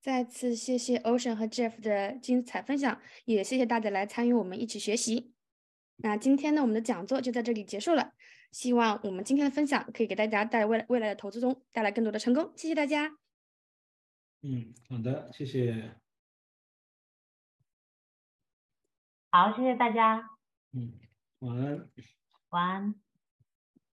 [0.01, 5.33] 再次谢谢 Ocean 和 Jeff 的精彩分享，也谢谢大家来参与我们一起学习。
[5.97, 8.13] 那今天呢，我们的讲座就在这里结束了。
[8.51, 12.51] 希望我们今天的分享可以给大家带来未来未来的投资中带来更多的成功。
[12.55, 13.17] 谢谢大家。
[14.41, 15.95] 嗯，好的，谢谢。
[19.29, 20.29] 好，谢谢大家。
[20.71, 20.99] 嗯，
[21.39, 21.89] 晚安。
[22.49, 23.06] 晚安。